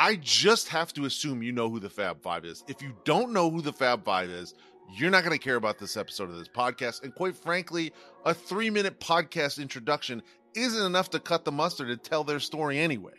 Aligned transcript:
I 0.00 0.16
just 0.16 0.68
have 0.68 0.94
to 0.94 1.04
assume 1.04 1.42
you 1.42 1.52
know 1.52 1.68
who 1.68 1.78
the 1.78 1.90
Fab 1.90 2.22
Five 2.22 2.46
is. 2.46 2.64
If 2.66 2.80
you 2.80 2.96
don't 3.04 3.34
know 3.34 3.50
who 3.50 3.60
the 3.60 3.74
Fab 3.74 4.02
Five 4.02 4.30
is, 4.30 4.54
you're 4.90 5.10
not 5.10 5.24
going 5.24 5.38
to 5.38 5.44
care 5.44 5.56
about 5.56 5.78
this 5.78 5.94
episode 5.94 6.30
of 6.30 6.38
this 6.38 6.48
podcast. 6.48 7.02
And 7.02 7.14
quite 7.14 7.36
frankly, 7.36 7.92
a 8.24 8.32
three 8.32 8.70
minute 8.70 8.98
podcast 8.98 9.60
introduction 9.60 10.22
isn't 10.54 10.86
enough 10.86 11.10
to 11.10 11.20
cut 11.20 11.44
the 11.44 11.52
mustard 11.52 11.88
to 11.88 11.98
tell 11.98 12.24
their 12.24 12.40
story 12.40 12.78
anyway. 12.78 13.12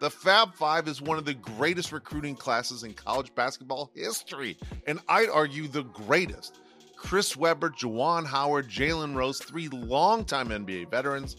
The 0.00 0.10
Fab 0.10 0.56
Five 0.56 0.88
is 0.88 1.00
one 1.00 1.16
of 1.16 1.26
the 1.26 1.34
greatest 1.34 1.92
recruiting 1.92 2.34
classes 2.34 2.82
in 2.82 2.92
college 2.94 3.32
basketball 3.36 3.92
history, 3.94 4.58
and 4.88 4.98
I'd 5.08 5.28
argue 5.28 5.68
the 5.68 5.84
greatest. 5.84 6.60
Chris 6.96 7.36
Webber, 7.36 7.70
Juwan 7.70 8.26
Howard, 8.26 8.68
Jalen 8.68 9.14
Rose, 9.14 9.38
three 9.38 9.68
longtime 9.68 10.48
NBA 10.48 10.90
veterans, 10.90 11.36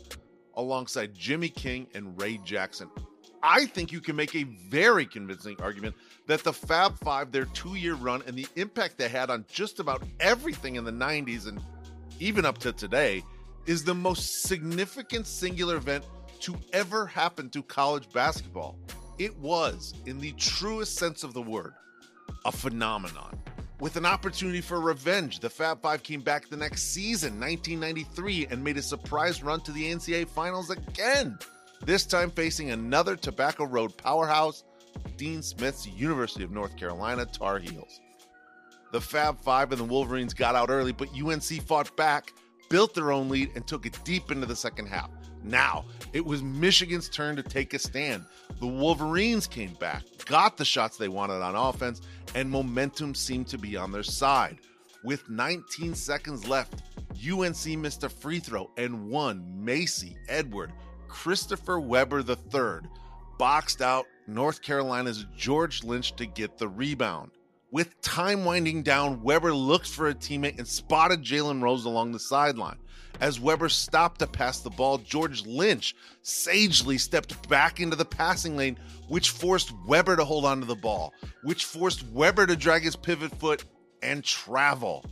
alongside 0.53 1.13
Jimmy 1.13 1.49
King 1.49 1.87
and 1.93 2.17
Ray 2.21 2.37
Jackson. 2.45 2.89
I 3.47 3.67
think 3.67 3.91
you 3.91 4.01
can 4.01 4.15
make 4.15 4.33
a 4.33 4.43
very 4.43 5.05
convincing 5.05 5.55
argument 5.61 5.93
that 6.25 6.43
the 6.43 6.51
Fab 6.51 6.97
Five, 6.97 7.31
their 7.31 7.45
two 7.45 7.75
year 7.75 7.93
run, 7.93 8.23
and 8.25 8.35
the 8.35 8.47
impact 8.55 8.97
they 8.97 9.07
had 9.07 9.29
on 9.29 9.45
just 9.47 9.79
about 9.79 10.01
everything 10.19 10.77
in 10.77 10.83
the 10.83 10.91
90s 10.91 11.47
and 11.47 11.61
even 12.19 12.43
up 12.43 12.57
to 12.57 12.73
today, 12.73 13.23
is 13.67 13.83
the 13.83 13.93
most 13.93 14.41
significant 14.41 15.27
singular 15.27 15.75
event 15.75 16.05
to 16.39 16.55
ever 16.73 17.05
happen 17.05 17.51
to 17.51 17.61
college 17.61 18.11
basketball. 18.11 18.79
It 19.19 19.37
was, 19.37 19.93
in 20.07 20.19
the 20.19 20.31
truest 20.33 20.95
sense 20.95 21.23
of 21.23 21.35
the 21.35 21.41
word, 21.41 21.75
a 22.45 22.51
phenomenon. 22.51 23.37
With 23.79 23.95
an 23.95 24.07
opportunity 24.07 24.61
for 24.61 24.79
revenge, 24.79 25.39
the 25.39 25.51
Fab 25.51 25.83
Five 25.83 26.01
came 26.01 26.21
back 26.21 26.49
the 26.49 26.57
next 26.57 26.93
season, 26.93 27.39
1993, 27.39 28.47
and 28.49 28.63
made 28.63 28.77
a 28.77 28.81
surprise 28.81 29.43
run 29.43 29.61
to 29.61 29.71
the 29.71 29.91
NCAA 29.91 30.27
Finals 30.29 30.71
again. 30.71 31.37
This 31.83 32.05
time 32.05 32.31
facing 32.31 32.71
another 32.71 33.15
Tobacco 33.15 33.65
Road 33.65 33.95
powerhouse, 33.97 34.63
Dean 35.17 35.41
Smith's 35.41 35.87
University 35.87 36.43
of 36.43 36.51
North 36.51 36.75
Carolina 36.77 37.25
Tar 37.25 37.59
Heels. 37.59 37.99
The 38.91 39.01
Fab 39.01 39.39
Five 39.41 39.71
and 39.71 39.79
the 39.79 39.85
Wolverines 39.85 40.33
got 40.33 40.55
out 40.55 40.69
early, 40.69 40.93
but 40.93 41.09
UNC 41.13 41.43
fought 41.63 41.95
back, 41.97 42.33
built 42.69 42.93
their 42.93 43.11
own 43.11 43.29
lead, 43.29 43.51
and 43.55 43.67
took 43.67 43.85
it 43.85 43.99
deep 44.03 44.31
into 44.31 44.45
the 44.45 44.55
second 44.55 44.87
half. 44.87 45.09
Now, 45.43 45.85
it 46.13 46.25
was 46.25 46.41
Michigan's 46.41 47.09
turn 47.09 47.35
to 47.35 47.43
take 47.43 47.73
a 47.73 47.79
stand. 47.79 48.25
The 48.59 48.67
Wolverines 48.67 49.45
came 49.47 49.73
back, 49.75 50.03
got 50.25 50.57
the 50.57 50.65
shots 50.65 50.97
they 50.97 51.07
wanted 51.07 51.41
on 51.41 51.55
offense, 51.55 52.01
and 52.33 52.49
momentum 52.49 53.13
seemed 53.13 53.47
to 53.49 53.57
be 53.57 53.77
on 53.77 53.91
their 53.91 54.03
side. 54.03 54.57
With 55.03 55.29
19 55.29 55.93
seconds 55.93 56.47
left, 56.47 56.81
UNC 57.31 57.77
missed 57.77 58.03
a 58.03 58.09
free 58.09 58.39
throw 58.39 58.71
and 58.77 59.07
one 59.07 59.63
Mayce 59.63 60.05
Edward 60.27 60.71
Christopher 61.07 61.79
Webber 61.79 62.19
III 62.19 62.89
boxed 63.37 63.81
out 63.81 64.05
North 64.27 64.61
Carolina's 64.61 65.25
George 65.35 65.83
Lynch 65.83 66.15
to 66.15 66.25
get 66.25 66.57
the 66.57 66.67
rebound. 66.67 67.31
With 67.71 67.99
time 68.01 68.45
winding 68.45 68.83
down, 68.83 69.21
Webber 69.21 69.53
looked 69.53 69.87
for 69.87 70.07
a 70.07 70.15
teammate 70.15 70.57
and 70.57 70.67
spotted 70.67 71.23
Jalen 71.23 71.61
Rose 71.61 71.85
along 71.85 72.11
the 72.11 72.19
sideline. 72.19 72.77
As 73.19 73.39
Webber 73.39 73.69
stopped 73.69 74.19
to 74.19 74.27
pass 74.27 74.59
the 74.59 74.69
ball, 74.69 74.97
George 74.97 75.45
Lynch 75.45 75.95
sagely 76.21 76.97
stepped 76.97 77.47
back 77.49 77.79
into 77.79 77.95
the 77.95 78.05
passing 78.05 78.55
lane, 78.57 78.77
which 79.07 79.29
forced 79.29 79.73
Webber 79.87 80.15
to 80.15 80.25
hold 80.25 80.45
onto 80.45 80.65
the 80.65 80.75
ball, 80.75 81.13
which 81.43 81.65
forced 81.65 82.07
Webber 82.09 82.45
to 82.45 82.55
drag 82.55 82.83
his 82.83 82.95
pivot 82.95 83.37
foot 83.39 83.65
and 84.01 84.23
travel. 84.23 85.05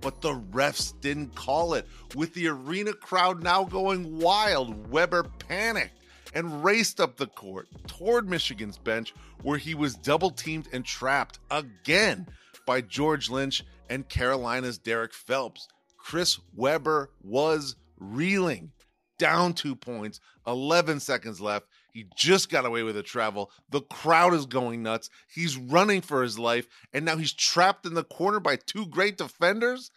But 0.00 0.22
the 0.22 0.34
refs 0.34 0.98
didn't 1.00 1.34
call 1.34 1.74
it. 1.74 1.86
With 2.14 2.34
the 2.34 2.48
arena 2.48 2.92
crowd 2.92 3.42
now 3.42 3.64
going 3.64 4.18
wild, 4.18 4.90
Webber 4.90 5.24
panicked 5.24 5.98
and 6.34 6.64
raced 6.64 7.00
up 7.00 7.16
the 7.16 7.26
court 7.26 7.68
toward 7.86 8.28
Michigan's 8.28 8.78
bench, 8.78 9.12
where 9.42 9.58
he 9.58 9.74
was 9.74 9.94
double 9.94 10.30
teamed 10.30 10.68
and 10.72 10.84
trapped 10.84 11.38
again 11.50 12.26
by 12.66 12.80
George 12.80 13.30
Lynch 13.30 13.64
and 13.88 14.08
Carolina's 14.08 14.78
Derrick 14.78 15.12
Phelps. 15.12 15.68
Chris 15.98 16.38
Webber 16.54 17.10
was 17.22 17.76
reeling, 17.98 18.72
down 19.18 19.52
two 19.52 19.74
points, 19.74 20.20
11 20.46 21.00
seconds 21.00 21.40
left. 21.40 21.66
He 21.92 22.06
just 22.16 22.50
got 22.50 22.64
away 22.64 22.82
with 22.82 22.96
a 22.96 23.02
travel. 23.02 23.50
The 23.70 23.80
crowd 23.80 24.34
is 24.34 24.46
going 24.46 24.82
nuts. 24.82 25.10
He's 25.28 25.56
running 25.56 26.00
for 26.00 26.22
his 26.22 26.38
life, 26.38 26.66
and 26.92 27.04
now 27.04 27.16
he's 27.16 27.32
trapped 27.32 27.86
in 27.86 27.94
the 27.94 28.04
corner 28.04 28.40
by 28.40 28.56
two 28.56 28.86
great 28.86 29.18
defenders. 29.18 29.90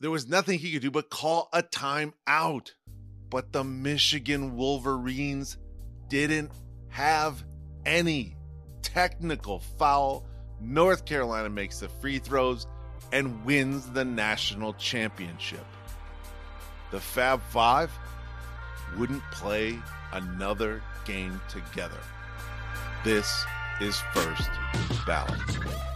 There 0.00 0.10
was 0.10 0.28
nothing 0.28 0.58
he 0.58 0.72
could 0.72 0.82
do 0.82 0.90
but 0.90 1.10
call 1.10 1.48
a 1.52 1.62
timeout. 1.62 2.72
But 3.30 3.52
the 3.52 3.64
Michigan 3.64 4.56
Wolverines 4.56 5.58
didn't 6.08 6.50
have 6.88 7.44
any 7.84 8.36
technical 8.82 9.58
foul. 9.58 10.26
North 10.60 11.04
Carolina 11.04 11.50
makes 11.50 11.80
the 11.80 11.88
free 11.88 12.18
throws 12.18 12.66
and 13.12 13.44
wins 13.44 13.86
the 13.90 14.04
national 14.04 14.74
championship. 14.74 15.64
The 16.90 17.00
Fab 17.00 17.42
Five 17.50 17.90
wouldn't 18.96 19.22
play 19.30 19.78
another 20.12 20.82
game 21.04 21.40
together. 21.48 21.98
This 23.04 23.44
is 23.80 24.00
First 24.12 24.50
Ballot. 25.06 25.87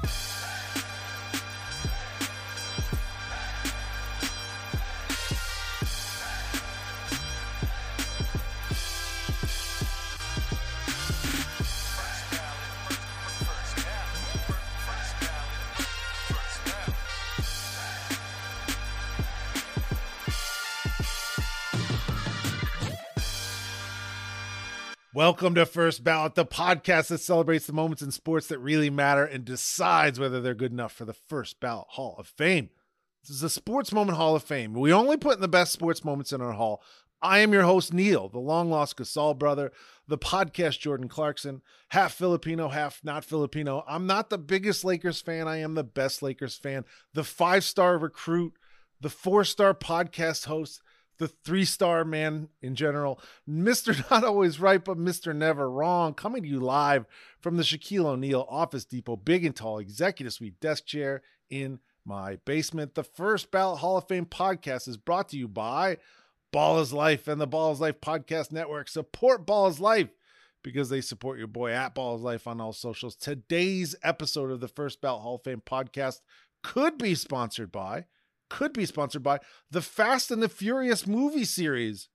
Welcome 25.25 25.55
to 25.55 25.67
First 25.67 26.03
Ballot, 26.03 26.35
the 26.35 26.45
podcast 26.45 27.07
that 27.07 27.19
celebrates 27.19 27.69
the 27.69 27.73
moments 27.73 28.03
in 28.03 28.11
sports 28.11 28.49
that 28.49 28.59
really 28.59 28.91
matter 28.91 29.25
and 29.25 29.45
decides 29.45 30.19
whether 30.19 30.41
they're 30.41 30.53
good 30.53 30.73
enough 30.73 30.93
for 30.93 31.05
the 31.05 31.13
First 31.13 31.61
Ballot 31.61 31.87
Hall 31.91 32.17
of 32.19 32.27
Fame. 32.27 32.71
This 33.23 33.37
is 33.37 33.41
the 33.41 33.49
Sports 33.49 33.93
Moment 33.93 34.19
Hall 34.19 34.35
of 34.35 34.43
Fame. 34.43 34.73
We 34.75 34.93
only 34.93 35.17
put 35.17 35.37
in 35.37 35.41
the 35.41 35.47
best 35.47 35.71
sports 35.71 36.05
moments 36.05 36.33
in 36.33 36.41
our 36.41 36.55
hall. 36.55 36.83
I 37.23 37.39
am 37.39 37.53
your 37.53 37.63
host, 37.63 37.95
Neil, 37.95 38.31
the 38.31 38.41
long 38.41 38.69
lost 38.69 38.97
Gasol 38.97 39.39
brother, 39.39 39.71
the 40.09 40.19
podcast 40.19 40.81
Jordan 40.81 41.07
Clarkson, 41.07 41.63
half 41.91 42.15
Filipino, 42.15 42.69
half 42.69 42.99
not 43.05 43.25
Filipino. 43.25 43.85
I'm 43.87 44.09
not 44.09 44.29
the 44.29 44.39
biggest 44.39 44.85
Lakers 44.85 45.21
fan. 45.21 45.47
I 45.47 45.59
am 45.59 45.75
the 45.75 45.85
best 45.85 46.25
Lakers 46.25 46.57
fan, 46.57 46.85
the 47.15 47.23
five 47.23 47.63
star 47.63 47.97
recruit, 47.97 48.55
the 49.01 49.09
four 49.09 49.45
star 49.45 49.73
podcast 49.73 50.47
host, 50.47 50.83
the 51.23 51.29
three 51.29 51.65
star 51.65 52.05
man 52.05 52.49
in 52.61 52.75
general, 52.75 53.21
Mr. 53.49 53.99
Not 54.11 54.25
Always 54.25 54.59
Right, 54.59 54.85
but 54.85 54.99
Mr. 54.99 55.35
Never 55.35 55.71
Wrong, 55.71 56.15
coming 56.15 56.43
to 56.43 56.49
you 56.49 56.59
live 56.59 57.07
from 57.41 57.57
the 57.57 57.63
Shaquille 57.63 58.07
O'Neal 58.07 58.45
Office 58.51 58.85
Depot, 58.85 59.15
big 59.15 59.45
and 59.45 59.55
tall 59.55 59.79
executive 59.79 60.33
suite 60.33 60.59
desk 60.59 60.85
chair 60.85 61.23
in 61.49 61.79
my 62.05 62.39
basement. 62.45 62.97
The 62.97 63.05
First 63.05 63.53
Ballot 63.53 63.79
Hall 63.79 63.99
of 63.99 64.09
Fame 64.09 64.27
podcast 64.27 64.89
is 64.89 64.97
brought 64.97 65.29
to 65.29 65.39
you 65.39 65.47
by 65.47 65.99
Ball 66.53 66.81
is 66.81 66.93
Life 66.93 67.29
and 67.29 67.41
the 67.41 67.47
Ball 67.47 67.71
is 67.71 67.81
Life 67.81 68.01
Podcast 68.01 68.51
Network. 68.51 68.89
Support 68.89 69.47
Ball 69.47 69.69
is 69.69 69.79
Life 69.79 70.11
because 70.65 70.89
they 70.89 71.01
support 71.01 71.39
your 71.39 71.47
boy 71.47 71.71
at 71.71 71.95
Ball 71.95 72.17
is 72.17 72.23
Life 72.23 72.49
on 72.49 72.61
all 72.61 72.73
socials. 72.73 73.15
Today's 73.15 73.95
episode 74.03 74.51
of 74.51 74.59
the 74.59 74.67
First 74.67 75.01
Ballot 75.01 75.23
Hall 75.23 75.37
of 75.37 75.45
Fame 75.45 75.63
podcast 75.65 76.19
could 76.65 76.99
be 76.99 77.15
sponsored 77.15 77.71
by 77.71 78.07
could 78.53 78.75
be 78.75 78.85
sponsored 78.85 79.23
by 79.23 79.41
the 79.71 79.81
Fast 79.81 80.31
and 80.31 80.43
the 80.43 80.49
Furious 80.49 81.07
movie 81.07 81.47
series. 81.47 82.11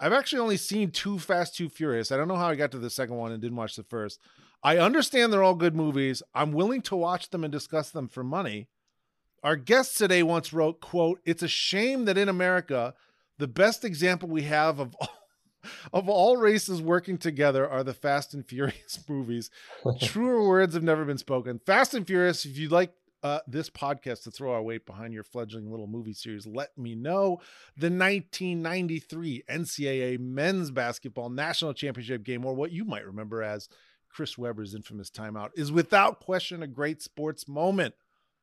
I've 0.00 0.12
actually 0.12 0.40
only 0.40 0.56
seen 0.56 0.90
two 0.90 1.20
Fast, 1.20 1.54
Two 1.54 1.68
Furious. 1.68 2.10
I 2.10 2.16
don't 2.16 2.26
know 2.26 2.36
how 2.36 2.48
I 2.48 2.56
got 2.56 2.72
to 2.72 2.80
the 2.80 2.90
second 2.90 3.14
one 3.14 3.30
and 3.30 3.40
didn't 3.40 3.56
watch 3.56 3.76
the 3.76 3.84
first. 3.84 4.18
I 4.64 4.78
understand 4.78 5.32
they're 5.32 5.44
all 5.44 5.54
good 5.54 5.76
movies. 5.76 6.20
I'm 6.34 6.50
willing 6.50 6.82
to 6.82 6.96
watch 6.96 7.30
them 7.30 7.44
and 7.44 7.52
discuss 7.52 7.90
them 7.90 8.08
for 8.08 8.24
money. 8.24 8.68
Our 9.44 9.54
guest 9.54 9.96
today 9.96 10.24
once 10.24 10.52
wrote, 10.52 10.80
quote, 10.80 11.20
It's 11.24 11.44
a 11.44 11.48
shame 11.48 12.06
that 12.06 12.18
in 12.18 12.28
America, 12.28 12.94
the 13.38 13.46
best 13.46 13.84
example 13.84 14.28
we 14.28 14.42
have 14.42 14.80
of 14.80 14.96
all, 15.00 15.10
of 15.92 16.08
all 16.08 16.38
races 16.38 16.82
working 16.82 17.18
together 17.18 17.70
are 17.70 17.84
the 17.84 17.94
Fast 17.94 18.34
and 18.34 18.44
Furious 18.44 18.98
movies. 19.08 19.48
Truer 20.02 20.48
words 20.48 20.74
have 20.74 20.82
never 20.82 21.04
been 21.04 21.18
spoken. 21.18 21.60
Fast 21.64 21.94
and 21.94 22.04
Furious, 22.04 22.44
if 22.44 22.58
you'd 22.58 22.72
like 22.72 22.92
uh, 23.22 23.40
this 23.46 23.70
podcast 23.70 24.24
to 24.24 24.30
throw 24.30 24.52
our 24.52 24.62
weight 24.62 24.84
behind 24.84 25.14
your 25.14 25.22
fledgling 25.22 25.70
little 25.70 25.86
movie 25.86 26.12
series, 26.12 26.46
let 26.46 26.76
me 26.76 26.94
know. 26.94 27.40
The 27.76 27.86
1993 27.86 29.44
NCAA 29.48 30.18
men's 30.18 30.70
basketball 30.70 31.30
national 31.30 31.74
championship 31.74 32.24
game, 32.24 32.44
or 32.44 32.54
what 32.54 32.72
you 32.72 32.84
might 32.84 33.06
remember 33.06 33.42
as 33.42 33.68
Chris 34.08 34.36
Webber's 34.36 34.74
infamous 34.74 35.10
timeout, 35.10 35.50
is 35.54 35.70
without 35.70 36.20
question 36.20 36.62
a 36.62 36.66
great 36.66 37.00
sports 37.00 37.46
moment. 37.46 37.94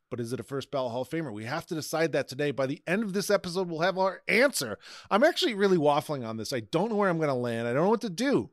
But 0.09 0.19
is 0.19 0.33
it 0.33 0.39
a 0.39 0.43
first 0.43 0.71
ballot 0.71 0.91
Hall 0.91 1.03
of 1.03 1.09
Famer? 1.09 1.31
We 1.31 1.43
have 1.45 1.67
to 1.67 1.75
decide 1.75 2.13
that 2.13 2.27
today. 2.27 2.49
By 2.49 2.65
the 2.65 2.81
end 2.87 3.03
of 3.03 3.13
this 3.13 3.29
episode, 3.29 3.69
we'll 3.69 3.81
have 3.81 3.99
our 3.99 4.23
answer. 4.27 4.79
I'm 5.11 5.23
actually 5.23 5.53
really 5.53 5.77
waffling 5.77 6.27
on 6.27 6.37
this. 6.37 6.51
I 6.51 6.61
don't 6.61 6.89
know 6.89 6.95
where 6.95 7.09
I'm 7.09 7.17
going 7.17 7.29
to 7.29 7.35
land. 7.35 7.67
I 7.67 7.73
don't 7.73 7.83
know 7.83 7.89
what 7.89 8.01
to 8.01 8.09
do 8.09 8.49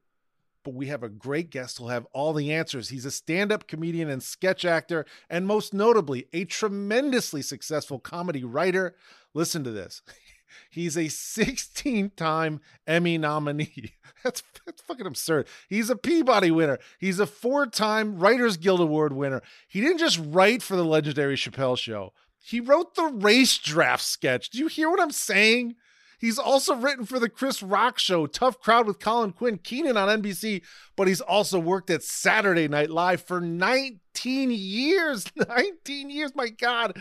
but 0.67 0.75
we 0.75 0.89
have 0.89 1.05
a 1.05 1.09
great 1.09 1.51
guest 1.51 1.79
who'll 1.79 1.91
have 1.91 2.09
all 2.13 2.33
the 2.33 2.53
answers. 2.53 2.89
He's 2.89 3.05
a 3.05 3.11
stand 3.13 3.53
up 3.53 3.69
comedian 3.69 4.11
and 4.11 4.21
sketch 4.21 4.65
actor, 4.65 5.07
and 5.31 5.47
most 5.47 5.73
notably, 5.73 6.27
a 6.33 6.45
tremendously 6.45 7.41
successful 7.41 8.01
comedy 8.01 8.43
writer. 8.43 8.97
Listen 9.33 9.63
to 9.63 9.71
this. 9.71 10.03
He's 10.71 10.99
a 10.99 11.07
16 11.07 12.11
time 12.17 12.61
Emmy 12.85 13.17
nominee. 13.17 13.93
That's, 14.25 14.43
that's 14.65 14.83
fucking 14.83 15.07
absurd. 15.07 15.47
He's 15.69 15.89
a 15.89 15.95
Peabody 15.95 16.51
winner. 16.51 16.81
He's 16.99 17.21
a 17.21 17.27
four 17.27 17.67
time 17.67 18.19
Writers 18.19 18.57
Guild 18.57 18.81
Award 18.81 19.13
winner. 19.13 19.41
He 19.69 19.81
didn't 19.81 19.99
just 19.99 20.19
write 20.21 20.65
for 20.65 20.75
the 20.75 20.85
legendary 20.85 21.37
Chappelle 21.37 21.79
show, 21.79 22.13
he 22.41 22.59
wrote 22.59 22.97
the 22.97 23.05
race 23.05 23.57
draft 23.57 24.03
sketch. 24.03 24.51
Do 24.51 24.59
you 24.59 24.67
hear 24.67 24.91
what 24.91 25.01
I'm 25.01 25.13
saying? 25.13 25.77
He's 26.19 26.39
also 26.39 26.75
written 26.75 27.05
for 27.05 27.19
the 27.19 27.29
Chris 27.29 27.63
Rock 27.63 27.99
Show, 27.99 28.27
Tough 28.27 28.61
Crowd 28.61 28.87
with 28.87 28.99
Colin 28.99 29.33
Quinn, 29.33 29.59
Kenan 29.59 29.97
on 29.97 30.23
NBC, 30.23 30.63
but 30.97 31.09
he's 31.09 31.21
also 31.21 31.59
worked 31.59 31.91
at 31.91 32.03
Saturday 32.03 32.69
Night 32.69 32.91
Live 32.91 33.23
for 33.23 33.41
19 33.41 34.51
years. 34.51 35.27
19 35.37 36.11
years, 36.11 36.33
my 36.35 36.49
God, 36.49 36.99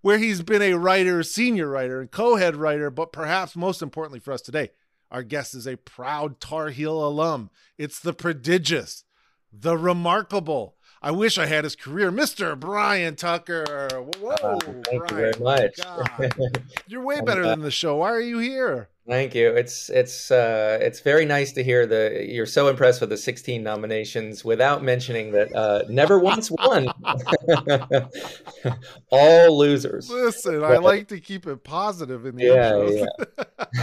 where 0.00 0.18
he's 0.18 0.42
been 0.42 0.62
a 0.62 0.74
writer, 0.74 1.22
senior 1.22 1.68
writer, 1.68 2.00
and 2.00 2.10
co 2.10 2.36
head 2.36 2.54
writer, 2.54 2.90
but 2.90 3.12
perhaps 3.12 3.56
most 3.56 3.82
importantly 3.82 4.20
for 4.20 4.32
us 4.32 4.42
today, 4.42 4.70
our 5.10 5.22
guest 5.22 5.54
is 5.54 5.66
a 5.66 5.76
proud 5.76 6.40
Tar 6.40 6.68
Heel 6.68 7.06
alum. 7.06 7.50
It's 7.76 8.00
the 8.00 8.14
prodigious, 8.14 9.04
the 9.52 9.76
remarkable, 9.76 10.76
I 11.04 11.10
wish 11.10 11.36
I 11.36 11.46
had 11.46 11.64
his 11.64 11.74
career, 11.74 12.12
Mr. 12.12 12.58
Bryan 12.58 13.16
Tucker. 13.16 13.88
Whoa, 14.20 14.30
uh, 14.34 14.58
thank 14.60 14.84
Bryan. 14.84 15.02
you 15.08 15.16
very 15.16 15.32
much. 15.40 15.80
You're 16.86 17.02
way 17.02 17.20
better 17.20 17.44
than 17.44 17.60
the 17.60 17.72
show. 17.72 17.96
Why 17.96 18.10
are 18.10 18.20
you 18.20 18.38
here? 18.38 18.88
Thank 19.08 19.34
you. 19.34 19.48
It's 19.48 19.90
it's 19.90 20.30
uh, 20.30 20.78
it's 20.80 21.00
very 21.00 21.24
nice 21.24 21.50
to 21.52 21.64
hear 21.64 21.86
the 21.86 22.24
you're 22.28 22.46
so 22.46 22.68
impressed 22.68 23.00
with 23.00 23.10
the 23.10 23.16
16 23.16 23.60
nominations 23.60 24.44
without 24.44 24.84
mentioning 24.84 25.32
that 25.32 25.52
uh, 25.56 25.82
never 25.88 26.20
once 26.20 26.52
won. 26.52 26.86
All 29.10 29.58
losers. 29.58 30.08
Listen, 30.08 30.60
but, 30.60 30.70
I 30.70 30.76
like 30.76 31.08
to 31.08 31.18
keep 31.18 31.48
it 31.48 31.64
positive 31.64 32.26
in 32.26 32.36
the 32.36 32.44
yeah, 32.44 33.08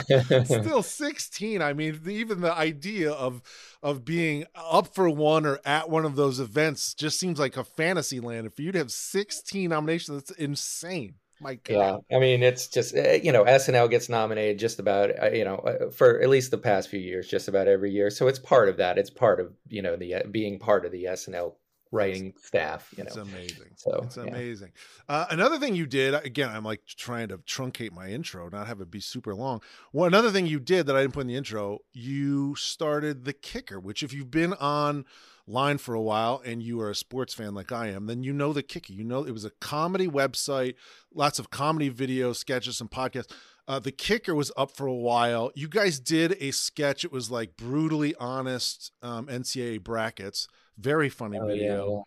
yeah. 0.09 0.43
Still 0.45 0.83
16. 0.83 1.61
I 1.61 1.73
mean, 1.73 1.99
even 2.07 2.39
the 2.39 2.53
idea 2.53 3.11
of 3.11 3.41
of 3.83 4.05
being 4.05 4.45
up 4.55 4.95
for 4.95 5.09
one 5.09 5.45
or 5.45 5.59
at 5.65 5.89
one 5.89 6.05
of 6.05 6.15
those 6.15 6.39
events 6.39 6.93
just 6.93 7.19
seems 7.19 7.39
like 7.39 7.57
a 7.57 7.65
fantasy 7.65 8.21
land. 8.21 8.47
If 8.47 8.57
you'd 8.57 8.75
have 8.75 8.89
16 8.91 9.69
nominations, 9.69 10.17
that's 10.17 10.31
insane. 10.39 11.15
My 11.41 11.55
God. 11.55 12.03
Yeah, 12.09 12.17
I 12.17 12.19
mean, 12.19 12.43
it's 12.43 12.67
just 12.67 12.95
eh, 12.95 13.19
you 13.23 13.31
know, 13.31 13.45
SNL 13.45 13.89
gets 13.89 14.09
nominated 14.09 14.59
just 14.59 14.79
about 14.79 15.11
uh, 15.21 15.29
you 15.29 15.45
know 15.45 15.55
uh, 15.55 15.89
for 15.91 16.21
at 16.21 16.29
least 16.29 16.51
the 16.51 16.57
past 16.57 16.89
few 16.89 16.99
years, 16.99 17.27
just 17.27 17.47
about 17.47 17.67
every 17.67 17.91
year. 17.91 18.09
So 18.09 18.27
it's 18.27 18.39
part 18.39 18.69
of 18.69 18.77
that. 18.77 18.97
It's 18.97 19.09
part 19.09 19.39
of 19.39 19.53
you 19.67 19.81
know 19.81 19.95
the 19.95 20.15
uh, 20.15 20.21
being 20.29 20.59
part 20.59 20.85
of 20.85 20.91
the 20.91 21.05
SNL 21.05 21.53
writing 21.91 22.33
staff. 22.41 22.93
You 22.95 23.03
know, 23.03 23.07
it's 23.07 23.15
amazing. 23.17 23.71
So 23.75 24.01
it's 24.03 24.17
amazing. 24.17 24.71
Yeah. 25.09 25.15
Uh, 25.15 25.25
another 25.31 25.57
thing 25.57 25.75
you 25.75 25.85
did 25.85 26.13
again, 26.13 26.49
I'm 26.49 26.63
like 26.63 26.81
trying 26.85 27.29
to 27.29 27.37
truncate 27.39 27.91
my 27.91 28.09
intro, 28.09 28.49
not 28.49 28.67
have 28.67 28.81
it 28.81 28.91
be 28.91 28.99
super 28.99 29.33
long. 29.33 29.61
Well, 29.93 30.05
another 30.05 30.31
thing 30.31 30.45
you 30.45 30.59
did 30.59 30.85
that 30.87 30.95
I 30.95 31.01
didn't 31.01 31.13
put 31.13 31.21
in 31.21 31.27
the 31.27 31.35
intro, 31.35 31.79
you 31.91 32.55
started 32.55 33.25
the 33.25 33.33
kicker, 33.33 33.79
which 33.79 34.03
if 34.03 34.13
you've 34.13 34.31
been 34.31 34.53
on 34.53 35.05
line 35.49 35.77
for 35.77 35.93
a 35.95 36.01
while 36.01 36.41
and 36.45 36.61
you 36.61 36.79
are 36.79 36.89
a 36.89 36.95
sports 36.95 37.33
fan 37.33 37.53
like 37.53 37.71
I 37.71 37.87
am, 37.87 38.05
then 38.05 38.23
you 38.23 38.31
know 38.31 38.53
the 38.53 38.63
kicker. 38.63 38.93
You 38.93 39.03
know 39.03 39.23
it 39.23 39.31
was 39.31 39.45
a 39.45 39.49
comedy 39.49 40.07
website, 40.07 40.75
lots 41.13 41.39
of 41.39 41.49
comedy 41.49 41.89
videos, 41.89 42.35
sketches, 42.35 42.79
and 42.79 42.89
podcasts. 42.89 43.31
Uh, 43.67 43.79
the 43.79 43.91
kicker 43.91 44.33
was 44.33 44.51
up 44.57 44.71
for 44.75 44.87
a 44.87 44.93
while. 44.93 45.51
You 45.53 45.67
guys 45.67 45.99
did 45.99 46.35
a 46.39 46.51
sketch. 46.51 47.05
It 47.05 47.11
was 47.11 47.29
like 47.29 47.55
brutally 47.55 48.15
honest 48.15 48.91
um, 49.03 49.27
NCAA 49.27 49.83
brackets. 49.83 50.47
Very 50.77 51.09
funny 51.09 51.37
oh, 51.39 51.45
video. 51.45 52.05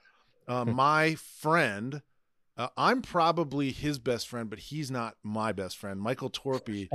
Yeah, 0.48 0.54
yeah. 0.54 0.60
uh, 0.60 0.64
my 0.72 1.14
friend 1.14 2.02
uh, 2.56 2.68
I'm 2.76 3.00
probably 3.00 3.72
his 3.72 3.98
best 3.98 4.28
friend, 4.28 4.50
but 4.50 4.58
he's 4.58 4.90
not 4.90 5.16
my 5.22 5.52
best 5.52 5.78
friend. 5.78 5.98
Michael 5.98 6.28
Torpey 6.28 6.88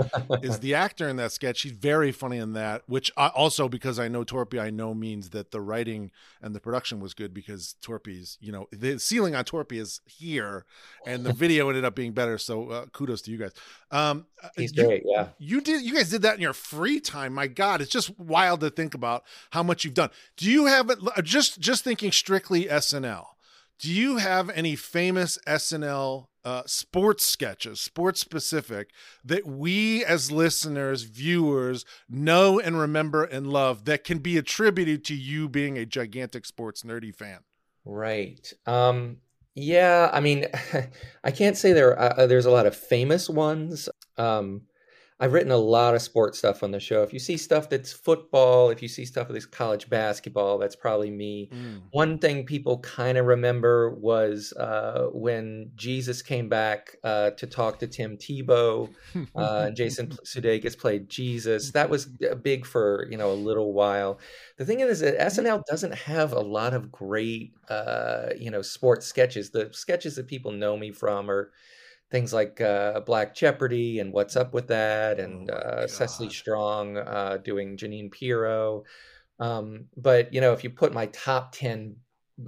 is 0.43 0.59
the 0.61 0.75
actor 0.75 1.09
in 1.09 1.15
that 1.15 1.31
sketch. 1.31 1.63
He's 1.63 1.71
very 1.71 2.11
funny 2.11 2.37
in 2.37 2.53
that, 2.53 2.83
which 2.85 3.11
I, 3.17 3.27
also 3.29 3.67
because 3.67 3.97
I 3.97 4.07
know 4.07 4.23
Torpey, 4.23 4.61
I 4.61 4.69
know 4.69 4.93
means 4.93 5.31
that 5.31 5.49
the 5.49 5.59
writing 5.59 6.11
and 6.43 6.53
the 6.53 6.59
production 6.59 6.99
was 6.99 7.15
good 7.15 7.33
because 7.33 7.75
Torpey's, 7.81 8.37
you 8.39 8.51
know, 8.51 8.67
the 8.71 8.99
ceiling 8.99 9.33
on 9.33 9.45
Torpey 9.45 9.79
is 9.79 9.99
here, 10.05 10.65
and 11.07 11.25
the 11.25 11.33
video 11.33 11.69
ended 11.69 11.85
up 11.85 11.95
being 11.95 12.11
better. 12.11 12.37
So 12.37 12.69
uh, 12.69 12.85
kudos 12.87 13.23
to 13.23 13.31
you 13.31 13.37
guys. 13.37 13.53
Um, 13.89 14.27
uh, 14.43 14.49
he's 14.55 14.75
you, 14.75 14.85
great, 14.85 15.03
yeah. 15.05 15.29
You 15.39 15.61
did, 15.61 15.81
you 15.81 15.95
guys 15.95 16.11
did 16.11 16.21
that 16.21 16.35
in 16.35 16.41
your 16.41 16.53
free 16.53 16.99
time. 16.99 17.33
My 17.33 17.47
God, 17.47 17.81
it's 17.81 17.91
just 17.91 18.17
wild 18.19 18.59
to 18.59 18.69
think 18.69 18.93
about 18.93 19.23
how 19.49 19.63
much 19.63 19.83
you've 19.83 19.95
done. 19.95 20.11
Do 20.35 20.51
you 20.51 20.67
have 20.67 20.91
it? 20.91 20.99
Just 21.23 21.59
just 21.59 21.83
thinking 21.83 22.11
strictly 22.11 22.65
SNL 22.65 23.25
do 23.79 23.93
you 23.93 24.17
have 24.17 24.49
any 24.49 24.75
famous 24.75 25.37
SNL 25.47 26.27
uh, 26.43 26.63
sports 26.65 27.25
sketches, 27.25 27.81
sports 27.81 28.19
specific, 28.19 28.89
that 29.23 29.45
we 29.45 30.03
as 30.03 30.31
listeners, 30.31 31.03
viewers 31.03 31.85
know 32.09 32.59
and 32.59 32.79
remember 32.79 33.23
and 33.23 33.47
love 33.47 33.85
that 33.85 34.03
can 34.03 34.19
be 34.19 34.37
attributed 34.37 35.03
to 35.05 35.13
you 35.13 35.49
being 35.49 35.77
a 35.77 35.85
gigantic 35.85 36.45
sports 36.45 36.83
nerdy 36.83 37.13
fan? 37.13 37.39
Right. 37.85 38.51
Um, 38.65 39.17
yeah. 39.55 40.09
I 40.11 40.21
mean, 40.21 40.47
I 41.23 41.31
can't 41.31 41.57
say 41.57 41.73
there. 41.73 41.99
Uh, 41.99 42.27
there's 42.27 42.45
a 42.45 42.51
lot 42.51 42.65
of 42.65 42.75
famous 42.75 43.29
ones. 43.29 43.89
Um, 44.17 44.63
I've 45.19 45.33
written 45.33 45.51
a 45.51 45.57
lot 45.57 45.95
of 45.95 46.01
sports 46.03 46.37
stuff 46.37 46.61
on 46.61 46.69
the 46.69 46.79
show. 46.79 47.01
If 47.01 47.11
you 47.11 47.17
see 47.17 47.37
stuff 47.37 47.69
that's 47.69 47.91
football, 47.91 48.69
if 48.69 48.83
you 48.83 48.87
see 48.87 49.03
stuff 49.03 49.29
that's 49.29 49.47
college 49.47 49.89
basketball, 49.89 50.59
that's 50.59 50.75
probably 50.75 51.09
me. 51.09 51.49
Mm. 51.51 51.81
One 51.89 52.19
thing 52.19 52.45
people 52.45 52.77
kind 52.79 53.17
of 53.17 53.25
remember 53.25 53.89
was 53.89 54.53
uh, 54.53 55.07
when 55.11 55.71
Jesus 55.75 56.21
came 56.21 56.49
back 56.49 56.97
uh, 57.03 57.31
to 57.31 57.47
talk 57.47 57.79
to 57.79 57.87
Tim 57.87 58.17
Tebow, 58.17 58.93
uh, 59.35 59.65
and 59.67 59.75
Jason 59.75 60.07
Sudeikis 60.23 60.77
played 60.77 61.09
Jesus. 61.09 61.71
That 61.71 61.89
was 61.89 62.05
big 62.05 62.63
for 62.63 63.07
you 63.09 63.17
know 63.17 63.31
a 63.31 63.33
little 63.33 63.73
while. 63.73 64.19
The 64.57 64.65
thing 64.65 64.81
is 64.81 64.99
that 64.99 65.17
SNL 65.17 65.63
doesn't 65.65 65.95
have 65.95 66.31
a 66.33 66.41
lot 66.41 66.75
of 66.75 66.91
great 66.91 67.53
uh, 67.69 68.29
you 68.37 68.51
know 68.51 68.61
sports 68.61 69.07
sketches. 69.07 69.49
The 69.49 69.69
sketches 69.71 70.15
that 70.17 70.27
people 70.27 70.51
know 70.51 70.77
me 70.77 70.91
from 70.91 71.31
are 71.31 71.51
things 72.11 72.33
like 72.33 72.61
uh, 72.61 73.01
Black 73.01 73.35
Jeopardy 73.35 73.99
and 73.99 74.13
What's 74.13 74.35
Up 74.35 74.53
with 74.53 74.67
That, 74.67 75.19
and 75.19 75.49
oh 75.49 75.53
uh, 75.53 75.87
Cecily 75.87 76.29
Strong 76.29 76.97
uh, 76.97 77.37
doing 77.43 77.77
Jeanine 77.77 78.11
Pirro. 78.11 78.83
Um, 79.39 79.85
but 79.95 80.33
you 80.33 80.41
know, 80.41 80.53
if 80.53 80.63
you 80.63 80.69
put 80.69 80.93
my 80.93 81.07
top 81.07 81.51
ten 81.51 81.97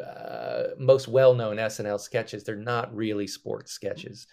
uh, 0.04 0.63
most 0.78 1.08
well-known 1.08 1.58
SNL 1.58 2.00
sketches, 2.00 2.44
they're 2.44 2.56
not 2.56 2.96
really 2.96 3.28
sports 3.28 3.72
sketches. 3.72 4.28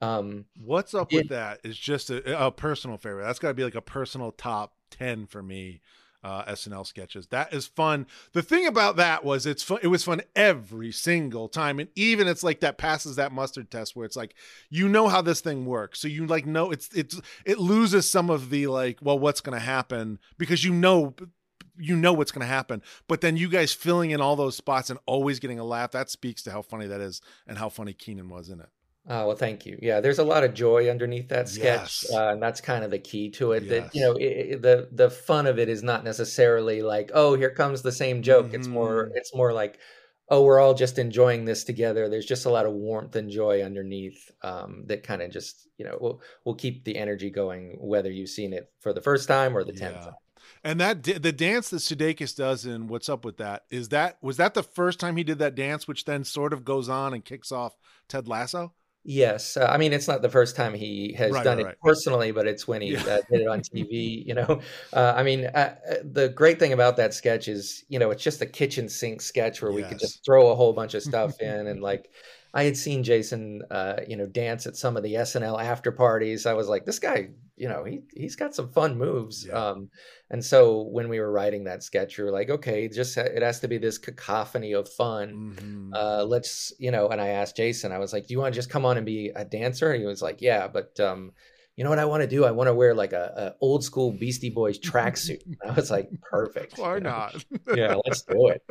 Um, 0.00 0.46
What's 0.64 0.94
up 0.94 1.12
it, 1.12 1.16
with 1.16 1.28
that 1.28 1.60
is 1.62 1.76
just 1.78 2.10
a, 2.10 2.46
a 2.46 2.50
personal 2.50 2.96
favorite. 2.96 3.24
That's 3.24 3.38
got 3.38 3.48
to 3.48 3.54
be 3.54 3.64
like 3.64 3.74
a 3.74 3.82
personal 3.82 4.32
top 4.32 4.74
ten 4.90 5.26
for 5.26 5.42
me 5.42 5.82
uh, 6.22 6.44
SNL 6.44 6.86
sketches. 6.86 7.26
That 7.28 7.52
is 7.52 7.66
fun. 7.66 8.06
The 8.32 8.42
thing 8.42 8.66
about 8.66 8.96
that 8.96 9.24
was 9.24 9.46
it's 9.46 9.62
fun. 9.62 9.78
It 9.82 9.88
was 9.88 10.04
fun 10.04 10.22
every 10.36 10.92
single 10.92 11.48
time, 11.48 11.78
and 11.78 11.88
even 11.94 12.28
it's 12.28 12.42
like 12.42 12.60
that 12.60 12.78
passes 12.78 13.16
that 13.16 13.32
mustard 13.32 13.70
test 13.70 13.96
where 13.96 14.06
it's 14.06 14.16
like 14.16 14.34
you 14.68 14.88
know 14.88 15.08
how 15.08 15.22
this 15.22 15.40
thing 15.40 15.64
works, 15.66 16.00
so 16.00 16.08
you 16.08 16.26
like 16.26 16.46
know 16.46 16.70
it's 16.70 16.88
it's 16.94 17.20
it 17.44 17.58
loses 17.58 18.10
some 18.10 18.30
of 18.30 18.50
the 18.50 18.66
like 18.66 18.98
well 19.02 19.18
what's 19.18 19.40
going 19.40 19.58
to 19.58 19.64
happen 19.64 20.18
because 20.38 20.64
you 20.64 20.72
know 20.72 21.14
you 21.78 21.96
know 21.96 22.12
what's 22.12 22.32
going 22.32 22.46
to 22.46 22.46
happen 22.46 22.82
but 23.08 23.22
then 23.22 23.38
you 23.38 23.48
guys 23.48 23.72
filling 23.72 24.10
in 24.10 24.20
all 24.20 24.36
those 24.36 24.54
spots 24.54 24.90
and 24.90 24.98
always 25.06 25.38
getting 25.38 25.58
a 25.58 25.64
laugh 25.64 25.92
that 25.92 26.10
speaks 26.10 26.42
to 26.42 26.50
how 26.50 26.60
funny 26.60 26.86
that 26.86 27.00
is 27.00 27.22
and 27.46 27.56
how 27.56 27.70
funny 27.70 27.94
Kenan 27.94 28.28
was 28.28 28.50
in 28.50 28.60
it 28.60 28.68
Oh, 29.08 29.28
well, 29.28 29.36
thank 29.36 29.64
you. 29.64 29.78
Yeah, 29.80 30.00
there's 30.00 30.18
a 30.18 30.24
lot 30.24 30.44
of 30.44 30.54
joy 30.54 30.90
underneath 30.90 31.30
that 31.30 31.48
sketch, 31.48 32.04
yes. 32.04 32.12
uh, 32.12 32.28
and 32.28 32.42
that's 32.42 32.60
kind 32.60 32.84
of 32.84 32.90
the 32.90 32.98
key 32.98 33.30
to 33.30 33.52
it. 33.52 33.64
Yes. 33.64 33.70
That 33.70 33.94
you 33.94 34.02
know, 34.02 34.12
it, 34.12 34.22
it, 34.22 34.62
the 34.62 34.88
the 34.92 35.10
fun 35.10 35.46
of 35.46 35.58
it 35.58 35.68
is 35.68 35.82
not 35.82 36.04
necessarily 36.04 36.82
like, 36.82 37.10
oh, 37.14 37.34
here 37.34 37.50
comes 37.50 37.82
the 37.82 37.92
same 37.92 38.22
joke. 38.22 38.46
Mm-hmm. 38.46 38.56
It's 38.56 38.68
more, 38.68 39.06
mm-hmm. 39.06 39.16
it's 39.16 39.34
more 39.34 39.52
like, 39.52 39.78
oh, 40.28 40.44
we're 40.44 40.60
all 40.60 40.74
just 40.74 40.98
enjoying 40.98 41.44
this 41.44 41.64
together. 41.64 42.08
There's 42.08 42.26
just 42.26 42.44
a 42.44 42.50
lot 42.50 42.66
of 42.66 42.72
warmth 42.72 43.16
and 43.16 43.30
joy 43.30 43.62
underneath 43.62 44.30
um, 44.42 44.84
that 44.86 45.02
kind 45.02 45.22
of 45.22 45.30
just, 45.32 45.66
you 45.78 45.86
know, 45.86 45.96
will 46.00 46.22
will 46.44 46.54
keep 46.54 46.84
the 46.84 46.96
energy 46.96 47.30
going, 47.30 47.78
whether 47.80 48.10
you've 48.10 48.28
seen 48.28 48.52
it 48.52 48.70
for 48.80 48.92
the 48.92 49.00
first 49.00 49.26
time 49.26 49.56
or 49.56 49.64
the 49.64 49.72
tenth 49.72 49.96
yeah. 49.96 50.04
time. 50.04 50.14
And 50.62 50.80
that 50.80 51.02
the 51.02 51.32
dance 51.32 51.70
that 51.70 51.78
Sudeikis 51.78 52.36
does 52.36 52.66
in 52.66 52.86
What's 52.86 53.08
Up 53.08 53.24
with 53.24 53.38
That 53.38 53.64
is 53.70 53.88
that 53.88 54.18
was 54.20 54.36
that 54.36 54.52
the 54.52 54.62
first 54.62 55.00
time 55.00 55.16
he 55.16 55.24
did 55.24 55.38
that 55.38 55.54
dance, 55.54 55.88
which 55.88 56.04
then 56.04 56.22
sort 56.22 56.52
of 56.52 56.64
goes 56.64 56.88
on 56.88 57.14
and 57.14 57.24
kicks 57.24 57.50
off 57.50 57.78
Ted 58.08 58.28
Lasso. 58.28 58.74
Yes, 59.04 59.56
uh, 59.56 59.64
I 59.66 59.78
mean 59.78 59.94
it's 59.94 60.06
not 60.06 60.20
the 60.20 60.28
first 60.28 60.56
time 60.56 60.74
he 60.74 61.14
has 61.14 61.32
Right, 61.32 61.44
done 61.44 61.58
right, 61.58 61.64
it 61.66 61.66
right. 61.66 61.76
personally, 61.82 62.32
but 62.32 62.46
it's 62.46 62.68
when 62.68 62.82
he 62.82 62.92
Yeah. 62.92 63.02
uh, 63.08 63.16
did 63.30 63.40
it 63.40 63.48
on 63.48 63.62
TV. 63.74 64.22
You 64.26 64.34
know, 64.34 64.60
uh, 64.92 65.14
I 65.16 65.22
mean 65.22 65.46
uh, 65.46 65.76
uh, 65.90 65.94
the 66.04 66.28
great 66.28 66.58
thing 66.58 66.74
about 66.74 66.96
that 66.98 67.14
sketch 67.14 67.48
is 67.48 67.82
you 67.88 67.98
know 67.98 68.10
it's 68.10 68.22
just 68.22 68.42
a 68.42 68.46
kitchen 68.46 68.88
sink 68.90 69.22
sketch 69.22 69.62
where 69.62 69.72
we 69.72 69.84
could 69.84 69.98
just 69.98 70.22
throw 70.24 70.50
a 70.50 70.54
whole 70.54 70.74
bunch 70.74 70.94
of 70.94 71.02
stuff 71.02 71.32
in 71.40 71.66
and 71.66 71.80
like. 71.82 72.10
I 72.52 72.64
had 72.64 72.76
seen 72.76 73.02
Jason, 73.04 73.62
uh, 73.70 73.96
you 74.08 74.16
know, 74.16 74.26
dance 74.26 74.66
at 74.66 74.76
some 74.76 74.96
of 74.96 75.02
the 75.02 75.14
SNL 75.14 75.62
after 75.62 75.92
parties. 75.92 76.46
I 76.46 76.54
was 76.54 76.68
like, 76.68 76.84
this 76.84 76.98
guy, 76.98 77.28
you 77.56 77.68
know, 77.68 77.84
he 77.84 78.00
he's 78.12 78.36
got 78.36 78.54
some 78.54 78.68
fun 78.70 78.98
moves. 78.98 79.46
Yeah. 79.46 79.54
Um, 79.54 79.90
and 80.30 80.44
so 80.44 80.82
when 80.82 81.08
we 81.08 81.20
were 81.20 81.30
writing 81.30 81.64
that 81.64 81.82
sketch, 81.82 82.18
we 82.18 82.24
were 82.24 82.32
like, 82.32 82.50
okay, 82.50 82.88
just 82.88 83.14
ha- 83.14 83.22
it 83.22 83.42
has 83.42 83.60
to 83.60 83.68
be 83.68 83.78
this 83.78 83.98
cacophony 83.98 84.72
of 84.72 84.88
fun 84.88 85.56
Mhm. 85.60 85.90
uh, 85.94 86.24
let's 86.24 86.72
you 86.78 86.90
know 86.90 87.08
and 87.08 87.20
i 87.20 87.28
asked 87.28 87.56
jason 87.56 87.92
i 87.92 87.98
was 87.98 88.12
like 88.12 88.26
do 88.26 88.34
you 88.34 88.38
want 88.40 88.54
to 88.54 88.58
just 88.58 88.70
come 88.70 88.84
on 88.84 88.96
and 88.96 89.04
be 89.06 89.30
a 89.34 89.44
dancer 89.44 89.90
and 89.92 90.00
he 90.00 90.06
was 90.06 90.22
like 90.22 90.40
yeah 90.40 90.66
but 90.68 90.98
um 91.00 91.32
you 91.80 91.84
know 91.84 91.88
what 91.88 91.98
i 91.98 92.04
want 92.04 92.20
to 92.20 92.26
do 92.26 92.44
i 92.44 92.50
want 92.50 92.68
to 92.68 92.74
wear 92.74 92.94
like 92.94 93.14
a, 93.14 93.32
a 93.38 93.64
old 93.64 93.82
school 93.82 94.12
beastie 94.12 94.50
boys 94.50 94.78
tracksuit 94.88 95.40
i 95.66 95.72
was 95.72 95.90
like 95.90 96.10
perfect 96.20 96.76
Why 96.76 96.96
you 96.96 97.00
know? 97.00 97.08
not? 97.08 97.42
yeah 97.74 97.94
let's 98.04 98.20
do 98.20 98.48
it 98.48 98.62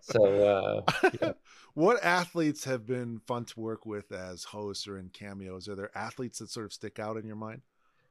so 0.00 0.42
uh 0.42 1.32
what 1.74 2.02
athletes 2.02 2.64
have 2.64 2.86
been 2.86 3.20
fun 3.26 3.44
to 3.44 3.60
work 3.60 3.84
with 3.84 4.10
as 4.12 4.44
hosts 4.44 4.88
or 4.88 4.96
in 4.96 5.10
cameos? 5.10 5.68
Are 5.68 5.74
there 5.74 5.90
athletes 5.94 6.38
that 6.38 6.48
sort 6.50 6.64
of 6.64 6.72
stick 6.72 6.98
out 6.98 7.18
in 7.18 7.26
your 7.26 7.36
mind? 7.36 7.60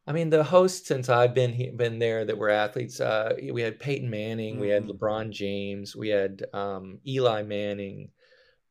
i 0.05 0.11
mean 0.11 0.29
the 0.29 0.43
hosts 0.43 0.87
since 0.87 1.09
i've 1.09 1.33
been 1.33 1.75
been 1.75 1.97
there 1.97 2.23
that 2.23 2.37
were 2.37 2.49
athletes 2.51 3.01
uh 3.01 3.33
we 3.51 3.63
had 3.63 3.79
peyton 3.79 4.09
manning 4.11 4.59
we 4.59 4.69
had 4.69 4.83
Mhm. 4.83 4.91
lebron 4.99 5.31
james 5.31 5.95
we 5.95 6.09
had 6.09 6.43
um 6.53 6.99
eli 7.07 7.41
manning 7.41 8.11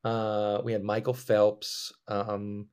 uh 0.04 0.60
we 0.62 0.72
had 0.72 0.84
michael 0.84 1.14
phelps 1.14 1.92
um 2.06 2.68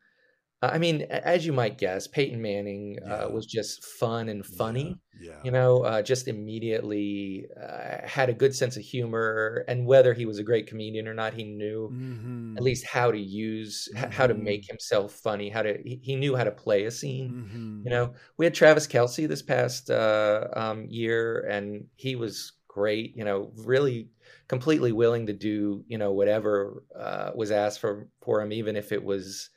I 0.61 0.77
mean, 0.77 1.03
as 1.03 1.45
you 1.45 1.53
might 1.53 1.77
guess, 1.77 2.07
Peyton 2.07 2.41
Manning 2.41 2.97
Yeah. 3.05 3.25
uh, 3.25 3.29
was 3.29 3.45
just 3.45 3.83
fun 3.85 4.29
and 4.29 4.45
funny. 4.45 4.99
Yeah. 5.21 5.41
you 5.43 5.51
know 5.51 5.83
uh, 5.83 6.01
just 6.01 6.29
immediately 6.29 7.45
uh, 7.61 8.07
had 8.07 8.29
a 8.29 8.33
good 8.33 8.55
sense 8.55 8.77
of 8.77 8.83
humor 8.83 9.65
and 9.67 9.85
whether 9.85 10.13
he 10.13 10.25
was 10.25 10.39
a 10.39 10.43
great 10.43 10.65
comedian 10.67 11.09
or 11.09 11.13
not 11.13 11.33
he 11.33 11.43
knew 11.43 11.91
Mhm. 11.91 12.57
at 12.57 12.63
least 12.63 12.85
how 12.87 13.11
to 13.11 13.19
use 13.19 13.87
h- 13.97 14.11
how 14.11 14.27
to 14.27 14.33
make 14.33 14.65
himself 14.67 15.13
funny 15.13 15.49
how 15.49 15.61
to 15.61 15.77
he, 15.85 15.99
he 16.03 16.15
knew 16.15 16.35
how 16.35 16.43
to 16.45 16.51
play 16.51 16.85
a 16.85 16.91
scene 16.91 17.35
Mhm. 17.35 17.83
you 17.83 17.89
know 17.91 18.13
we 18.37 18.45
had 18.45 18.53
travis 18.53 18.87
kelce 18.87 19.27
this 19.27 19.41
past 19.41 19.89
uh, 19.89 20.47
um, 20.55 20.85
year 20.89 21.41
and 21.49 21.87
he 21.95 22.15
was 22.15 22.53
great 22.67 23.15
you 23.15 23.23
know 23.25 23.51
really 23.57 24.09
completely 24.47 24.91
willing 24.91 25.25
to 25.27 25.33
do 25.33 25.83
you 25.87 25.97
know 25.97 26.11
whatever 26.13 26.83
uh, 26.95 27.31
was 27.35 27.51
asked 27.51 27.79
for 27.79 28.09
for 28.21 28.41
him 28.41 28.51
even 28.53 28.75
if 28.75 28.91
it 28.91 29.03
was 29.03 29.49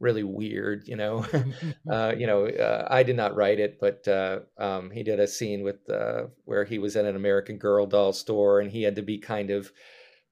really 0.00 0.22
weird 0.24 0.88
you 0.88 0.96
know 0.96 1.24
uh, 1.90 2.12
you 2.16 2.26
know, 2.26 2.46
uh, 2.46 2.86
I 2.90 3.02
did 3.02 3.16
not 3.16 3.34
write 3.34 3.60
it, 3.60 3.78
but 3.80 4.06
uh, 4.08 4.40
um, 4.58 4.90
he 4.90 5.02
did 5.02 5.20
a 5.20 5.26
scene 5.26 5.62
with 5.62 5.88
uh, 5.90 6.24
where 6.44 6.64
he 6.64 6.78
was 6.78 6.96
in 6.96 7.06
an 7.06 7.16
American 7.16 7.58
Girl 7.58 7.86
doll 7.86 8.12
store 8.12 8.60
and 8.60 8.70
he 8.70 8.82
had 8.82 8.96
to 8.96 9.02
be 9.02 9.18
kind 9.18 9.50
of 9.50 9.72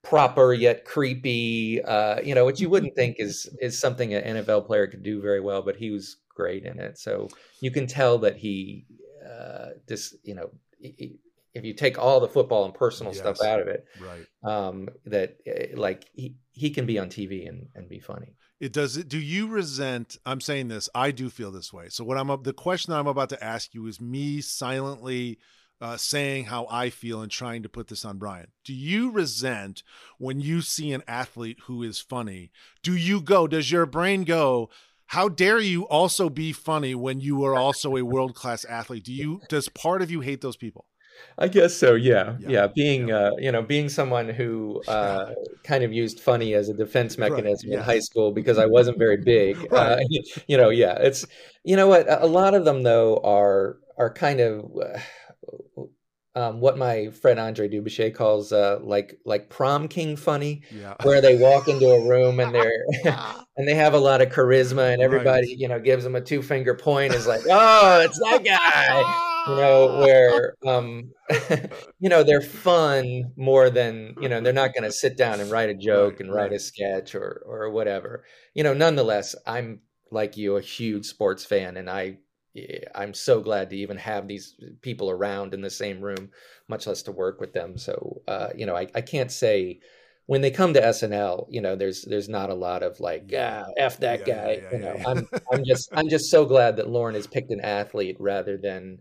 proper 0.02 0.52
yet 0.52 0.84
creepy, 0.84 1.82
uh, 1.82 2.20
you 2.20 2.34
know, 2.34 2.44
which 2.44 2.60
you 2.60 2.70
wouldn't 2.70 2.94
think 2.94 3.16
is 3.18 3.48
is 3.60 3.78
something 3.78 4.14
an 4.14 4.36
NFL 4.36 4.66
player 4.66 4.86
could 4.86 5.02
do 5.02 5.20
very 5.20 5.40
well, 5.40 5.62
but 5.62 5.76
he 5.76 5.90
was 5.90 6.16
great 6.34 6.64
in 6.64 6.78
it. 6.78 6.98
So 6.98 7.28
you 7.60 7.70
can 7.70 7.86
tell 7.86 8.18
that 8.18 8.36
he 8.36 8.86
uh, 9.28 9.70
this, 9.86 10.14
you 10.22 10.34
know, 10.34 10.50
i- 10.84 11.12
if 11.54 11.64
you 11.64 11.74
take 11.74 11.98
all 11.98 12.20
the 12.20 12.28
football 12.28 12.64
and 12.66 12.74
personal 12.74 13.12
stuff 13.12 13.42
out 13.42 13.60
of 13.60 13.66
it, 13.68 13.84
right. 14.00 14.26
um, 14.44 14.88
that 15.06 15.38
uh, 15.46 15.76
like 15.80 16.08
he 16.12 16.36
he 16.52 16.70
can 16.70 16.86
be 16.86 16.98
on 16.98 17.08
TV 17.08 17.48
and 17.48 17.68
and 17.74 17.88
be 17.88 17.98
funny. 17.98 18.34
It 18.60 18.72
does 18.72 18.96
it. 18.96 19.08
Do 19.08 19.18
you 19.18 19.46
resent? 19.46 20.18
I'm 20.26 20.40
saying 20.40 20.68
this. 20.68 20.88
I 20.94 21.12
do 21.12 21.30
feel 21.30 21.52
this 21.52 21.72
way. 21.72 21.88
So 21.88 22.04
what 22.04 22.18
I'm. 22.18 22.42
The 22.42 22.52
question 22.52 22.92
I'm 22.92 23.06
about 23.06 23.28
to 23.30 23.42
ask 23.42 23.72
you 23.72 23.86
is 23.86 24.00
me 24.00 24.40
silently 24.40 25.38
uh, 25.80 25.96
saying 25.96 26.46
how 26.46 26.66
I 26.68 26.90
feel 26.90 27.22
and 27.22 27.30
trying 27.30 27.62
to 27.62 27.68
put 27.68 27.88
this 27.88 28.04
on 28.04 28.18
Bryan. 28.18 28.48
Do 28.64 28.74
you 28.74 29.10
resent 29.10 29.82
when 30.18 30.40
you 30.40 30.60
see 30.60 30.92
an 30.92 31.04
athlete 31.06 31.58
who 31.64 31.82
is 31.82 32.00
funny? 32.00 32.50
Do 32.82 32.96
you 32.96 33.20
go? 33.20 33.46
Does 33.46 33.70
your 33.70 33.86
brain 33.86 34.24
go? 34.24 34.70
How 35.06 35.28
dare 35.28 35.60
you 35.60 35.86
also 35.86 36.28
be 36.28 36.52
funny 36.52 36.94
when 36.94 37.20
you 37.20 37.44
are 37.44 37.54
also 37.54 37.96
a 37.96 38.04
world 38.04 38.34
class 38.34 38.64
athlete? 38.64 39.04
Do 39.04 39.12
you? 39.12 39.40
Does 39.48 39.68
part 39.68 40.02
of 40.02 40.10
you 40.10 40.20
hate 40.20 40.40
those 40.40 40.56
people? 40.56 40.86
I 41.38 41.48
guess 41.48 41.76
so. 41.76 41.94
Yeah, 41.94 42.36
Yeah, 42.40 42.48
yeah. 42.48 42.66
Being, 42.74 43.12
uh, 43.12 43.30
you 43.38 43.52
know, 43.52 43.62
being 43.62 43.88
someone 43.88 44.28
who 44.28 44.82
uh, 44.88 45.32
kind 45.64 45.84
of 45.84 45.92
used 45.92 46.20
funny 46.20 46.54
as 46.54 46.68
a 46.68 46.74
defense 46.74 47.16
Right, 47.18 47.30
mechanism 47.30 47.72
in 47.72 47.80
high 47.80 48.00
school 48.00 48.32
because 48.32 48.58
I 48.58 48.66
wasn't 48.66 48.98
very 48.98 49.18
big. 49.18 49.56
uh, 49.72 49.98
you 50.48 50.56
know, 50.56 50.70
yeah. 50.70 50.94
It's, 50.98 51.24
you 51.64 51.76
know 51.76 51.86
what? 51.86 52.06
A 52.08 52.26
lot 52.26 52.54
of 52.54 52.64
them 52.64 52.82
though 52.82 53.18
are 53.18 53.78
are 53.96 54.12
kind 54.12 54.40
of. 54.40 54.70
Uh, 54.76 54.98
um, 56.34 56.60
what 56.60 56.78
my 56.78 57.08
friend 57.10 57.40
Andre 57.40 57.68
Dubuchet 57.68 58.14
calls 58.14 58.52
uh, 58.52 58.78
like 58.80 59.18
like 59.24 59.48
prom 59.48 59.88
king 59.88 60.14
funny, 60.16 60.62
Yeah. 60.70 60.94
where 61.02 61.20
they 61.20 61.36
walk 61.36 61.66
into 61.66 61.86
a 61.86 62.08
room 62.08 62.38
and 62.38 62.54
they're 62.54 62.84
and 63.56 63.66
they 63.66 63.74
have 63.74 63.92
a 63.94 63.98
lot 63.98 64.22
of 64.22 64.28
charisma 64.28 64.92
and 64.92 65.02
everybody 65.02 65.54
you 65.58 65.66
know 65.66 65.80
gives 65.80 66.04
them 66.04 66.14
a 66.14 66.20
two 66.20 66.40
finger 66.42 66.74
point 66.74 67.12
is 67.12 67.26
like 67.26 67.40
oh 67.50 68.00
it's 68.02 68.18
that 68.20 68.44
guy 68.44 69.02
you 69.48 69.56
know 69.56 69.88
where 69.96 70.54
um 70.66 71.14
you 72.00 72.08
know 72.10 72.22
they're 72.24 72.42
fun 72.42 73.32
more 73.36 73.70
than 73.70 74.16
you 74.18 74.28
know 74.28 74.40
they're 74.40 74.52
not 74.52 74.74
going 74.74 74.84
to 74.84 74.92
sit 74.92 75.16
down 75.16 75.40
and 75.40 75.50
write 75.50 75.70
a 75.70 75.74
joke 75.74 76.20
and 76.20 76.32
write 76.32 76.52
a 76.52 76.58
sketch 76.60 77.14
or 77.14 77.42
or 77.46 77.70
whatever 77.70 78.24
you 78.54 78.62
know 78.64 78.74
nonetheless 78.74 79.34
i'm 79.46 79.80
like 80.10 80.36
you 80.36 80.56
a 80.56 80.62
huge 80.62 81.06
sports 81.06 81.44
fan 81.44 81.76
and 81.78 81.90
i 81.90 82.18
eh, 82.56 82.80
i'm 82.94 83.14
so 83.14 83.40
glad 83.40 83.70
to 83.70 83.76
even 83.76 83.96
have 83.98 84.28
these 84.28 84.56
people 84.82 85.10
around 85.10 85.54
in 85.54 85.62
the 85.62 85.70
same 85.70 86.00
room 86.02 86.30
much 86.68 86.86
less 86.86 87.02
to 87.02 87.12
work 87.12 87.40
with 87.40 87.52
them 87.54 87.78
so 87.78 88.22
uh 88.28 88.50
you 88.56 88.66
know 88.66 88.76
i, 88.76 88.86
I 88.94 89.00
can't 89.02 89.32
say 89.32 89.80
when 90.26 90.42
they 90.42 90.50
come 90.50 90.74
to 90.74 90.80
SNL, 90.84 91.46
you 91.50 91.62
know, 91.62 91.74
there's 91.74 92.02
there's 92.02 92.28
not 92.28 92.50
a 92.50 92.54
lot 92.54 92.82
of 92.82 93.00
like, 93.00 93.32
ah, 93.36 93.64
f 93.78 93.98
that 94.00 94.24
Yeah, 94.26 94.26
guy. 94.26 94.58
yeah, 94.60 94.60
yeah, 94.60 94.70
you 94.70 94.78
know. 94.78 95.00
I'm 95.06 95.26
I'm 95.52 95.64
just 95.64 95.90
I'm 95.96 96.08
just 96.10 96.30
so 96.30 96.44
glad 96.44 96.76
that 96.76 96.88
Lorne 96.88 97.14
has 97.14 97.26
picked 97.26 97.50
an 97.50 97.60
athlete 97.60 98.16
rather 98.20 98.58
than, 98.58 99.00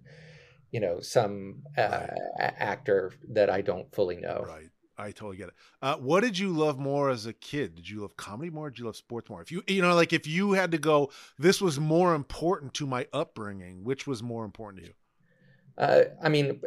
you 0.72 0.80
know, 0.80 1.00
some 1.02 1.64
uh, 1.78 2.08
Right. 2.08 2.12
actor 2.40 3.14
that 3.30 3.50
I 3.50 3.62
don't 3.62 3.94
fully 3.94 4.18
know. 4.18 4.50
Right. 4.50 4.70
I 5.00 5.12
totally 5.12 5.38
get 5.38 5.50
it. 5.50 5.56
Uh, 5.82 5.98
what 5.98 6.22
did 6.22 6.40
you 6.40 6.50
love 6.52 6.80
more 6.80 7.10
as 7.12 7.28
a 7.28 7.34
kid? 7.34 7.76
Did 7.76 7.88
you 7.90 8.02
love 8.02 8.18
comedy 8.18 8.50
more? 8.50 8.66
Or 8.68 8.70
did 8.72 8.80
you 8.80 8.86
love 8.86 8.96
sports 8.96 9.30
more? 9.30 9.42
If 9.42 9.52
you, 9.52 9.62
you 9.68 9.82
know, 9.82 9.94
like 9.94 10.12
if 10.12 10.26
you 10.26 10.54
had 10.54 10.72
to 10.72 10.80
go, 10.80 11.12
this 11.38 11.62
was 11.62 11.80
more 11.80 12.16
important 12.16 12.74
to 12.76 12.88
my 12.88 13.08
upbringing. 13.14 13.84
Which 13.84 14.08
was 14.08 14.24
more 14.24 14.44
important 14.44 14.82
to 14.82 14.88
you? 14.90 14.94
Uh, 15.78 16.06
I 16.22 16.30
mean, 16.30 16.62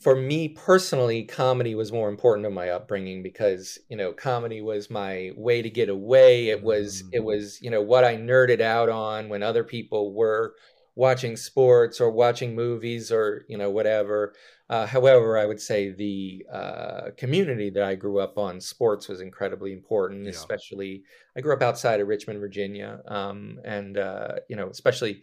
for 0.00 0.16
me 0.16 0.48
personally, 0.50 1.24
comedy 1.24 1.74
was 1.74 1.92
more 1.92 2.08
important 2.08 2.44
to 2.46 2.50
my 2.50 2.70
upbringing 2.70 3.22
because 3.22 3.78
you 3.88 3.96
know, 3.96 4.12
comedy 4.12 4.62
was 4.62 4.90
my 4.90 5.32
way 5.36 5.62
to 5.62 5.70
get 5.70 5.88
away. 5.88 6.48
It 6.48 6.62
was 6.62 7.04
it 7.12 7.20
Mm. 7.20 7.24
was 7.24 7.60
you 7.62 7.70
know 7.70 7.82
what 7.82 8.04
I 8.04 8.16
nerded 8.16 8.60
out 8.60 8.88
on 8.88 9.28
when 9.28 9.42
other 9.42 9.64
people 9.64 10.14
were 10.14 10.56
watching 10.96 11.36
sports 11.36 12.00
or 12.00 12.10
watching 12.10 12.54
movies 12.56 13.12
or 13.12 13.44
you 13.48 13.56
know 13.58 13.70
whatever. 13.70 14.34
Uh, 14.68 14.86
however, 14.86 15.38
I 15.38 15.46
would 15.46 15.60
say 15.60 15.90
the 15.92 16.44
uh, 16.52 17.10
community 17.16 17.70
that 17.70 17.84
I 17.84 17.94
grew 17.94 18.18
up 18.18 18.36
on, 18.38 18.60
sports 18.60 19.06
was 19.08 19.20
incredibly 19.20 19.72
important. 19.72 20.24
Yeah. 20.24 20.30
Especially, 20.30 21.04
I 21.36 21.40
grew 21.40 21.52
up 21.54 21.62
outside 21.62 22.00
of 22.00 22.08
Richmond, 22.08 22.40
Virginia, 22.40 23.00
um, 23.06 23.60
and 23.64 23.96
uh, 23.98 24.36
you 24.48 24.56
know, 24.56 24.68
especially 24.68 25.22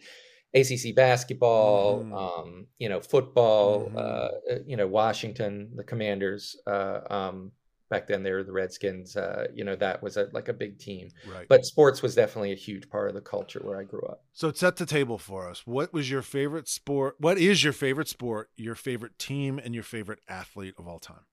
ACC 0.54 0.94
basketball, 0.96 2.04
Mhm. 2.04 2.14
um, 2.14 2.68
you 2.78 2.88
know, 2.88 3.02
football, 3.02 3.90
Mhm. 3.90 3.98
uh, 3.98 4.60
you 4.66 4.78
know, 4.78 4.88
Washington, 4.88 5.72
the 5.76 5.84
Commanders. 5.84 6.56
Uh, 6.68 7.02
um, 7.10 7.52
back 7.94 8.08
then, 8.08 8.24
they 8.24 8.32
were 8.32 8.44
the 8.44 8.52
Redskins. 8.52 9.16
Uh, 9.16 9.48
you 9.54 9.64
know, 9.64 9.76
that 9.76 10.02
was 10.02 10.18
a, 10.18 10.28
like 10.34 10.50
a 10.50 10.54
big 10.54 10.80
team. 10.80 11.10
Right. 11.26 11.48
But 11.48 11.66
sports 11.66 12.02
was 12.02 12.16
definitely 12.16 12.52
a 12.52 12.56
huge 12.56 12.90
part 12.90 13.08
of 13.10 13.16
the 13.16 13.22
culture 13.22 13.62
where 13.64 13.80
I 13.80 13.84
grew 13.84 14.02
up. 14.10 14.24
so 14.34 14.52
set 14.52 14.76
the 14.78 14.86
table 14.86 15.18
for 15.18 15.48
us. 15.50 15.62
What 15.66 15.94
was 15.94 16.10
your 16.10 16.22
favorite 16.22 16.68
sport? 16.68 17.16
What 17.20 17.38
is 17.38 17.64
your 17.64 17.74
favorite 17.74 18.08
sport? 18.08 18.50
Your 18.58 18.76
favorite 18.76 19.18
team 19.20 19.60
and 19.64 19.74
your 19.76 19.84
favorite 19.84 20.20
athlete 20.28 20.74
of 20.78 20.88
all 20.88 21.00
time? 21.00 21.26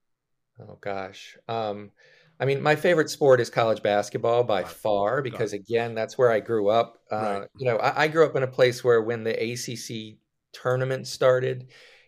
Oh 0.59 0.77
gosh. 0.81 1.37
Um, 1.47 1.91
I 2.39 2.45
mean, 2.45 2.61
my 2.61 2.75
favorite 2.75 3.09
sport 3.09 3.39
is 3.39 3.49
college 3.49 3.81
basketball 3.83 4.43
by 4.43 4.63
Right. 4.63 4.71
far 4.71 5.21
because, 5.21 5.53
again, 5.53 5.93
that's 5.95 6.17
where 6.17 6.31
I 6.31 6.39
grew 6.39 6.69
up. 6.69 6.97
Uh, 7.11 7.41
Right. 7.41 7.49
You 7.57 7.65
know, 7.67 7.77
I, 7.77 8.03
I 8.03 8.07
grew 8.07 8.25
up 8.25 8.35
in 8.35 8.43
a 8.43 8.47
place 8.47 8.83
where 8.83 9.01
when 9.01 9.23
the 9.23 9.31
ACC 9.51 10.17
tournament 10.53 11.07
started 11.07 11.67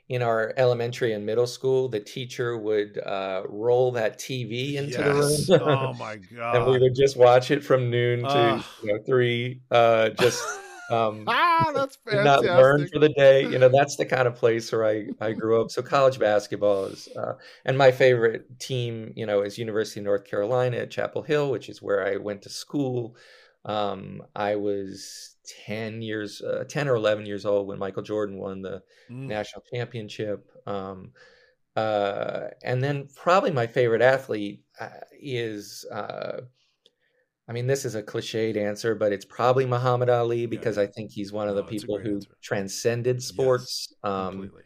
in 0.09 0.21
our 0.21 0.53
elementary 0.57 1.13
and 1.13 1.25
middle 1.25 1.47
school, 1.47 1.87
the 1.87 1.99
teacher 1.99 2.57
would 2.57 2.97
uh, 2.97 3.43
roll 3.47 3.91
that 3.93 4.19
TV 4.19 4.75
into 4.75 4.99
Yes. 4.99 5.47
the 5.47 5.59
room. 5.59 5.67
oh 5.69 5.93
my 5.93 6.17
god! 6.17 6.55
and 6.55 6.65
we 6.65 6.79
would 6.79 6.95
just 6.95 7.15
watch 7.17 7.51
it 7.51 7.63
from 7.63 7.89
noon 7.89 8.21
to 8.21 8.27
Ugh. 8.27 8.65
you 8.83 8.93
know, 8.93 8.99
three, 9.05 9.61
uh, 9.71 10.09
just 10.09 10.43
Um, 10.91 11.23
ah, 11.27 11.71
that's 11.73 11.97
did 12.09 12.23
not 12.23 12.43
learn 12.43 12.87
for 12.91 12.99
the 12.99 13.09
day. 13.09 13.41
You 13.49 13.57
know, 13.57 13.69
that's 13.69 13.95
the 13.95 14.05
kind 14.05 14.27
of 14.27 14.35
place 14.35 14.71
where 14.71 14.85
I, 14.85 15.07
I 15.21 15.31
grew 15.39 15.61
up. 15.61 15.71
So 15.71 15.81
college 15.81 16.19
basketball 16.19 16.85
is, 16.85 17.07
uh, 17.15 17.33
and 17.65 17.77
my 17.77 17.91
favorite 17.91 18.59
team, 18.59 19.13
you 19.15 19.25
know, 19.25 19.41
is 19.41 19.57
University 19.57 20.01
of 20.01 20.05
North 20.05 20.25
Carolina 20.25 20.77
at 20.77 20.91
Chapel 20.91 21.23
Hill, 21.23 21.49
which 21.49 21.69
is 21.69 21.81
where 21.81 22.05
I 22.05 22.17
went 22.17 22.41
to 22.43 22.49
school. 22.49 23.15
Um, 23.65 24.23
I 24.35 24.55
was 24.57 25.37
10 25.45 26.01
years, 26.01 26.41
uh, 26.41 26.65
10 26.67 26.87
or 26.87 26.95
11 26.95 27.25
years 27.25 27.45
old 27.45 27.67
when 27.67 27.79
Michael 27.79 28.03
Jordan 28.03 28.37
won 28.37 28.61
the 28.61 28.83
Mm. 29.09 29.27
national 29.27 29.63
championship. 29.73 30.49
Um, 30.67 31.13
uh, 31.75 32.49
and 32.63 32.83
then 32.83 33.09
probably 33.15 33.51
my 33.51 33.67
favorite 33.67 34.01
athlete 34.01 34.65
uh, 34.79 34.89
is, 35.13 35.85
uh, 35.91 36.41
I 37.47 37.51
mean, 37.51 37.67
this 37.67 37.83
is 37.83 37.95
a 37.95 38.03
cliched 38.03 38.55
answer, 38.55 38.95
but 38.95 39.11
it's 39.11 39.25
probably 39.25 39.65
Muhammad 39.65 40.09
Ali 40.09 40.45
because 40.45 40.77
I 40.77 40.87
think 40.87 41.11
he's 41.11 41.33
one 41.33 41.49
of 41.49 41.55
No, 41.55 41.61
the 41.61 41.63
people 41.63 41.99
who 41.99 42.15
answer. 42.15 42.37
transcended 42.41 43.21
sports 43.21 43.93
um, 44.03 44.31
Completely. 44.31 44.63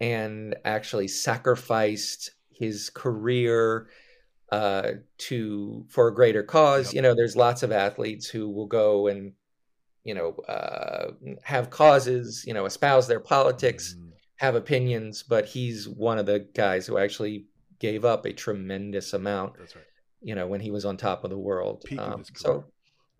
and 0.00 0.56
actually 0.64 1.08
sacrificed 1.08 2.30
his 2.50 2.90
career 2.90 3.88
uh, 4.50 4.92
to 5.18 5.84
for 5.88 6.08
a 6.08 6.14
greater 6.14 6.42
cause. 6.42 6.86
Yep. 6.86 6.94
You 6.94 7.02
know, 7.02 7.14
there's 7.14 7.36
lots 7.36 7.62
of 7.62 7.72
athletes 7.72 8.28
who 8.28 8.48
will 8.48 8.66
go 8.66 9.06
and 9.08 9.32
you 10.04 10.14
know 10.14 10.32
uh, 10.48 11.12
have 11.42 11.70
causes, 11.70 12.44
you 12.46 12.54
know, 12.54 12.66
espouse 12.66 13.06
their 13.06 13.20
politics, 13.20 13.94
Mhm. 13.94 14.12
have 14.36 14.54
opinions, 14.54 15.22
but 15.22 15.44
he's 15.46 15.88
one 15.88 16.18
of 16.18 16.26
the 16.26 16.40
guys 16.54 16.86
who 16.86 16.98
actually 16.98 17.46
gave 17.78 18.04
up 18.04 18.24
a 18.24 18.32
tremendous 18.32 19.12
amount 19.12 19.56
That's 19.58 19.76
right. 19.76 19.84
you 20.20 20.34
know, 20.34 20.46
when 20.46 20.60
he 20.60 20.70
was 20.70 20.84
on 20.84 20.96
top 20.96 21.24
of 21.24 21.30
the 21.30 21.38
world. 21.38 21.84
Um, 21.96 22.24
so, 22.34 22.64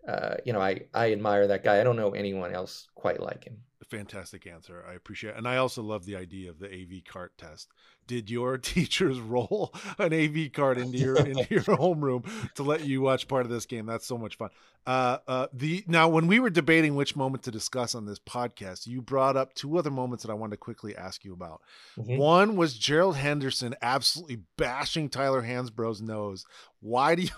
uh, 0.07 0.35
you 0.43 0.51
know, 0.51 0.59
I, 0.61 0.81
I 0.93 1.11
admire 1.13 1.47
that 1.47 1.63
guy. 1.63 1.79
I 1.79 1.83
don't 1.83 1.95
know 1.95 2.11
anyone 2.11 2.53
else 2.53 2.89
quite 2.95 3.21
like 3.21 3.45
him. 3.45 3.57
Fantastic 3.89 4.45
answer. 4.47 4.83
I 4.87 4.93
appreciate 4.95 5.31
it. 5.31 5.37
And 5.37 5.47
I 5.47 5.57
also 5.57 5.81
love 5.81 6.05
the 6.05 6.15
idea 6.17 6.49
of 6.49 6.59
the 6.59 6.67
AV 6.67 7.03
cart 7.07 7.31
test. 7.37 7.69
Did 8.09 8.31
your 8.31 8.57
teachers 8.73 9.19
roll 9.19 9.71
an 9.99 10.11
AV 10.13 10.51
card 10.51 10.79
into 10.79 10.97
your 10.97 11.15
into 11.25 11.45
your 11.53 11.61
homeroom 11.63 12.25
to 12.55 12.63
let 12.63 12.85
you 12.85 13.01
watch 13.01 13.27
part 13.27 13.45
of 13.45 13.51
this 13.51 13.67
game? 13.67 13.85
That's 13.85 14.07
so 14.07 14.17
much 14.17 14.35
fun. 14.35 14.49
Uh, 14.87 15.19
uh, 15.27 15.47
the 15.53 15.83
now 15.87 16.09
when 16.09 16.25
we 16.25 16.39
were 16.39 16.49
debating 16.49 16.95
which 16.95 17.15
moment 17.15 17.43
to 17.43 17.51
discuss 17.51 17.93
on 17.93 18.07
this 18.07 18.17
podcast, 18.17 18.87
you 18.87 18.99
brought 19.01 19.37
up 19.37 19.53
two 19.53 19.77
other 19.77 19.91
moments 19.91 20.23
that 20.23 20.31
I 20.31 20.33
wanted 20.33 20.51
to 20.51 20.57
quickly 20.57 20.95
ask 20.97 21.23
you 21.23 21.33
about. 21.33 21.61
Mhm. 21.99 22.17
One 22.17 22.55
was 22.55 22.75
Gerald 22.77 23.15
Henderson 23.15 23.75
absolutely 23.83 24.39
bashing 24.57 25.07
Tyler 25.07 25.43
Hansbrough's 25.43 26.01
nose. 26.01 26.45
Why 26.79 27.13
do 27.13 27.21
you? 27.21 27.29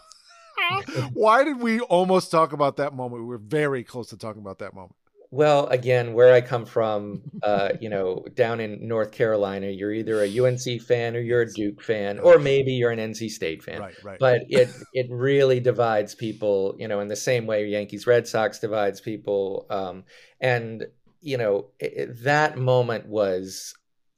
Why 1.13 1.43
did 1.43 1.59
we 1.59 1.81
almost 1.81 2.31
talk 2.31 2.53
about 2.53 2.77
that 2.77 2.93
moment? 2.93 3.23
We 3.23 3.27
were 3.27 3.37
very 3.37 3.83
close 3.83 4.07
to 4.09 4.17
talking 4.17 4.41
about 4.41 4.59
that 4.59 4.73
moment. 4.73 4.95
Well, 5.33 5.67
again, 5.67 6.13
where 6.13 6.33
I 6.33 6.41
come 6.41 6.65
from, 6.65 7.21
uh, 7.43 7.69
you 7.79 7.89
know, 7.89 8.25
down 8.35 8.59
in 8.59 8.85
North 8.87 9.11
Carolina, 9.11 9.67
you're 9.67 9.93
either 9.93 10.21
a 10.21 10.39
UNC 10.45 10.81
fan 10.81 11.15
or 11.15 11.19
you're 11.19 11.41
a 11.41 11.51
Duke 11.51 11.81
fan, 11.81 12.19
or 12.19 12.37
maybe 12.37 12.73
you're 12.73 12.91
an 12.91 12.99
NC 12.99 13.29
State 13.29 13.63
fan. 13.63 13.79
Right, 13.79 13.95
right. 14.03 14.19
But 14.19 14.41
it 14.49 14.69
it 14.93 15.07
really 15.09 15.59
divides 15.61 16.13
people, 16.15 16.75
you 16.77 16.87
know, 16.87 16.99
in 16.99 17.07
the 17.07 17.15
same 17.15 17.47
way 17.47 17.65
Yankees 17.67 18.05
Red 18.05 18.27
Sox 18.27 18.59
divides 18.59 18.99
people. 18.99 19.65
Um, 19.69 20.03
and 20.41 20.85
you 21.21 21.37
know, 21.37 21.67
it, 21.79 21.93
it- 21.95 22.23
that 22.23 22.57
moment 22.57 23.05
was, 23.07 23.73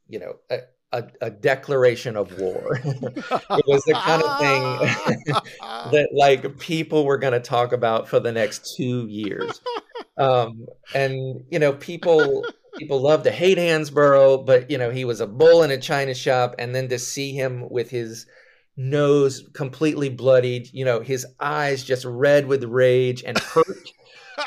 you 0.07 0.19
know, 0.19 0.35
a, 0.49 0.59
a, 0.93 1.03
a 1.21 1.29
declaration 1.31 2.15
of 2.15 2.39
war. 2.39 2.79
it 2.83 3.65
was 3.67 3.83
the 3.83 3.93
kind 3.93 4.21
of 4.23 4.39
thing 4.39 5.35
that 5.91 6.09
like 6.15 6.57
people 6.59 7.05
were 7.05 7.17
going 7.17 7.33
to 7.33 7.39
talk 7.39 7.73
about 7.73 8.07
for 8.07 8.19
the 8.19 8.31
next 8.31 8.75
two 8.77 9.07
years. 9.07 9.59
Um, 10.17 10.67
and 10.93 11.43
you 11.49 11.59
know, 11.59 11.73
people 11.73 12.45
people 12.77 13.01
love 13.01 13.23
to 13.23 13.31
hate 13.31 13.57
Hansbrough, 13.57 14.45
but 14.45 14.69
you 14.69 14.77
know, 14.77 14.89
he 14.89 15.05
was 15.05 15.21
a 15.21 15.27
bull 15.27 15.63
in 15.63 15.71
a 15.71 15.79
china 15.79 16.13
shop, 16.13 16.55
and 16.59 16.73
then 16.75 16.89
to 16.89 16.99
see 16.99 17.33
him 17.33 17.69
with 17.69 17.89
his 17.89 18.25
nose 18.75 19.47
completely 19.53 20.09
bloodied, 20.09 20.69
you 20.73 20.85
know, 20.85 21.01
his 21.01 21.25
eyes 21.39 21.83
just 21.83 22.05
red 22.05 22.47
with 22.47 22.63
rage 22.63 23.23
and 23.23 23.37
hurt. 23.37 23.89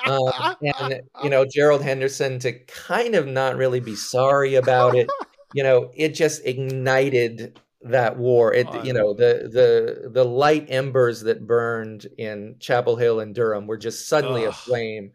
Um, 0.07 0.57
and 0.81 1.01
you 1.23 1.31
know 1.31 1.45
Gerald 1.45 1.83
Henderson 1.83 2.39
to 2.41 2.53
kind 2.53 3.15
of 3.15 3.27
not 3.27 3.57
really 3.57 3.81
be 3.81 3.95
sorry 3.95 4.57
about 4.57 4.95
it. 4.97 5.09
You 5.53 5.63
know, 5.63 5.91
it 5.95 6.11
just 6.11 6.45
ignited 6.45 7.59
that 7.83 8.17
war. 8.17 8.53
It 8.53 8.67
you 8.85 8.93
know 8.93 9.15
the 9.15 9.49
the 9.53 10.11
the 10.11 10.25
light 10.25 10.67
embers 10.69 11.21
that 11.23 11.47
burned 11.47 12.07
in 12.19 12.57
Chapel 12.59 12.97
Hill 12.97 13.21
and 13.21 13.35
Durham 13.35 13.67
were 13.67 13.77
just 13.77 14.09
suddenly 14.09 14.45
Ugh. 14.45 14.51
aflame. 14.51 15.13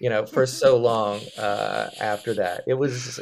You 0.00 0.10
know, 0.10 0.26
for 0.26 0.46
so 0.46 0.76
long 0.76 1.20
uh, 1.36 1.90
after 2.00 2.34
that, 2.34 2.62
it 2.66 2.74
was 2.74 3.20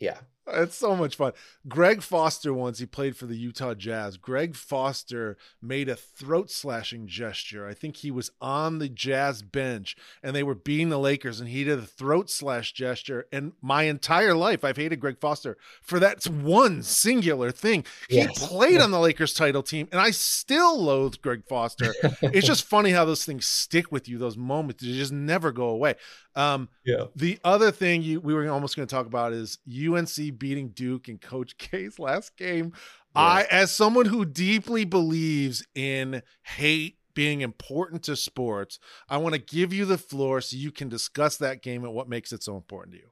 yeah. 0.00 0.18
It's 0.48 0.76
so 0.76 0.96
much 0.96 1.14
fun. 1.16 1.32
Greg 1.68 2.02
Foster 2.02 2.52
once 2.52 2.80
he 2.80 2.86
played 2.86 3.16
for 3.16 3.26
the 3.26 3.36
Utah 3.36 3.74
Jazz. 3.74 4.16
Greg 4.16 4.56
Foster 4.56 5.36
made 5.62 5.88
a 5.88 5.94
throat 5.94 6.50
slashing 6.50 7.06
gesture. 7.06 7.66
I 7.68 7.74
think 7.74 7.96
he 7.98 8.10
was 8.10 8.32
on 8.40 8.78
the 8.80 8.88
Jazz 8.88 9.42
bench 9.42 9.96
and 10.20 10.34
they 10.34 10.42
were 10.42 10.56
beating 10.56 10.88
the 10.88 10.98
Lakers 10.98 11.38
and 11.38 11.48
he 11.48 11.62
did 11.62 11.78
a 11.78 11.82
throat 11.86 12.28
slash 12.28 12.72
gesture. 12.72 13.26
And 13.30 13.52
my 13.62 13.84
entire 13.84 14.34
life 14.34 14.64
I've 14.64 14.76
hated 14.76 14.98
Greg 14.98 15.20
Foster 15.20 15.56
for 15.80 16.00
that 16.00 16.24
one 16.26 16.82
singular 16.82 17.52
thing. 17.52 17.84
He 18.08 18.16
Yes. 18.16 18.48
played 18.48 18.80
on 18.80 18.90
the 18.90 19.00
Lakers 19.00 19.34
title 19.34 19.62
team 19.62 19.88
and 19.92 20.00
I 20.00 20.10
still 20.10 20.80
loathe 20.82 21.14
Greg 21.22 21.44
Foster. 21.48 21.94
it's 22.22 22.46
just 22.46 22.64
funny 22.64 22.90
how 22.90 23.04
those 23.04 23.24
things 23.24 23.46
stick 23.46 23.92
with 23.92 24.08
you, 24.08 24.18
those 24.18 24.36
moments. 24.36 24.82
They 24.82 24.92
just 24.92 25.12
never 25.12 25.52
go 25.52 25.68
away. 25.68 25.94
Um, 26.34 26.68
Yeah. 26.84 27.06
the 27.14 27.38
other 27.44 27.70
thing 27.70 28.02
you 28.02 28.20
we 28.20 28.34
were 28.34 28.48
almost 28.48 28.76
going 28.76 28.86
to 28.86 28.94
talk 28.94 29.06
about 29.06 29.32
is 29.32 29.58
UNC 29.66 30.38
beating 30.38 30.68
Duke 30.70 31.08
in 31.08 31.18
Coach 31.18 31.56
K's 31.58 31.98
last 31.98 32.36
game. 32.36 32.72
I, 33.14 33.46
as 33.50 33.70
someone 33.70 34.06
who 34.06 34.24
deeply 34.24 34.86
believes 34.86 35.66
in 35.74 36.22
hate 36.44 36.96
being 37.14 37.42
important 37.42 38.02
to 38.04 38.16
sports, 38.16 38.78
I 39.08 39.18
want 39.18 39.34
to 39.34 39.40
give 39.40 39.72
you 39.72 39.84
the 39.84 39.98
floor 39.98 40.40
so 40.40 40.56
you 40.56 40.72
can 40.72 40.88
discuss 40.88 41.36
that 41.36 41.62
game 41.62 41.84
and 41.84 41.92
what 41.92 42.08
makes 42.08 42.32
it 42.32 42.42
so 42.42 42.56
important 42.56 42.94
to 42.94 43.00
you. 43.00 43.08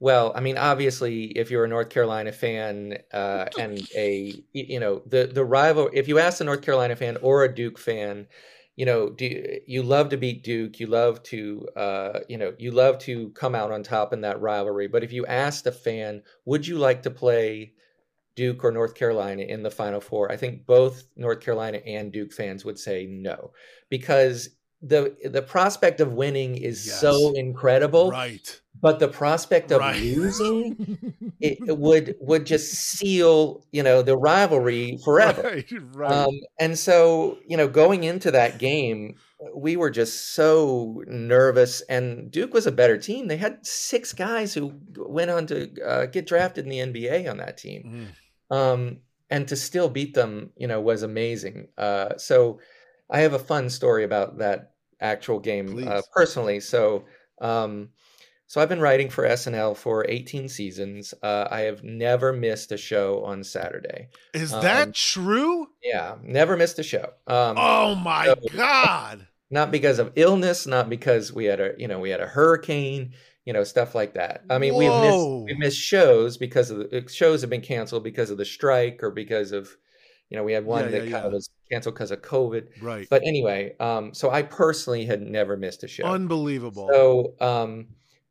Well, 0.00 0.32
I 0.34 0.40
mean, 0.40 0.58
obviously, 0.58 1.26
if 1.26 1.50
you're 1.50 1.64
a 1.64 1.68
North 1.68 1.88
Carolina 1.88 2.32
fan 2.32 2.98
uh, 3.12 3.46
and 3.58 3.88
a 3.96 4.42
you 4.52 4.80
know 4.80 5.02
the 5.06 5.26
the 5.26 5.44
rival, 5.44 5.88
if 5.92 6.08
you 6.08 6.18
ask 6.18 6.40
a 6.40 6.44
North 6.44 6.62
Carolina 6.62 6.96
fan 6.96 7.16
or 7.22 7.44
a 7.44 7.54
Duke 7.54 7.78
fan, 7.78 8.26
you 8.76 8.84
know, 8.84 9.08
do 9.08 9.60
you, 9.66 9.82
love 9.82 10.08
to 10.08 10.16
beat 10.16 10.42
Duke, 10.42 10.80
you 10.80 10.86
love 10.86 11.22
to 11.24 11.68
uh, 11.76 12.20
you 12.28 12.36
know 12.36 12.54
you 12.58 12.72
love 12.72 12.98
to 13.00 13.30
come 13.30 13.54
out 13.54 13.70
on 13.70 13.82
top 13.82 14.12
in 14.12 14.20
that 14.22 14.40
rivalry. 14.40 14.88
But 14.88 15.04
if 15.04 15.12
you 15.12 15.24
asked 15.26 15.66
a 15.66 15.72
fan, 15.72 16.22
would 16.44 16.66
you 16.66 16.78
like 16.78 17.02
to 17.04 17.10
play 17.10 17.74
Duke 18.34 18.64
or 18.64 18.72
North 18.72 18.94
Carolina 18.94 19.42
in 19.42 19.62
the 19.62 19.70
Final 19.70 20.00
Four? 20.00 20.32
I 20.32 20.36
think 20.36 20.66
both 20.66 21.04
North 21.16 21.40
Carolina 21.40 21.78
and 21.78 22.12
Duke 22.12 22.32
fans 22.32 22.64
would 22.64 22.78
say 22.78 23.06
no 23.06 23.52
because 23.90 24.50
the 24.86 25.16
the 25.24 25.42
prospect 25.42 26.00
of 26.00 26.12
winning 26.12 26.56
is 26.56 26.86
Yes. 26.86 27.00
so 27.00 27.32
incredible 27.34 28.10
right. 28.10 28.60
but 28.80 28.98
the 28.98 29.08
prospect 29.08 29.72
of 29.72 29.80
Right. 29.80 30.00
losing 30.02 30.64
it, 31.40 31.58
it 31.66 31.78
would 31.78 32.14
would 32.20 32.44
just 32.46 32.72
seal 32.74 33.64
you 33.72 33.82
know 33.82 34.02
the 34.02 34.16
rivalry 34.16 34.98
forever 35.04 35.42
Right. 35.42 35.72
Right. 35.94 36.12
um, 36.12 36.34
and 36.60 36.78
so 36.78 37.38
you 37.46 37.56
know 37.56 37.68
going 37.68 38.04
into 38.04 38.30
that 38.32 38.58
game 38.58 39.16
we 39.54 39.76
were 39.76 39.90
just 39.90 40.34
so 40.34 41.02
nervous 41.06 41.80
and 41.82 42.30
duke 42.30 42.52
was 42.54 42.66
a 42.66 42.72
better 42.72 42.98
team 42.98 43.28
they 43.28 43.36
had 43.36 43.64
six 43.64 44.12
guys 44.12 44.54
who 44.54 44.72
went 44.96 45.30
on 45.30 45.46
to 45.46 45.70
uh, 45.82 46.06
get 46.06 46.26
drafted 46.26 46.66
in 46.66 46.70
the 46.70 46.78
nba 46.92 47.30
on 47.30 47.38
that 47.38 47.56
team 47.56 47.82
Mm. 48.50 48.56
um, 48.56 48.98
and 49.30 49.48
to 49.48 49.56
still 49.56 49.88
beat 49.88 50.12
them, 50.14 50.50
you 50.54 50.66
know, 50.68 50.80
was 50.82 51.02
amazing. 51.02 51.68
Uh, 51.78 52.16
so 52.18 52.60
I 53.10 53.20
have 53.20 53.32
a 53.32 53.38
fun 53.38 53.70
story 53.70 54.04
about 54.04 54.38
that 54.38 54.73
actual 55.00 55.38
game 55.40 55.86
uh, 55.88 56.02
personally. 56.12 56.60
So, 56.60 57.04
um, 57.40 57.90
so 58.46 58.60
I've 58.60 58.68
been 58.68 58.80
writing 58.80 59.10
for 59.10 59.24
SNL 59.24 59.76
for 59.76 60.04
18 60.08 60.48
seasons. 60.48 61.14
Uh, 61.22 61.48
I 61.50 61.60
have 61.60 61.82
never 61.82 62.32
missed 62.32 62.72
a 62.72 62.76
show 62.76 63.24
on 63.24 63.42
Saturday. 63.42 64.08
Is 64.32 64.52
um, 64.52 64.62
that 64.62 64.94
true? 64.94 65.68
Yeah, 65.82 66.16
never 66.22 66.56
missed 66.56 66.78
a 66.78 66.82
show. 66.82 67.12
Um, 67.26 67.56
Oh 67.58 67.94
my 67.94 68.26
so- 68.26 68.56
God. 68.56 69.26
not 69.50 69.70
because 69.70 69.98
of 69.98 70.12
illness, 70.16 70.66
not 70.66 70.88
because 70.88 71.32
we 71.32 71.46
had 71.46 71.60
a 71.60 71.72
you 71.78 71.88
know 71.88 72.00
we 72.00 72.10
had 72.10 72.20
a 72.20 72.26
hurricane, 72.26 73.14
you 73.44 73.52
know 73.52 73.64
stuff 73.64 73.94
like 73.94 74.14
that. 74.14 74.44
I 74.50 74.58
mean 74.58 74.74
we've 74.74 74.90
missed 74.90 75.44
we 75.46 75.54
missed 75.58 75.78
shows 75.78 76.36
because 76.36 76.70
of 76.70 76.90
the 76.90 77.06
shows 77.08 77.40
have 77.40 77.50
been 77.50 77.60
canceled 77.60 78.04
because 78.04 78.30
of 78.30 78.38
the 78.38 78.44
strike 78.44 79.02
or 79.02 79.10
because 79.10 79.52
of 79.52 79.68
you 80.34 80.40
know 80.40 80.42
we 80.42 80.52
had 80.52 80.66
one 80.66 80.86
Yeah, 80.86 80.90
that 80.90 81.04
yeah, 81.04 81.12
kind 81.12 81.26
of 81.26 81.32
was 81.32 81.48
canceled 81.70 81.94
because 81.94 82.10
of 82.10 82.20
COVID. 82.20 82.82
Right. 82.82 83.06
But 83.08 83.22
anyway, 83.24 83.76
um, 83.78 84.12
so 84.12 84.32
I 84.32 84.42
personally 84.42 85.06
had 85.06 85.22
never 85.22 85.56
missed 85.56 85.84
a 85.84 85.88
show. 85.88 86.02
Unbelievable. 86.02 86.88
So, 86.92 87.34
um, 87.40 87.86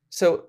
so 0.10 0.48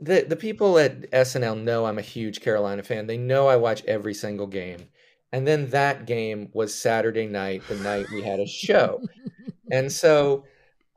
the 0.00 0.26
the 0.28 0.34
people 0.34 0.80
at 0.80 1.08
SNL 1.12 1.62
know 1.62 1.86
I'm 1.86 1.98
a 1.98 2.02
huge 2.02 2.40
Carolina 2.40 2.82
fan. 2.82 3.06
They 3.06 3.16
know 3.16 3.46
I 3.46 3.54
watch 3.54 3.84
every 3.84 4.12
single 4.12 4.48
game. 4.48 4.88
And 5.30 5.46
then 5.46 5.70
that 5.70 6.04
game 6.04 6.50
was 6.52 6.74
Saturday 6.74 7.26
night, 7.26 7.62
the 7.68 7.76
night 7.76 8.06
we 8.12 8.22
had 8.22 8.40
a 8.40 8.46
show. 8.46 9.00
and 9.70 9.90
so 9.90 10.44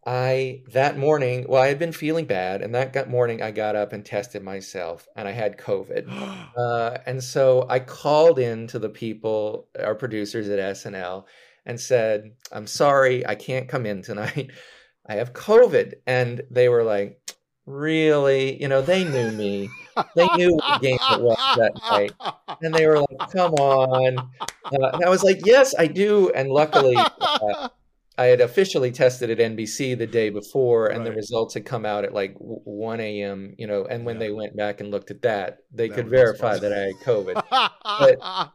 I 0.05 0.61
that 0.71 0.97
morning, 0.97 1.45
well, 1.49 1.63
I 1.63 1.67
had 1.67 1.79
been 1.79 1.91
feeling 1.91 2.25
bad, 2.25 2.61
and 2.61 2.75
that 2.75 3.09
morning 3.09 3.41
I 3.41 3.49
got 3.49 3.75
up 3.75 3.91
and 3.91 4.05
tested 4.05 4.43
myself, 4.43 5.07
and 5.15 5.27
I 5.27 5.31
had 5.31 5.57
COVID. 5.57 6.05
Uh, 6.55 6.97
and 7.05 7.21
so 7.21 7.65
I 7.69 7.79
called 7.79 8.39
in 8.39 8.67
to 8.67 8.79
the 8.79 8.89
people, 8.89 9.67
our 9.77 9.93
producers 9.93 10.47
at 10.47 10.59
SNL, 10.59 11.25
and 11.65 11.79
said, 11.79 12.31
"I'm 12.51 12.67
sorry, 12.67 13.25
I 13.27 13.35
can't 13.35 13.67
come 13.67 13.85
in 13.85 14.01
tonight. 14.03 14.51
I 15.05 15.15
have 15.15 15.33
COVID." 15.33 15.95
And 16.07 16.41
they 16.49 16.69
were 16.69 16.83
like, 16.83 17.19
"Really? 17.65 18.61
You 18.61 18.69
know, 18.69 18.81
they 18.81 19.03
knew 19.03 19.31
me. 19.31 19.69
They 20.15 20.27
knew 20.37 20.53
what 20.55 20.81
game 20.81 20.99
it 21.11 21.21
was 21.21 21.37
that 21.57 21.73
night, 21.89 22.13
and 22.61 22.73
they 22.73 22.87
were 22.87 22.99
like, 22.99 23.31
"Come 23.31 23.53
on." 23.55 24.17
Uh, 24.19 24.89
and 24.93 25.03
I 25.03 25.09
was 25.09 25.23
like, 25.23 25.41
"Yes, 25.45 25.75
I 25.77 25.87
do." 25.87 26.31
And 26.31 26.49
luckily. 26.49 26.95
Uh, 26.95 27.69
I 28.17 28.25
had 28.25 28.39
officially 28.39 28.91
tested 28.91 29.29
at 29.29 29.39
NBC 29.39 29.97
the 29.97 30.07
day 30.07 30.29
before, 30.29 30.87
and 30.87 30.99
right. 30.99 31.05
the 31.05 31.15
results 31.15 31.53
had 31.53 31.65
come 31.65 31.85
out 31.85 32.05
at 32.05 32.13
like 32.13 32.33
1 32.37 32.99
a.m. 32.99 33.53
You 33.57 33.67
know, 33.67 33.85
and 33.85 34.05
when 34.05 34.15
yeah. 34.15 34.19
they 34.19 34.31
went 34.31 34.55
back 34.55 34.79
and 34.79 34.89
looked 34.89 35.11
at 35.11 35.21
that, 35.23 35.57
they 35.71 35.89
that 35.89 35.95
could 35.95 36.09
verify 36.09 36.57
that 36.57 36.71
I 36.71 36.77
had 36.77 36.95
COVID. 37.03 37.43
but 37.81 38.51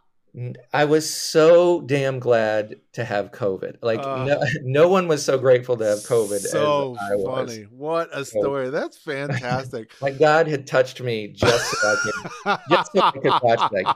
I 0.73 0.85
was 0.85 1.13
so 1.13 1.81
damn 1.81 2.21
glad 2.21 2.77
to 2.93 3.05
have 3.05 3.33
COVID. 3.33 3.77
Like 3.83 4.01
uh, 4.01 4.25
no, 4.25 4.43
no 4.63 4.89
one 4.89 5.09
was 5.09 5.25
so 5.25 5.39
grateful 5.39 5.77
to 5.77 5.85
have 5.85 5.99
COVID. 5.99 6.39
So 6.41 6.97
funny! 7.25 7.63
What 7.65 8.11
a 8.13 8.25
story! 8.25 8.67
So, 8.67 8.71
That's 8.71 8.97
fantastic. 8.99 9.91
like 10.01 10.19
God 10.19 10.47
had 10.47 10.67
touched 10.67 11.01
me 11.01 11.29
just 11.29 11.71
so 11.71 11.89
I 11.89 11.97
could, 12.03 12.61
just 12.71 12.93
so 12.93 13.01
I 13.01 13.11
could 13.11 13.25
watch 13.43 13.71
that 13.73 13.95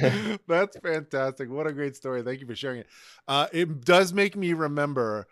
game. 0.00 0.38
That's 0.46 0.78
fantastic! 0.78 1.50
What 1.50 1.66
a 1.66 1.72
great 1.72 1.96
story! 1.96 2.22
Thank 2.22 2.40
you 2.40 2.46
for 2.46 2.54
sharing 2.54 2.80
it. 2.80 2.86
Uh, 3.26 3.48
it 3.52 3.84
does 3.84 4.12
make 4.12 4.36
me 4.36 4.52
remember 4.52 5.26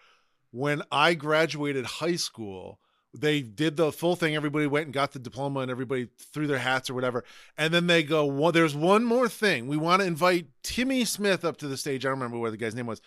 when 0.51 0.83
I 0.91 1.15
graduated 1.15 1.87
high 1.87 2.17
school 2.17 2.81
they 3.19 3.43
did 3.43 3.77
the 3.77 3.93
full 3.93 4.17
thing. 4.17 4.37
Everybody 4.37 4.67
went 4.67 4.87
and 4.87 4.95
got 4.95 5.13
the 5.13 5.19
diploma, 5.19 5.61
and 5.61 5.71
everybody 5.71 6.09
threw 6.19 6.47
their 6.47 6.59
hats 6.59 6.91
or 6.91 6.95
whatever. 6.95 7.25
And 7.57 7.73
then 7.73 7.87
they 7.87 8.03
go, 8.03 8.25
"Well, 8.25 8.53
there's 8.53 8.75
one 8.75 9.05
more 9.05 9.29
thing. 9.29 9.67
We 9.67 9.77
want 9.77 10.03
to 10.03 10.07
invite 10.07 10.47
Timmy 10.63 11.05
Smith 11.05 11.45
up 11.45 11.57
to 11.59 11.69
the 11.69 11.77
stage." 11.77 12.05
I 12.05 12.09
don't 12.09 12.19
remember 12.19 12.39
what 12.39 12.51
the 12.51 12.57
guy's 12.57 12.75
name 12.75 12.87
was. 12.87 13.01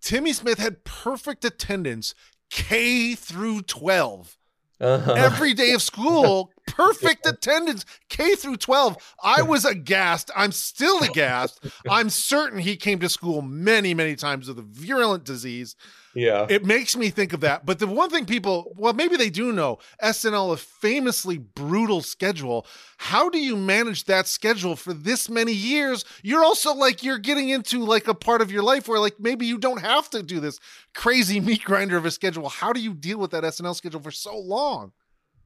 Timmy 0.00 0.32
Smith 0.32 0.58
had 0.58 0.84
perfect 0.84 1.44
attendance, 1.44 2.14
K 2.50 3.14
through 3.14 3.62
12 3.62 4.36
uh-huh. 4.80 5.12
Every 5.12 5.54
day 5.54 5.72
of 5.72 5.82
school, 5.82 6.50
perfect 6.66 7.26
attendance, 7.26 7.84
K 8.08 8.34
through 8.34 8.56
12. 8.56 8.96
I 9.22 9.42
was 9.42 9.64
aghast. 9.64 10.30
I'm 10.36 10.52
still 10.52 10.98
aghast. 11.02 11.64
I'm 11.88 12.10
certain 12.10 12.58
he 12.58 12.76
came 12.76 12.98
to 13.00 13.08
school 13.08 13.42
many, 13.42 13.94
many 13.94 14.16
times 14.16 14.48
with 14.48 14.58
a 14.58 14.62
virulent 14.62 15.24
disease. 15.24 15.76
Yeah. 16.14 16.46
It 16.48 16.64
makes 16.64 16.96
me 16.96 17.10
think 17.10 17.32
of 17.32 17.40
that. 17.40 17.66
But 17.66 17.80
the 17.80 17.86
one 17.86 18.08
thing 18.08 18.24
people, 18.24 18.72
well, 18.76 18.92
maybe 18.92 19.16
they 19.16 19.30
do 19.30 19.52
know 19.52 19.78
SNL, 20.02 20.52
a 20.52 20.56
famously 20.56 21.38
brutal 21.38 22.02
schedule. 22.02 22.66
How 22.98 23.28
do 23.28 23.38
you 23.38 23.56
manage 23.56 24.04
that 24.04 24.28
schedule 24.28 24.76
for 24.76 24.92
this 24.92 25.28
many 25.28 25.52
years? 25.52 26.04
You're 26.22 26.44
also 26.44 26.72
like, 26.74 27.02
you're 27.02 27.18
getting 27.18 27.48
into 27.48 27.84
like 27.84 28.06
a 28.06 28.14
part 28.14 28.42
of 28.42 28.52
your 28.52 28.62
life 28.62 28.86
where 28.86 29.00
like 29.00 29.18
maybe 29.18 29.46
you 29.46 29.58
don't 29.58 29.80
have 29.80 30.08
to 30.10 30.22
do 30.22 30.40
this 30.40 30.60
crazy 30.94 31.40
meat 31.40 31.64
grinder 31.64 31.96
of 31.96 32.06
a 32.06 32.10
schedule. 32.10 32.48
How 32.48 32.72
do 32.72 32.80
you 32.80 32.94
deal 32.94 33.18
with 33.18 33.32
that 33.32 33.44
SNL 33.44 33.74
schedule 33.74 34.00
for 34.00 34.12
so 34.12 34.38
long? 34.38 34.92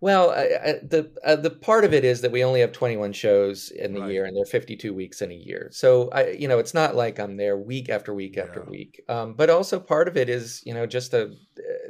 Well, 0.01 0.31
I, 0.31 0.43
I, 0.43 0.73
the 0.83 1.11
uh, 1.25 1.37
the 1.37 1.51
part 1.51 1.85
of 1.85 1.93
it 1.93 2.05
is 2.05 2.21
that 2.21 2.31
we 2.31 2.45
only 2.45 2.61
have 2.61 2.71
21 2.71 3.13
shows 3.13 3.73
in 3.73 3.95
the 3.95 4.01
right. 4.01 4.13
year, 4.13 4.25
and 4.27 4.37
they're 4.37 4.45
52 4.45 4.95
weeks 4.95 5.23
in 5.23 5.33
a 5.33 5.35
year. 5.35 5.71
So 5.73 6.09
I, 6.11 6.31
you 6.31 6.47
know, 6.47 6.61
it's 6.61 6.75
not 6.75 6.95
like 6.95 7.19
I'm 7.19 7.37
there 7.37 7.57
week 7.57 7.89
after 7.89 8.15
week 8.15 8.37
yeah. 8.37 8.45
after 8.45 8.63
week. 8.63 9.03
Um, 9.09 9.35
but 9.35 9.51
also 9.51 9.81
part 9.81 10.07
of 10.07 10.17
it 10.17 10.29
is, 10.29 10.63
you 10.65 10.73
know, 10.73 10.87
just 10.87 11.15
a 11.15 11.35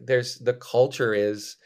there's 0.02 0.38
the 0.38 0.54
culture 0.54 1.12
is, 1.12 1.56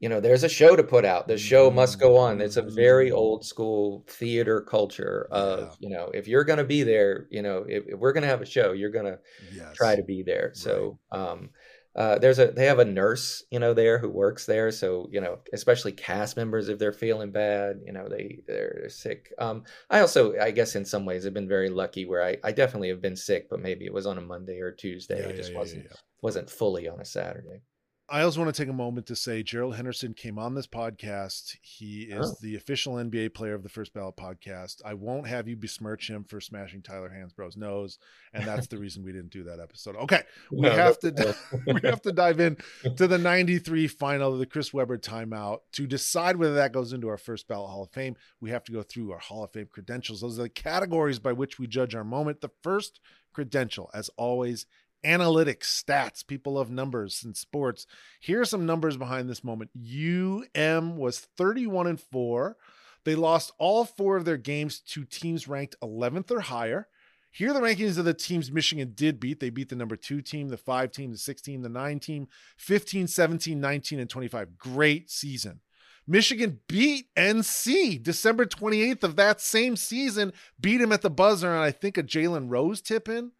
you 0.00 0.08
know, 0.08 0.20
there's 0.20 0.42
a 0.42 0.48
show 0.48 0.74
to 0.74 0.82
put 0.82 1.04
out. 1.04 1.28
The 1.28 1.36
show 1.36 1.70
must 1.70 2.00
go 2.00 2.16
on. 2.16 2.40
It's 2.40 2.56
a 2.56 2.62
very 2.62 3.10
old 3.10 3.44
school 3.44 4.06
theater 4.08 4.62
culture 4.62 5.28
of, 5.30 5.76
yeah. 5.80 5.88
you 5.88 5.94
know, 5.94 6.10
if 6.14 6.26
you're 6.26 6.44
going 6.44 6.60
to 6.60 6.64
be 6.64 6.82
there, 6.82 7.26
you 7.30 7.42
know, 7.42 7.66
if, 7.68 7.86
if 7.88 7.98
we're 7.98 8.14
going 8.14 8.22
to 8.22 8.28
have 8.28 8.40
a 8.40 8.46
show, 8.46 8.72
you're 8.72 8.90
going 8.90 9.04
to 9.04 9.18
yes. 9.54 9.76
try 9.76 9.96
to 9.96 10.02
be 10.02 10.22
there. 10.22 10.52
So. 10.54 10.98
Right. 11.12 11.20
Um, 11.20 11.50
uh, 11.98 12.16
there's 12.16 12.38
a 12.38 12.46
they 12.52 12.66
have 12.66 12.78
a 12.78 12.84
nurse 12.84 13.42
you 13.50 13.58
know 13.58 13.74
there 13.74 13.98
who 13.98 14.08
works 14.08 14.46
there. 14.46 14.70
So 14.70 15.08
you 15.10 15.20
know 15.20 15.40
especially 15.52 15.90
cast 15.90 16.36
members 16.36 16.68
if 16.68 16.78
they're 16.78 16.92
feeling 16.92 17.32
bad 17.32 17.80
you 17.84 17.92
know 17.92 18.08
they 18.08 18.38
they're 18.46 18.88
sick. 18.88 19.32
Um 19.38 19.64
i 19.90 19.98
also 19.98 20.38
i 20.38 20.52
guess 20.52 20.76
in 20.76 20.84
some 20.84 21.04
ways 21.04 21.24
have 21.24 21.34
been 21.34 21.48
very 21.48 21.68
lucky 21.68 22.06
where 22.06 22.22
i 22.22 22.36
i 22.44 22.52
definitely 22.52 22.90
have 22.90 23.02
been 23.02 23.16
sick 23.16 23.48
but 23.50 23.60
maybe 23.60 23.84
it 23.84 23.92
was 23.92 24.06
on 24.06 24.16
a 24.16 24.20
monday 24.20 24.60
or 24.60 24.70
tuesday. 24.70 25.18
Yeah, 25.18 25.30
it 25.30 25.36
just 25.36 25.52
yeah, 25.52 25.58
wasn't 25.58 25.84
yeah, 25.90 25.96
wasn't 26.22 26.48
fully 26.48 26.88
on 26.88 27.00
a 27.00 27.04
saturday 27.04 27.62
I 28.10 28.22
also 28.22 28.40
want 28.40 28.54
to 28.54 28.62
take 28.62 28.70
a 28.70 28.74
moment 28.74 29.06
to 29.08 29.16
say 29.16 29.42
Gerald 29.42 29.76
Henderson 29.76 30.14
came 30.14 30.38
on 30.38 30.54
this 30.54 30.66
podcast. 30.66 31.56
He 31.60 32.04
is 32.04 32.30
oh. 32.30 32.34
the 32.40 32.56
official 32.56 32.94
NBA 32.94 33.34
player 33.34 33.52
of 33.52 33.62
the 33.62 33.68
First 33.68 33.92
Ballot 33.92 34.16
podcast. 34.16 34.80
I 34.82 34.94
won't 34.94 35.26
have 35.26 35.46
you 35.46 35.56
besmirch 35.56 36.08
him 36.08 36.24
for 36.24 36.40
smashing 36.40 36.80
Tyler 36.80 37.10
Hansbrough's 37.10 37.58
nose, 37.58 37.98
and 38.32 38.44
that's 38.44 38.66
the 38.66 38.78
reason 38.78 39.04
we 39.04 39.12
didn't 39.12 39.30
do 39.30 39.44
that 39.44 39.60
episode. 39.60 39.94
Okay, 39.96 40.22
we 40.50 40.62
no, 40.62 40.70
have 40.70 40.98
to 41.00 41.36
we 41.66 41.80
have 41.84 42.00
to 42.02 42.12
dive 42.12 42.40
in 42.40 42.56
to 42.96 43.06
the 43.06 43.18
'93 43.18 43.86
final 43.88 44.32
of 44.32 44.38
the 44.38 44.46
Chris 44.46 44.72
Webber 44.72 44.96
timeout 44.96 45.58
to 45.72 45.86
decide 45.86 46.36
whether 46.36 46.54
that 46.54 46.72
goes 46.72 46.94
into 46.94 47.08
our 47.08 47.18
First 47.18 47.46
Ballot 47.46 47.68
Hall 47.68 47.82
of 47.82 47.90
Fame. 47.90 48.16
We 48.40 48.48
have 48.50 48.64
to 48.64 48.72
go 48.72 48.82
through 48.82 49.12
our 49.12 49.18
Hall 49.18 49.44
of 49.44 49.52
Fame 49.52 49.68
credentials. 49.70 50.22
Those 50.22 50.38
are 50.38 50.44
the 50.44 50.48
categories 50.48 51.18
by 51.18 51.32
which 51.32 51.58
we 51.58 51.66
judge 51.66 51.94
our 51.94 52.04
moment. 52.04 52.40
The 52.40 52.50
first 52.62 53.00
credential, 53.34 53.90
as 53.92 54.08
always, 54.16 54.64
analytics, 55.04 55.64
stats, 55.64 56.26
people 56.26 56.54
love 56.54 56.70
numbers 56.70 57.22
in 57.24 57.34
sports. 57.34 57.86
Here 58.20 58.40
are 58.40 58.46
some 58.46 58.66
numbers 58.66 58.96
behind 58.96 59.28
this 59.28 59.44
moment. 59.44 59.70
UM 59.76 60.96
was 60.96 61.20
31 61.20 61.86
and 61.86 62.00
4. 62.00 62.56
They 63.04 63.14
lost 63.14 63.52
all 63.58 63.84
four 63.84 64.16
of 64.16 64.24
their 64.24 64.36
games 64.36 64.80
to 64.80 65.04
teams 65.04 65.48
ranked 65.48 65.76
11th 65.82 66.30
or 66.30 66.40
higher. 66.40 66.88
Here 67.30 67.50
are 67.50 67.54
the 67.54 67.60
rankings 67.60 67.98
of 67.98 68.04
the 68.04 68.14
teams 68.14 68.50
Michigan 68.50 68.92
did 68.94 69.20
beat. 69.20 69.38
They 69.40 69.50
beat 69.50 69.68
the 69.68 69.76
number 69.76 69.96
two 69.96 70.20
team, 70.22 70.48
the 70.48 70.56
five 70.56 70.92
team, 70.92 71.12
the 71.12 71.18
six 71.18 71.40
team, 71.40 71.62
the 71.62 71.68
nine 71.68 72.00
team, 72.00 72.28
15, 72.56 73.06
17, 73.06 73.60
19, 73.60 74.00
and 74.00 74.10
25. 74.10 74.58
Great 74.58 75.10
season. 75.10 75.60
Michigan 76.06 76.60
beat 76.68 77.14
NC 77.16 78.02
December 78.02 78.46
28th 78.46 79.04
of 79.04 79.16
that 79.16 79.42
same 79.42 79.76
season, 79.76 80.32
beat 80.58 80.80
him 80.80 80.90
at 80.90 81.02
the 81.02 81.10
buzzer, 81.10 81.52
and 81.52 81.62
I 81.62 81.70
think 81.70 81.98
a 81.98 82.02
Jalen 82.02 82.46
Rose 82.48 82.80
tip 82.80 83.10
in. 83.10 83.32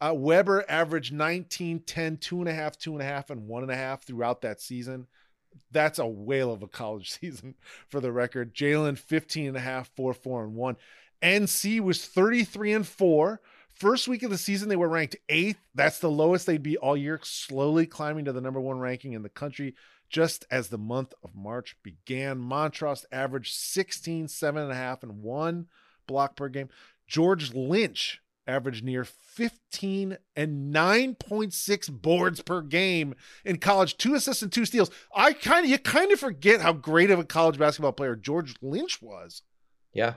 Uh, 0.00 0.12
Webber 0.14 0.64
averaged 0.68 1.12
19, 1.12 1.80
10, 1.80 2.16
two 2.18 2.40
and 2.40 2.48
a 2.48 2.52
half, 2.52 2.78
two 2.78 2.92
and 2.92 3.00
a 3.00 3.04
half, 3.04 3.30
and 3.30 3.46
one 3.46 3.62
and 3.62 3.72
a 3.72 3.76
half 3.76 4.02
throughout 4.02 4.42
that 4.42 4.60
season. 4.60 5.06
That's 5.72 5.98
a 5.98 6.06
whale 6.06 6.52
of 6.52 6.62
a 6.62 6.68
college 6.68 7.10
season 7.20 7.54
for 7.88 8.00
the 8.00 8.12
record. 8.12 8.54
Jalen, 8.54 8.98
15 8.98 9.48
and 9.48 9.56
a 9.56 9.60
half, 9.60 9.90
four, 9.96 10.12
four, 10.12 10.44
and 10.44 10.54
one. 10.54 10.76
NC 11.22 11.80
was 11.80 12.04
33 12.04 12.72
and 12.72 12.86
four. 12.86 13.40
First 13.70 14.08
week 14.08 14.22
of 14.22 14.30
the 14.30 14.38
season, 14.38 14.68
they 14.68 14.76
were 14.76 14.88
ranked 14.88 15.16
eighth. 15.28 15.58
That's 15.74 15.98
the 15.98 16.10
lowest 16.10 16.46
they'd 16.46 16.62
be 16.62 16.78
all 16.78 16.96
year, 16.96 17.20
slowly 17.22 17.86
climbing 17.86 18.24
to 18.26 18.32
the 18.32 18.40
number 18.40 18.60
one 18.60 18.78
ranking 18.78 19.12
in 19.12 19.22
the 19.22 19.28
country 19.28 19.74
just 20.08 20.46
as 20.50 20.68
the 20.68 20.78
month 20.78 21.14
of 21.22 21.34
March 21.34 21.76
began. 21.82 22.38
Montross 22.38 23.04
averaged 23.10 23.54
16, 23.54 24.28
seven 24.28 24.62
and 24.62 24.72
a 24.72 24.76
half, 24.76 25.02
and 25.02 25.22
one 25.22 25.66
block 26.06 26.36
per 26.36 26.48
game. 26.48 26.68
George 27.06 27.54
Lynch 27.54 28.20
averaged 28.46 28.84
near 28.84 29.04
15 29.04 30.18
and 30.34 30.74
9.6 30.74 31.90
boards 31.90 32.40
per 32.42 32.62
game 32.62 33.14
in 33.44 33.58
college, 33.58 33.96
two 33.96 34.14
assists 34.14 34.42
and 34.42 34.52
two 34.52 34.64
steals. 34.64 34.90
I 35.14 35.32
kind 35.32 35.64
of 35.64 35.70
you 35.70 35.78
kind 35.78 36.12
of 36.12 36.20
forget 36.20 36.60
how 36.60 36.72
great 36.72 37.10
of 37.10 37.18
a 37.18 37.24
college 37.24 37.58
basketball 37.58 37.92
player 37.92 38.16
George 38.16 38.54
Lynch 38.62 39.02
was. 39.02 39.42
Yeah, 39.92 40.14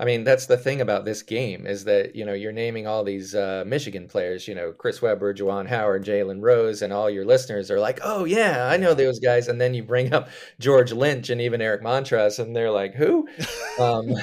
I 0.00 0.04
mean, 0.04 0.24
that's 0.24 0.46
the 0.46 0.56
thing 0.56 0.80
about 0.80 1.04
this 1.04 1.22
game 1.22 1.68
is 1.68 1.84
that, 1.84 2.16
you 2.16 2.24
know, 2.24 2.32
you're 2.32 2.50
naming 2.50 2.88
all 2.88 3.04
these 3.04 3.32
uh, 3.32 3.62
Michigan 3.64 4.08
players, 4.08 4.48
you 4.48 4.54
know, 4.54 4.72
Chris 4.72 5.00
Webber, 5.00 5.32
Juwan 5.32 5.68
Howard, 5.68 6.04
Jalen 6.04 6.42
Rose, 6.42 6.82
and 6.82 6.92
all 6.92 7.08
your 7.08 7.24
listeners 7.24 7.70
are 7.70 7.78
like, 7.78 8.00
oh, 8.02 8.24
yeah, 8.24 8.66
I 8.66 8.76
know 8.76 8.92
those 8.94 9.20
guys. 9.20 9.46
And 9.46 9.60
then 9.60 9.72
you 9.72 9.84
bring 9.84 10.12
up 10.12 10.30
George 10.58 10.92
Lynch 10.92 11.30
and 11.30 11.40
even 11.40 11.62
Eric 11.62 11.82
Montross, 11.82 12.40
and 12.40 12.56
they're 12.56 12.72
like, 12.72 12.94
who? 12.94 13.28
Um, 13.76 14.14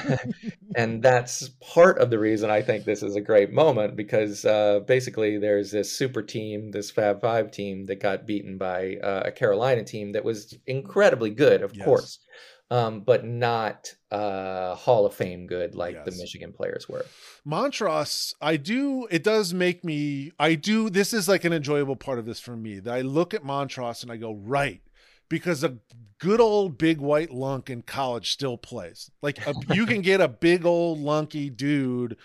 and 0.76 1.02
that's 1.02 1.50
part 1.60 1.98
of 1.98 2.08
the 2.08 2.18
reason 2.18 2.50
I 2.50 2.62
think 2.62 2.86
this 2.86 3.02
is 3.02 3.16
a 3.16 3.20
great 3.20 3.52
moment 3.52 3.96
because 3.96 4.46
uh, 4.46 4.80
basically 4.86 5.36
there's 5.36 5.70
this 5.70 5.94
super 5.94 6.22
team, 6.22 6.70
this 6.70 6.90
Fab 6.90 7.20
Five 7.20 7.50
team 7.50 7.84
that 7.84 8.00
got 8.00 8.26
beaten 8.26 8.56
by 8.56 8.96
uh, 9.02 9.24
a 9.26 9.30
Carolina 9.30 9.84
team 9.84 10.12
that 10.12 10.24
was 10.24 10.56
incredibly 10.66 11.28
good, 11.28 11.60
of 11.60 11.76
yes. 11.76 11.84
course 11.84 12.18
um, 12.72 13.00
but 13.00 13.26
not 13.26 13.94
uh, 14.10 14.74
Hall 14.74 15.04
of 15.04 15.12
Fame 15.12 15.46
good 15.46 15.74
like 15.74 15.94
yes. 15.94 16.04
the 16.06 16.22
Michigan 16.22 16.54
players 16.54 16.88
were. 16.88 17.04
Montross, 17.46 18.32
I 18.40 18.56
do. 18.56 19.06
It 19.10 19.22
does 19.22 19.52
make 19.52 19.84
me. 19.84 20.32
I 20.38 20.54
do. 20.54 20.88
This 20.88 21.12
is 21.12 21.28
like 21.28 21.44
an 21.44 21.52
enjoyable 21.52 21.96
part 21.96 22.18
of 22.18 22.24
this 22.24 22.40
for 22.40 22.56
me. 22.56 22.78
That 22.78 22.94
I 22.94 23.02
look 23.02 23.34
at 23.34 23.44
Montross 23.44 24.02
and 24.02 24.10
I 24.10 24.16
go 24.16 24.32
right 24.32 24.80
because 25.28 25.62
a 25.62 25.76
good 26.18 26.40
old 26.40 26.78
big 26.78 26.98
white 26.98 27.30
lunk 27.30 27.68
in 27.68 27.82
college 27.82 28.32
still 28.32 28.56
plays. 28.56 29.10
Like 29.20 29.46
a, 29.46 29.52
you 29.74 29.84
can 29.84 30.00
get 30.00 30.22
a 30.22 30.28
big 30.28 30.64
old 30.64 30.98
lunky 30.98 31.50
dude 31.50 32.16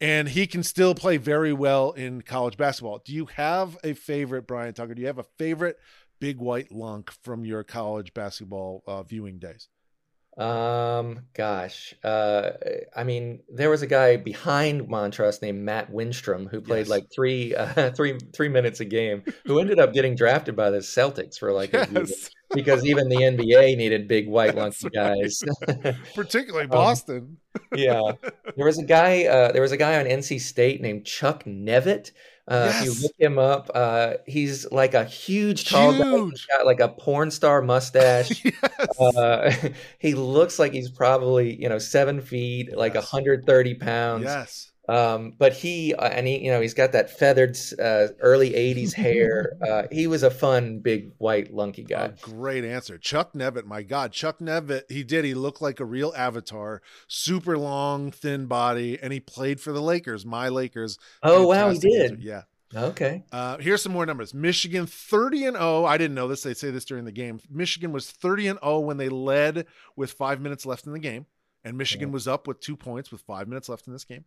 and 0.00 0.30
he 0.30 0.46
can 0.46 0.62
still 0.62 0.94
play 0.94 1.18
very 1.18 1.52
well 1.52 1.92
in 1.92 2.22
college 2.22 2.56
basketball. 2.56 3.02
Do 3.04 3.12
you 3.12 3.26
have 3.26 3.76
a 3.84 3.92
favorite, 3.92 4.46
Bryan 4.46 4.72
Tucker? 4.72 4.94
Do 4.94 5.02
you 5.02 5.08
have 5.08 5.18
a 5.18 5.26
favorite 5.36 5.76
big 6.20 6.38
white 6.38 6.72
lunk 6.72 7.10
from 7.22 7.44
your 7.44 7.64
college 7.64 8.14
basketball 8.14 8.82
uh, 8.86 9.02
viewing 9.02 9.38
days? 9.38 9.68
Um, 10.38 11.26
gosh, 11.34 11.92
uh, 12.02 12.52
I 12.96 13.04
mean, 13.04 13.40
there 13.52 13.68
was 13.68 13.82
a 13.82 13.86
guy 13.86 14.16
behind 14.16 14.88
Montross 14.88 15.42
named 15.42 15.62
Matt 15.62 15.92
Wenstrom 15.92 16.50
who 16.50 16.60
played 16.62 16.80
Yes. 16.80 16.88
like 16.88 17.04
three, 17.14 17.54
uh, 17.54 17.90
three, 17.96 18.18
three 18.34 18.48
minutes 18.48 18.80
a 18.80 18.84
game, 18.86 19.22
who 19.44 19.58
ended 19.58 19.78
up 19.78 19.92
getting 19.92 20.14
drafted 20.14 20.56
by 20.56 20.70
the 20.70 20.78
Celtics 20.78 21.38
for 21.38 21.52
like 21.52 21.74
a 21.74 21.86
year 21.92 22.06
because 22.54 22.86
even 22.86 23.08
the 23.08 23.16
NBA 23.16 23.76
needed 23.76 24.08
big 24.08 24.28
white 24.28 24.54
That's 24.54 24.82
lunky 24.82 24.96
right. 24.98 25.20
guys. 25.20 25.42
particularly 26.14 26.64
Um, 26.70 26.70
Boston. 26.70 27.36
yeah, 27.74 28.00
there 28.56 28.64
was 28.66 28.78
a 28.78 28.84
guy, 28.84 29.24
uh, 29.26 29.52
there 29.52 29.62
was 29.62 29.72
a 29.72 29.76
guy 29.76 29.98
on 29.98 30.06
NC 30.06 30.40
State 30.40 30.80
named 30.80 31.04
Chuck 31.04 31.44
Nevitt. 31.44 32.12
Uh, 32.48 32.72
If 32.74 32.84
you 32.84 33.02
look 33.02 33.12
him 33.18 33.38
up, 33.38 33.70
uh, 33.74 34.14
he's 34.26 34.70
like 34.72 34.94
a 34.94 35.04
huge, 35.04 35.68
tall 35.68 35.92
guy. 35.92 35.98
He's 35.98 36.04
Huge. 36.06 36.46
got 36.48 36.66
like 36.66 36.80
a 36.80 36.88
porn 36.88 37.30
star 37.30 37.62
mustache. 37.62 38.44
yes. 38.44 39.00
Uh, 39.00 39.52
he 39.98 40.14
looks 40.14 40.58
like 40.58 40.72
he's 40.72 40.90
probably 40.90 41.54
you 41.60 41.68
know 41.68 41.78
seven 41.78 42.20
feet, 42.20 42.76
like 42.76 42.94
Yes. 42.94 43.12
130 43.12 43.74
pounds. 43.74 44.24
yes. 44.24 44.69
Um, 44.90 45.34
but 45.38 45.52
he 45.52 45.94
uh, 45.94 46.08
and 46.08 46.26
he, 46.26 46.38
you 46.44 46.50
know, 46.50 46.60
he's 46.60 46.74
got 46.74 46.92
that 46.92 47.16
feathered 47.16 47.56
uh, 47.80 48.08
early 48.20 48.50
'80s 48.50 48.92
hair. 49.04 49.52
Uh, 49.66 49.82
he 49.92 50.06
was 50.06 50.22
a 50.22 50.30
fun, 50.30 50.80
big, 50.80 51.12
white, 51.18 51.54
lunky 51.54 51.84
guy. 51.84 52.12
great 52.22 52.64
answer. 52.64 52.98
Chuck 52.98 53.32
Nevitt, 53.34 53.66
my 53.66 53.82
God. 53.82 54.10
Chuck 54.12 54.40
Nevitt, 54.40 54.90
he 54.90 55.04
did. 55.04 55.24
He 55.24 55.34
looked 55.34 55.62
like 55.62 55.78
a 55.80 55.84
real 55.84 56.12
avatar. 56.16 56.82
Super 57.06 57.56
long, 57.56 58.10
thin 58.10 58.46
body, 58.46 58.98
and 59.00 59.12
he 59.12 59.20
played 59.20 59.60
for 59.60 59.72
the 59.72 59.82
Lakers, 59.82 60.26
my 60.26 60.48
Lakers. 60.48 60.98
Oh 61.22 61.46
wow, 61.46 61.70
he 61.70 61.78
Fantastic 61.78 61.92
answer. 62.02 62.16
did. 62.16 62.24
Yeah. 62.24 62.42
Okay. 62.72 63.24
Uh, 63.32 63.56
here's 63.58 63.82
some 63.82 63.92
more 63.92 64.06
numbers. 64.06 64.32
Michigan 64.32 64.86
30 64.86 65.46
and 65.46 65.56
0. 65.56 65.84
I 65.84 65.98
didn't 65.98 66.14
know 66.14 66.28
this. 66.28 66.42
They 66.44 66.54
say 66.54 66.70
this 66.70 66.84
during 66.84 67.04
the 67.04 67.10
game. 67.12 67.40
Michigan 67.50 67.90
was 67.92 68.10
30 68.10 68.46
and 68.48 68.58
0 68.62 68.80
when 68.80 68.96
they 68.96 69.08
led 69.08 69.66
with 69.96 70.12
five 70.12 70.40
minutes 70.40 70.64
left 70.66 70.86
in 70.86 70.92
the 70.92 71.00
game, 71.00 71.26
and 71.64 71.76
Michigan 71.76 72.08
Yeah. 72.08 72.12
was 72.14 72.28
up 72.28 72.46
with 72.46 72.60
two 72.60 72.76
points 72.76 73.10
with 73.10 73.22
five 73.22 73.48
minutes 73.48 73.68
left 73.68 73.86
in 73.88 73.92
this 73.92 74.04
game. 74.04 74.24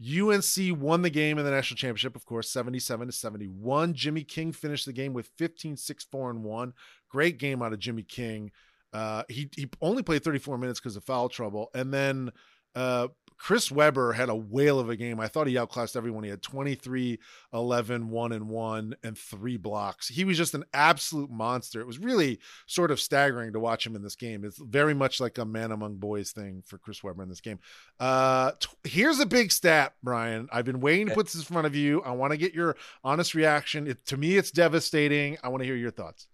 UNC 0.00 0.80
won 0.80 1.02
the 1.02 1.10
game 1.10 1.38
in 1.38 1.44
the 1.44 1.50
national 1.50 1.76
championship, 1.76 2.16
of 2.16 2.24
course, 2.24 2.48
77 2.50 3.08
to 3.08 3.12
71. 3.12 3.94
Jimmy 3.94 4.24
King 4.24 4.52
finished 4.52 4.86
the 4.86 4.92
game 4.92 5.12
with 5.12 5.30
15, 5.36 5.76
6, 5.76 6.04
4, 6.04 6.30
and 6.30 6.44
1. 6.44 6.72
Great 7.10 7.38
game 7.38 7.62
out 7.62 7.72
of 7.72 7.78
Jimmy 7.78 8.02
King. 8.02 8.50
Uh, 8.92 9.22
he 9.28 9.48
he 9.54 9.68
only 9.80 10.02
played 10.02 10.24
34 10.24 10.58
minutes 10.58 10.80
because 10.80 10.96
of 10.96 11.04
foul 11.04 11.28
trouble, 11.28 11.70
and 11.74 11.92
then 11.92 12.30
uh, 12.74 13.08
Chris 13.40 13.72
Webber 13.72 14.12
had 14.12 14.28
a 14.28 14.36
whale 14.36 14.78
of 14.78 14.90
a 14.90 14.96
game. 14.96 15.18
I 15.18 15.26
thought 15.26 15.46
he 15.46 15.56
outclassed 15.56 15.96
everyone. 15.96 16.24
He 16.24 16.30
had 16.30 16.42
23, 16.42 17.18
11, 17.54 18.10
1 18.10 18.32
and 18.32 18.48
1, 18.50 18.96
and 19.02 19.16
three 19.16 19.56
blocks. 19.56 20.08
He 20.08 20.26
was 20.26 20.36
just 20.36 20.52
an 20.52 20.66
absolute 20.74 21.30
monster. 21.30 21.80
It 21.80 21.86
was 21.86 21.98
really 21.98 22.38
sort 22.66 22.90
of 22.90 23.00
staggering 23.00 23.54
to 23.54 23.58
watch 23.58 23.86
him 23.86 23.96
in 23.96 24.02
this 24.02 24.14
game. 24.14 24.44
It's 24.44 24.58
very 24.58 24.92
much 24.92 25.22
like 25.22 25.38
a 25.38 25.46
man 25.46 25.72
among 25.72 25.96
boys 25.96 26.32
thing 26.32 26.62
for 26.66 26.76
Chris 26.76 27.02
Webber 27.02 27.22
in 27.22 27.30
this 27.30 27.40
game. 27.40 27.58
Uh, 27.98 28.52
t- 28.60 28.68
here's 28.84 29.20
a 29.20 29.26
big 29.26 29.52
stat, 29.52 29.94
Bryan. 30.02 30.46
I've 30.52 30.66
been 30.66 30.80
waiting 30.80 31.08
to 31.08 31.14
put 31.14 31.24
this 31.24 31.36
in 31.36 31.42
front 31.42 31.66
of 31.66 31.74
you. 31.74 32.02
I 32.02 32.10
want 32.10 32.32
to 32.32 32.36
get 32.36 32.52
your 32.52 32.76
honest 33.02 33.34
reaction. 33.34 33.86
It, 33.86 34.04
to 34.08 34.18
me, 34.18 34.36
it's 34.36 34.50
devastating. 34.50 35.38
I 35.42 35.48
want 35.48 35.62
to 35.62 35.66
hear 35.66 35.76
your 35.76 35.90
thoughts. 35.90 36.28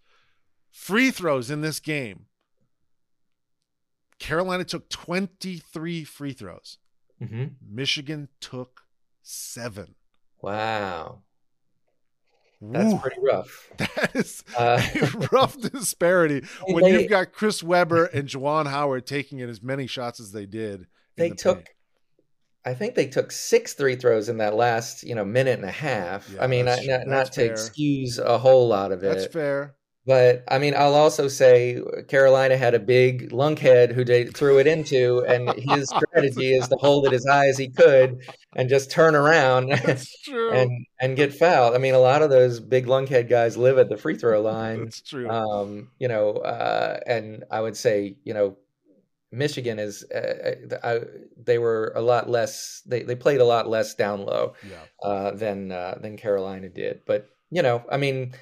Free 0.72 1.12
throws 1.12 1.52
in 1.52 1.60
this 1.60 1.78
game. 1.78 2.26
Carolina 4.18 4.64
took 4.64 4.88
23 4.88 6.02
free 6.02 6.32
throws. 6.32 6.78
Hmm 7.18 7.44
Michigan 7.68 8.28
took 8.40 8.82
seven. 9.22 9.94
Wow, 10.42 11.22
that's 12.60 12.92
Woo. 12.94 12.98
pretty 13.00 13.20
rough. 13.20 13.70
That 13.78 14.14
is 14.14 14.44
Uh, 14.56 14.80
a 14.94 15.28
rough 15.32 15.58
disparity 15.72 16.42
when 16.66 16.84
they- 16.84 16.92
you've 16.92 17.10
got 17.10 17.32
Chris 17.32 17.62
Webber 17.62 18.06
and 18.06 18.28
Juwan 18.28 18.66
Howard 18.66 19.06
taking 19.06 19.38
in 19.40 19.48
as 19.48 19.62
many 19.62 19.86
shots 19.86 20.20
as 20.20 20.32
they 20.32 20.46
did. 20.46 20.86
they 21.16 21.30
the 21.30 21.34
took 21.36 21.56
paint. 21.58 21.68
I 22.64 22.74
think 22.74 22.96
they 22.96 23.06
took 23.06 23.30
six 23.30 23.74
three 23.74 23.94
throws 23.94 24.28
in 24.28 24.38
that 24.38 24.54
last, 24.56 25.04
you 25.04 25.14
know, 25.14 25.24
minute 25.24 25.58
and 25.58 25.64
a 25.68 25.70
half. 25.70 26.28
Yeah, 26.28 26.42
I 26.42 26.48
mean, 26.48 26.66
I, 26.66 26.80
not, 26.84 27.06
not 27.06 27.32
to 27.34 27.44
excuse 27.44 28.18
a 28.18 28.38
whole 28.38 28.66
lot 28.66 28.90
of 28.90 29.04
it. 29.04 29.06
That's 29.06 29.26
fair. 29.26 29.76
But 30.06 30.44
I 30.48 30.58
mean, 30.58 30.74
I'll 30.76 30.94
also 30.94 31.26
say 31.26 31.82
Carolina 32.08 32.56
had 32.56 32.74
a 32.74 32.78
big 32.78 33.30
lunkhead 33.30 33.92
who 33.92 34.04
they 34.04 34.26
threw 34.26 34.58
it 34.58 34.66
into, 34.66 35.24
and 35.26 35.52
his 35.56 35.88
strategy 35.96 36.54
is 36.54 36.68
to 36.68 36.76
hold 36.76 37.06
it 37.06 37.12
as 37.12 37.26
high 37.28 37.48
as 37.48 37.58
he 37.58 37.68
could 37.68 38.20
and 38.54 38.68
just 38.68 38.90
turn 38.90 39.16
around 39.16 39.72
and 40.52 40.86
and 41.00 41.16
get 41.16 41.34
fouled. 41.34 41.74
I 41.74 41.78
mean, 41.78 41.94
a 41.94 41.98
lot 41.98 42.22
of 42.22 42.30
those 42.30 42.60
big 42.60 42.86
lunkhead 42.86 43.28
guys 43.28 43.56
live 43.56 43.78
at 43.78 43.88
the 43.88 43.96
free 43.96 44.16
throw 44.16 44.40
line. 44.40 44.84
That's 44.84 45.02
true. 45.02 45.28
um, 45.28 45.88
you 45.98 46.06
know, 46.06 46.34
uh, 46.34 47.00
and 47.06 47.44
I 47.50 47.60
would 47.60 47.76
say, 47.76 48.16
you 48.24 48.32
know, 48.32 48.56
Michigan 49.32 49.78
is, 49.78 50.04
uh, 50.04 50.54
I, 50.84 51.00
they 51.36 51.58
were 51.58 51.92
a 51.96 52.00
lot 52.00 52.30
less, 52.30 52.82
they, 52.86 53.02
they 53.02 53.16
played 53.16 53.40
a 53.40 53.44
lot 53.44 53.68
less 53.68 53.94
down 53.94 54.24
low 54.24 54.54
yeah. 54.68 55.08
uh, 55.08 55.30
than 55.32 55.72
uh, 55.72 55.98
than 56.00 56.16
Carolina 56.16 56.68
did. 56.68 57.00
But 57.06 57.28
you 57.50 57.62
know, 57.62 57.84
I 57.90 57.96
mean, 57.96 58.34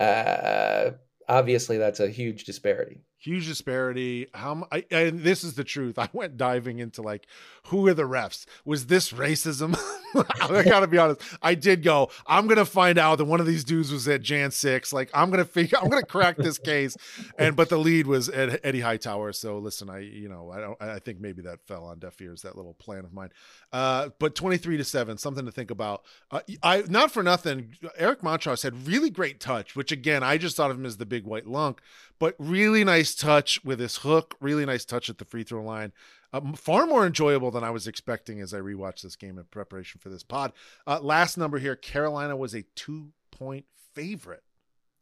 uh, 0.00 0.90
obviously 1.28 1.78
that's 1.78 2.00
a 2.00 2.08
huge 2.08 2.44
disparity. 2.44 3.00
huge 3.18 3.46
disparity 3.46 4.26
how 4.34 4.66
I, 4.72 4.84
and 4.90 5.20
this 5.20 5.44
is 5.44 5.54
the 5.54 5.64
truth 5.64 5.98
i 6.06 6.08
went 6.12 6.36
diving 6.36 6.78
into 6.80 7.02
like 7.02 7.26
who 7.66 7.86
are 7.86 7.94
the 7.94 8.02
refs? 8.02 8.44
Was 8.64 8.86
this 8.86 9.12
racism? 9.12 9.78
I 10.14 10.62
gotta 10.62 10.86
be 10.86 10.98
honest. 10.98 11.22
I 11.40 11.54
did 11.54 11.82
go 11.82 12.10
i'm 12.26 12.46
gonna 12.46 12.64
find 12.66 12.98
out 12.98 13.16
that 13.16 13.24
one 13.24 13.40
of 13.40 13.46
these 13.46 13.64
dudes 13.64 13.90
was 13.90 14.06
at 14.08 14.20
jan 14.20 14.50
6 14.50 14.92
like 14.92 15.10
i'm 15.14 15.30
gonna 15.30 15.44
figure 15.44 15.78
i'm 15.80 15.88
gonna 15.88 16.04
crack 16.04 16.36
this 16.36 16.58
case. 16.58 16.96
And 17.38 17.56
but 17.56 17.68
the 17.70 17.78
lead 17.78 18.06
was 18.06 18.28
Ed, 18.28 18.60
eddie 18.62 18.80
hightower. 18.80 19.32
So 19.32 19.58
listen 19.58 19.88
i 19.88 20.00
you 20.00 20.28
know 20.28 20.50
i 20.50 20.60
don't 20.60 20.82
i 20.82 20.98
think 20.98 21.20
maybe 21.20 21.42
that 21.42 21.60
fell 21.66 21.84
on 21.84 21.98
deaf 21.98 22.20
ears 22.20 22.42
that 22.42 22.56
little 22.56 22.74
plan 22.74 23.04
of 23.04 23.12
mine. 23.12 23.30
Uh 23.72 24.10
but 24.18 24.34
23 24.34 24.76
to 24.76 24.84
7 24.84 25.16
something 25.16 25.46
to 25.46 25.52
think 25.52 25.70
about. 25.70 26.02
Uh, 26.30 26.40
i 26.62 26.82
not 26.88 27.10
for 27.10 27.22
nothing 27.22 27.74
eric 27.96 28.20
montross 28.20 28.62
had 28.62 28.86
really 28.86 29.08
great 29.10 29.40
touch 29.40 29.74
which 29.74 29.92
again 29.92 30.22
i 30.22 30.36
just 30.36 30.56
thought 30.56 30.70
of 30.70 30.78
him 30.78 30.84
as 30.86 30.98
the 30.98 31.06
big 31.06 31.24
white 31.24 31.46
lunk 31.46 31.80
but 32.22 32.36
really 32.38 32.84
nice 32.84 33.16
touch 33.16 33.64
with 33.64 33.80
his 33.80 33.96
hook. 33.96 34.36
Really 34.40 34.64
nice 34.64 34.84
touch 34.84 35.10
at 35.10 35.18
the 35.18 35.24
free 35.24 35.42
throw 35.42 35.60
line. 35.60 35.92
Um, 36.32 36.54
far 36.54 36.86
more 36.86 37.06
enjoyable 37.06 37.50
than 37.50 37.62
I 37.64 37.70
was 37.70 37.86
expecting 37.86 38.40
as 38.40 38.54
I 38.54 38.58
rewatched 38.60 39.02
this 39.02 39.16
game 39.16 39.38
in 39.38 39.44
preparation 39.44 40.00
for 40.00 40.08
this 40.08 40.22
pod. 40.22 40.52
Uh, 40.86 40.98
last 41.00 41.36
number 41.36 41.58
here 41.58 41.76
Carolina 41.76 42.36
was 42.36 42.54
a 42.54 42.62
two 42.74 43.12
point 43.30 43.66
favorite. 43.94 44.42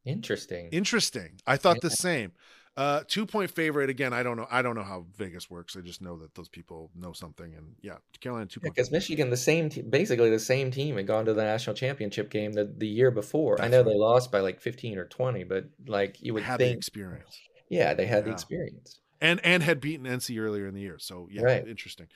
Interesting. 0.04 0.68
Interesting. 0.70 1.40
I 1.46 1.56
thought 1.56 1.76
Yeah. 1.76 1.80
the 1.82 1.90
same. 1.90 2.32
Uh, 2.76 3.02
two 3.06 3.26
point 3.26 3.50
favorite 3.50 3.90
again. 3.90 4.12
I 4.12 4.22
don't 4.22 4.36
know. 4.36 4.46
I 4.50 4.62
don't 4.62 4.74
know 4.74 4.84
how 4.84 5.04
Vegas 5.16 5.50
works. 5.50 5.76
I 5.76 5.80
just 5.80 6.00
know 6.00 6.16
that 6.18 6.34
those 6.34 6.48
people 6.48 6.90
know 6.94 7.12
something. 7.12 7.52
And 7.54 7.74
yeah, 7.82 7.96
Carolina 8.20 8.46
two 8.46 8.60
point. 8.60 8.74
Because 8.74 8.90
Michigan, 8.90 9.28
the 9.28 9.36
same, 9.36 9.68
te- 9.68 9.82
basically 9.82 10.30
the 10.30 10.38
same 10.38 10.70
team, 10.70 10.96
had 10.96 11.06
gone 11.06 11.24
to 11.26 11.34
the 11.34 11.42
national 11.42 11.74
championship 11.74 12.30
game 12.30 12.52
the, 12.52 12.64
the 12.64 12.86
year 12.86 13.10
before. 13.10 13.60
I 13.60 13.68
know 13.68 13.82
they 13.82 13.94
lost 13.94 14.32
by 14.32 14.40
like 14.40 14.60
fifteen 14.60 14.98
or 14.98 15.04
twenty, 15.04 15.44
but 15.44 15.66
like 15.86 16.22
you 16.22 16.32
would 16.32 16.44
had 16.44 16.60
the 16.60 16.66
think, 16.66 16.78
experience. 16.78 17.38
yeah, 17.68 17.92
they 17.92 18.06
had 18.06 18.24
the 18.24 18.30
experience. 18.30 18.99
And 19.20 19.40
and 19.44 19.62
had 19.62 19.80
beaten 19.80 20.06
NC 20.06 20.38
earlier 20.40 20.66
in 20.66 20.74
the 20.74 20.80
year. 20.80 20.98
So 20.98 21.28
yeah, 21.30 21.42
Right. 21.42 21.66
interesting. 21.68 22.08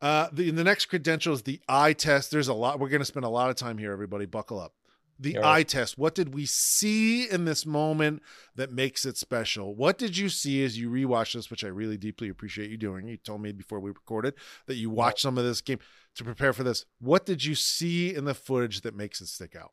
Uh, 0.00 0.28
the 0.32 0.50
the 0.50 0.64
next 0.64 0.86
credential 0.86 1.32
is 1.34 1.42
the 1.42 1.60
eye 1.68 1.92
test. 1.92 2.30
There's 2.30 2.48
a 2.48 2.54
lot. 2.54 2.78
We're 2.80 2.88
going 2.88 3.00
to 3.00 3.06
spend 3.06 3.24
a 3.24 3.30
lot 3.30 3.50
of 3.50 3.56
time 3.56 3.78
here. 3.78 3.92
Everybody, 3.92 4.26
buckle 4.26 4.60
up. 4.60 4.72
The 5.18 5.38
eye 5.42 5.62
test. 5.62 5.96
What 5.96 6.14
did 6.14 6.34
we 6.34 6.44
see 6.44 7.26
in 7.26 7.46
this 7.46 7.64
moment 7.64 8.20
that 8.54 8.70
makes 8.70 9.06
it 9.06 9.16
special? 9.16 9.74
What 9.74 9.96
did 9.96 10.18
you 10.18 10.28
see 10.28 10.62
as 10.62 10.78
you 10.78 10.90
rewatched 10.90 11.32
this, 11.32 11.50
which 11.50 11.64
I 11.64 11.68
really 11.68 11.96
deeply 11.96 12.28
appreciate 12.28 12.68
you 12.70 12.76
doing? 12.76 13.08
You 13.08 13.16
told 13.16 13.40
me 13.40 13.52
before 13.52 13.80
we 13.80 13.88
recorded 13.90 14.34
that 14.66 14.74
you 14.76 14.90
watched 14.90 15.20
some 15.20 15.38
of 15.38 15.44
this 15.44 15.62
game 15.62 15.78
to 16.16 16.24
prepare 16.24 16.52
for 16.52 16.64
this. 16.64 16.84
What 17.00 17.24
did 17.24 17.42
you 17.46 17.54
see 17.54 18.14
in 18.14 18.26
the 18.26 18.34
footage 18.34 18.82
that 18.82 18.94
makes 18.94 19.22
it 19.22 19.28
stick 19.28 19.56
out? 19.56 19.72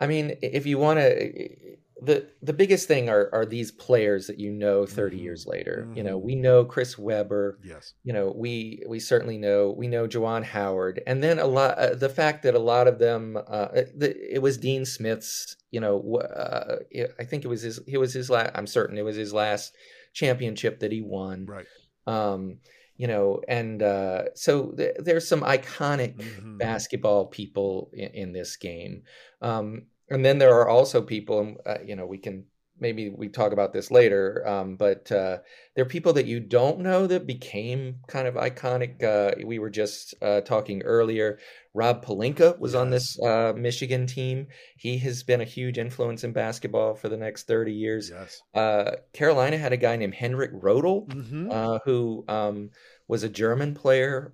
I 0.00 0.06
mean, 0.06 0.36
if 0.42 0.66
you 0.66 0.78
want 0.78 0.98
to, 1.00 1.76
the 2.00 2.28
the 2.40 2.52
biggest 2.52 2.86
thing 2.86 3.08
are 3.08 3.28
are 3.32 3.44
these 3.44 3.72
players 3.72 4.28
that 4.28 4.38
you 4.38 4.52
know 4.52 4.86
30 4.86 5.18
Mhm. 5.18 5.22
years 5.22 5.46
later. 5.46 5.88
You 5.96 6.04
know, 6.04 6.18
Mhm. 6.20 6.22
we 6.22 6.34
know 6.36 6.64
Chris 6.64 6.96
Webber. 6.96 7.58
Yes. 7.64 7.94
You 8.04 8.12
know, 8.12 8.32
we 8.36 8.84
we 8.88 9.00
certainly 9.00 9.36
know 9.38 9.74
we 9.76 9.88
know 9.88 10.06
Juwan 10.06 10.44
Howard, 10.44 11.02
and 11.08 11.22
then 11.24 11.40
a 11.40 11.46
lot 11.46 11.76
uh, 11.76 11.94
the 11.96 12.08
fact 12.08 12.44
that 12.44 12.54
a 12.54 12.60
lot 12.60 12.86
of 12.86 13.00
them, 13.00 13.36
uh, 13.36 13.68
the, 13.96 14.14
it 14.32 14.40
was 14.40 14.56
Dean 14.58 14.84
Smith's. 14.84 15.56
You 15.72 15.80
know, 15.80 16.16
uh, 16.18 16.76
I 17.18 17.24
think 17.24 17.44
it 17.44 17.48
was 17.48 17.62
his. 17.62 17.78
It 17.88 17.98
was 17.98 18.12
his 18.14 18.30
last. 18.30 18.52
I'm 18.54 18.68
certain 18.68 18.96
it 18.96 19.04
was 19.04 19.16
his 19.16 19.32
last 19.32 19.74
championship 20.14 20.78
that 20.80 20.92
he 20.92 21.02
won. 21.02 21.46
Right. 21.46 21.66
Um, 22.06 22.60
you 22.98 23.06
know, 23.06 23.40
and 23.48 23.82
uh, 23.82 24.24
so 24.34 24.72
th- 24.72 24.96
there's 24.98 25.26
some 25.26 25.40
iconic 25.42 26.16
Mhm. 26.18 26.58
basketball 26.58 27.26
people 27.26 27.90
in, 27.94 28.10
in 28.10 28.32
this 28.32 28.56
game. 28.56 29.04
Um, 29.40 29.86
and 30.10 30.24
then 30.24 30.38
there 30.38 30.54
are 30.60 30.68
also 30.68 31.00
people, 31.02 31.56
uh, 31.64 31.78
you 31.84 31.96
know, 31.96 32.06
we 32.06 32.18
can 32.18 32.44
maybe 32.80 33.10
we 33.10 33.28
talk 33.28 33.52
about 33.52 33.72
this 33.72 33.90
later, 33.90 34.46
um, 34.46 34.76
but 34.76 35.10
uh, 35.10 35.38
there 35.74 35.84
are 35.84 35.88
people 35.88 36.12
that 36.14 36.26
you 36.26 36.40
don't 36.40 36.80
know 36.80 37.06
that 37.06 37.26
became 37.26 37.96
kind 38.06 38.26
of 38.26 38.34
iconic. 38.34 39.02
Uh, 39.02 39.34
we 39.44 39.58
were 39.58 39.70
just 39.70 40.14
uh, 40.22 40.40
talking 40.40 40.82
earlier. 40.82 41.38
Rob 41.74 42.04
Pelinka 42.04 42.58
was 42.58 42.72
yes. 42.72 42.80
on 42.80 42.90
this 42.90 43.18
uh, 43.20 43.52
Michigan 43.56 44.06
team. 44.06 44.48
He 44.76 44.98
has 44.98 45.22
been 45.22 45.40
a 45.40 45.44
huge 45.44 45.78
influence 45.78 46.24
in 46.24 46.32
basketball 46.32 46.94
for 46.94 47.08
the 47.08 47.16
next 47.16 47.46
30 47.46 47.72
years. 47.72 48.10
Yes. 48.10 48.40
Uh, 48.54 48.96
Carolina 49.12 49.58
had 49.58 49.72
a 49.72 49.76
guy 49.76 49.96
named 49.96 50.14
Henrik 50.14 50.52
Rödl, 50.52 51.06
mm-hmm. 51.08 51.50
Uh, 51.50 51.78
who 51.84 52.24
um, 52.28 52.70
was 53.06 53.22
a 53.22 53.28
German 53.28 53.74
player 53.74 54.32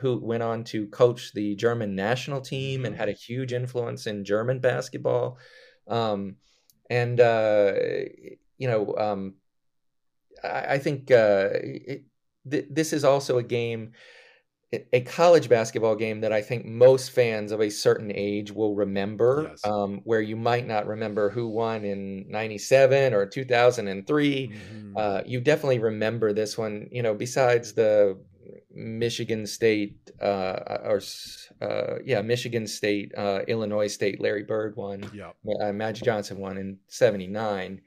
who 0.00 0.18
went 0.18 0.42
on 0.42 0.64
to 0.64 0.86
coach 0.88 1.32
the 1.32 1.54
German 1.56 1.94
national 1.94 2.40
team 2.40 2.84
and 2.84 2.94
mm-hmm. 2.94 3.00
had 3.00 3.08
a 3.08 3.12
huge 3.12 3.52
influence 3.52 4.06
in 4.06 4.24
German 4.24 4.58
basketball. 4.58 5.38
Um, 5.88 6.36
and 6.90 7.20
uh, 7.20 7.72
you 8.58 8.68
know, 8.68 8.94
um, 8.96 9.34
I, 10.42 10.74
I, 10.74 10.78
think 10.78 11.10
uh, 11.10 11.48
it, 11.52 12.04
th- 12.50 12.66
this 12.70 12.92
is 12.92 13.04
also 13.04 13.38
a 13.38 13.42
game, 13.42 13.92
a 14.92 15.00
college 15.02 15.48
basketball 15.48 15.96
game 15.96 16.20
that 16.20 16.32
I 16.32 16.40
think 16.40 16.64
most 16.64 17.10
fans 17.10 17.52
of 17.52 17.60
a 17.60 17.70
certain 17.70 18.10
age 18.14 18.52
will 18.52 18.74
remember. 18.74 19.48
Yes. 19.50 19.64
Um, 19.64 20.00
where 20.04 20.20
you 20.20 20.36
might 20.36 20.66
not 20.66 20.86
remember 20.86 21.30
who 21.30 21.48
won 21.48 21.84
in 21.84 22.26
'97 22.28 23.14
or 23.14 23.26
2003, 23.26 24.48
mm-hmm. 24.48 24.96
uh, 24.96 25.20
you 25.26 25.40
definitely 25.40 25.78
remember 25.78 26.32
this 26.32 26.56
one. 26.56 26.88
You 26.90 27.02
know, 27.02 27.14
besides 27.14 27.72
the 27.72 28.18
Michigan 28.74 29.46
State 29.46 30.10
uh, 30.20 30.78
or 30.84 31.00
uh, 31.60 31.98
yeah, 32.04 32.22
Michigan 32.22 32.66
State, 32.66 33.12
uh, 33.16 33.40
Illinois 33.48 33.86
State, 33.88 34.20
Larry 34.20 34.44
Bird 34.44 34.76
won. 34.76 35.10
Yeah, 35.14 35.32
uh, 35.60 35.72
Magic 35.72 36.04
Johnson 36.04 36.38
won 36.38 36.58
in 36.58 36.78
'79. 36.88 37.80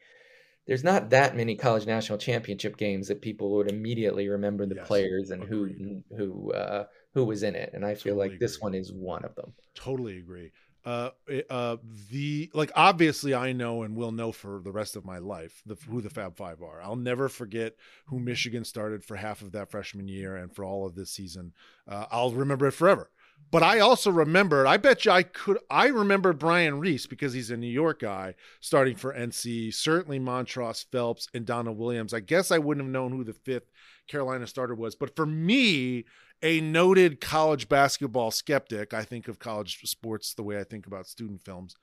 There's 0.67 0.83
not 0.83 1.11
that 1.11 1.35
many 1.35 1.55
college 1.55 1.85
national 1.85 2.17
championship 2.17 2.77
games 2.77 3.07
that 3.07 3.21
people 3.21 3.51
would 3.51 3.69
immediately 3.69 4.27
remember 4.27 4.65
the 4.65 4.75
yes, 4.75 4.87
players 4.87 5.29
and 5.29 5.43
agreed. 5.43 6.03
who 6.09 6.15
who 6.15 6.53
uh, 6.53 6.85
who 7.13 7.25
was 7.25 7.43
in 7.43 7.55
it, 7.55 7.71
and 7.73 7.85
I 7.85 7.95
feel 7.95 8.13
totally 8.13 8.19
like 8.19 8.35
agree. 8.35 8.45
this 8.47 8.59
one 8.59 8.73
is 8.73 8.91
one 8.91 9.23
of 9.23 9.35
them. 9.35 9.53
Totally 9.75 10.17
agree 10.17 10.51
uh, 10.85 11.09
uh, 11.49 11.77
the 12.11 12.51
like 12.53 12.71
obviously 12.75 13.33
I 13.33 13.53
know 13.53 13.81
and 13.81 13.95
will 13.95 14.11
know 14.11 14.31
for 14.31 14.61
the 14.63 14.71
rest 14.71 14.95
of 14.95 15.03
my 15.03 15.17
life 15.17 15.63
the, 15.65 15.75
who 15.89 16.01
the 16.01 16.09
Fab 16.09 16.37
Five 16.37 16.61
are. 16.61 16.81
I'll 16.81 16.95
never 16.95 17.27
forget 17.27 17.75
who 18.05 18.19
Michigan 18.19 18.63
started 18.63 19.03
for 19.03 19.15
half 19.15 19.41
of 19.41 19.51
that 19.53 19.71
freshman 19.71 20.07
year 20.07 20.35
and 20.35 20.53
for 20.53 20.63
all 20.63 20.85
of 20.85 20.95
this 20.95 21.11
season. 21.11 21.53
Uh, 21.87 22.05
I'll 22.11 22.31
remember 22.31 22.67
it 22.67 22.73
forever. 22.73 23.09
But 23.51 23.63
I 23.63 23.79
also 23.79 24.11
remember, 24.11 24.65
I 24.65 24.77
bet 24.77 25.05
you 25.05 25.11
I 25.11 25.23
could, 25.23 25.59
I 25.69 25.87
remember 25.87 26.33
Brian 26.33 26.79
Reese 26.79 27.05
because 27.05 27.33
he's 27.33 27.51
a 27.51 27.57
New 27.57 27.67
York 27.67 27.99
guy 27.99 28.35
starting 28.59 28.95
for 28.95 29.13
NC, 29.13 29.73
certainly 29.73 30.19
Montross 30.19 30.85
Phelps 30.91 31.27
and 31.33 31.45
Donald 31.45 31.77
Williams. 31.77 32.13
I 32.13 32.21
guess 32.21 32.51
I 32.51 32.57
wouldn't 32.57 32.85
have 32.85 32.91
known 32.91 33.11
who 33.11 33.23
the 33.23 33.33
fifth 33.33 33.71
Carolina 34.07 34.47
starter 34.47 34.75
was. 34.75 34.95
But 34.95 35.15
for 35.15 35.25
me, 35.25 36.05
a 36.41 36.61
noted 36.61 37.21
college 37.21 37.67
basketball 37.69 38.31
skeptic. 38.31 38.93
I 38.93 39.03
think 39.03 39.27
of 39.27 39.39
college 39.39 39.81
sports 39.85 40.33
the 40.33 40.43
way 40.43 40.59
I 40.59 40.63
think 40.63 40.87
about 40.87 41.07
student 41.07 41.41
films. 41.43 41.75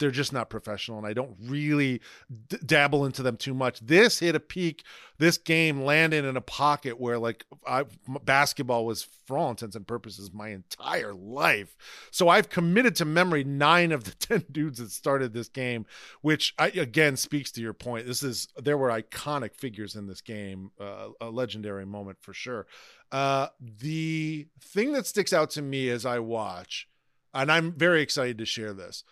They're 0.00 0.10
just 0.10 0.32
not 0.32 0.50
professional, 0.50 0.98
and 0.98 1.06
I 1.06 1.12
don't 1.12 1.36
really 1.40 2.00
d- 2.48 2.58
dabble 2.64 3.04
into 3.06 3.22
them 3.22 3.36
too 3.36 3.54
much. 3.54 3.78
This 3.80 4.18
hit 4.18 4.34
a 4.34 4.40
peak. 4.40 4.82
This 5.18 5.38
game 5.38 5.82
landed 5.82 6.24
in 6.24 6.36
a 6.36 6.40
pocket 6.40 6.98
where, 6.98 7.18
like, 7.18 7.44
I, 7.66 7.84
basketball 8.24 8.86
was, 8.86 9.06
for 9.26 9.38
all 9.38 9.50
intents 9.50 9.76
and 9.76 9.86
purposes, 9.86 10.32
my 10.32 10.48
entire 10.48 11.14
life. 11.14 11.76
So 12.10 12.28
I've 12.28 12.48
committed 12.48 12.96
to 12.96 13.04
memory 13.04 13.44
nine 13.44 13.92
of 13.92 14.04
the 14.04 14.10
ten 14.18 14.44
dudes 14.50 14.78
that 14.78 14.90
started 14.90 15.32
this 15.32 15.48
game, 15.48 15.86
which 16.22 16.54
I, 16.58 16.68
again 16.68 17.16
speaks 17.16 17.52
to 17.52 17.60
your 17.60 17.74
point. 17.74 18.06
This 18.06 18.22
is 18.22 18.48
there 18.56 18.78
were 18.78 18.88
iconic 18.88 19.54
figures 19.54 19.94
in 19.94 20.06
this 20.06 20.22
game, 20.22 20.70
uh, 20.80 21.08
a 21.20 21.30
legendary 21.30 21.86
moment 21.86 22.18
for 22.20 22.32
sure. 22.32 22.66
Uh, 23.12 23.48
the 23.60 24.48
thing 24.60 24.92
that 24.92 25.06
sticks 25.06 25.32
out 25.32 25.50
to 25.50 25.62
me 25.62 25.90
as 25.90 26.06
I 26.06 26.20
watch, 26.20 26.88
and 27.34 27.50
I'm 27.50 27.72
very 27.72 28.02
excited 28.02 28.38
to 28.38 28.46
share 28.46 28.72
this. 28.72 29.04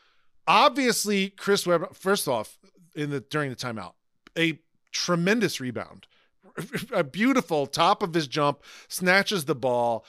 Obviously, 0.48 1.30
Chris 1.30 1.66
Webber. 1.66 1.88
First 1.92 2.26
off, 2.26 2.58
in 2.96 3.10
the 3.10 3.20
during 3.20 3.50
the 3.50 3.56
timeout, 3.56 3.92
a 4.36 4.58
tremendous 4.90 5.60
rebound, 5.60 6.06
a 6.92 7.04
beautiful 7.04 7.66
top 7.66 8.02
of 8.02 8.14
his 8.14 8.26
jump, 8.26 8.62
snatches 8.88 9.44
the 9.44 9.54
ball. 9.54 10.04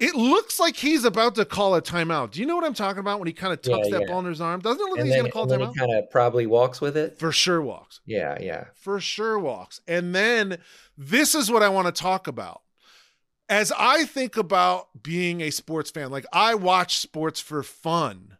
It 0.00 0.14
looks 0.14 0.58
like 0.58 0.76
he's 0.76 1.04
about 1.04 1.36
to 1.36 1.44
call 1.44 1.74
a 1.74 1.82
timeout. 1.82 2.32
Do 2.32 2.40
you 2.40 2.46
know 2.46 2.56
what 2.56 2.64
I'm 2.64 2.74
talking 2.74 2.98
about 2.98 3.20
when 3.20 3.26
he 3.26 3.32
kind 3.32 3.52
of 3.52 3.62
tucks 3.62 3.88
yeah, 3.88 3.98
that 3.98 4.08
ball 4.08 4.20
in 4.20 4.26
his 4.26 4.40
arm? 4.40 4.60
Doesn't 4.60 4.80
it 4.80 4.90
look 4.90 4.98
and 4.98 5.08
like 5.08 5.16
then, 5.16 5.24
he's 5.24 5.32
going 5.32 5.46
to 5.46 5.56
call 5.56 5.64
a 5.64 5.68
timeout? 5.68 5.72
He 5.72 5.78
kind 5.78 5.98
of 5.98 6.10
probably 6.10 6.46
walks 6.46 6.80
with 6.80 6.96
it. 6.96 7.18
For 7.18 7.30
sure 7.30 7.62
walks. 7.62 8.00
Yeah, 8.04 8.36
yeah. 8.40 8.64
For 8.74 8.98
sure 8.98 9.38
walks. 9.38 9.80
And 9.86 10.14
then 10.14 10.58
this 10.98 11.34
is 11.34 11.50
what 11.50 11.62
I 11.62 11.68
want 11.68 11.86
to 11.86 11.92
talk 11.92 12.26
about 12.26 12.62
as 13.48 13.72
I 13.76 14.04
think 14.04 14.36
about 14.36 14.88
being 15.02 15.40
a 15.40 15.50
sports 15.50 15.90
fan, 15.90 16.10
like 16.10 16.26
I 16.32 16.54
watch 16.54 16.98
sports 16.98 17.40
for 17.40 17.62
fun, 17.62 18.36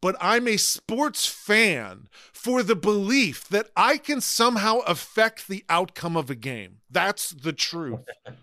but 0.00 0.16
I'm 0.20 0.46
a 0.46 0.56
sports 0.56 1.26
fan 1.26 2.08
for 2.32 2.62
the 2.62 2.76
belief 2.76 3.48
that 3.48 3.68
I 3.76 3.98
can 3.98 4.20
somehow 4.20 4.78
affect 4.80 5.48
the 5.48 5.64
outcome 5.68 6.16
of 6.16 6.30
a 6.30 6.36
game. 6.36 6.76
That's 6.90 7.30
the 7.30 7.52
truth. 7.52 8.00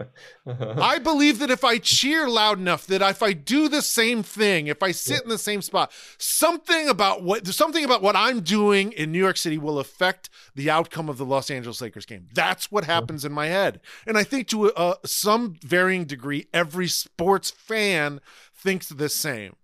I 0.45 0.99
believe 0.99 1.39
that 1.39 1.49
if 1.49 1.63
I 1.63 1.77
cheer 1.77 2.27
loud 2.27 2.59
enough, 2.59 2.85
that 2.87 3.01
if 3.01 3.23
I 3.23 3.33
do 3.33 3.69
the 3.69 3.81
same 3.81 4.21
thing, 4.21 4.67
if 4.67 4.83
I 4.83 4.91
sit 4.91 5.23
in 5.23 5.29
the 5.29 5.37
same 5.37 5.61
spot, 5.61 5.91
something 6.17 6.89
about 6.89 7.23
what 7.23 7.47
something 7.47 7.83
about 7.83 8.03
what 8.03 8.15
I'm 8.15 8.41
doing 8.41 8.91
in 8.91 9.11
New 9.11 9.19
York 9.19 9.37
City 9.37 9.57
will 9.57 9.79
affect 9.79 10.29
the 10.53 10.69
outcome 10.69 11.09
of 11.09 11.17
the 11.17 11.25
Los 11.25 11.49
Angeles 11.49 11.81
Lakers 11.81 12.05
game. 12.05 12.27
That's 12.33 12.71
what 12.71 12.83
happens 12.83 13.25
in 13.25 13.31
my 13.31 13.47
head, 13.47 13.79
and 14.05 14.17
I 14.17 14.23
think 14.23 14.47
to 14.49 14.71
a, 14.75 14.97
some 15.05 15.55
varying 15.63 16.05
degree, 16.05 16.47
every 16.53 16.87
sports 16.87 17.49
fan 17.49 18.19
thinks 18.53 18.89
the 18.89 19.09
same. 19.09 19.55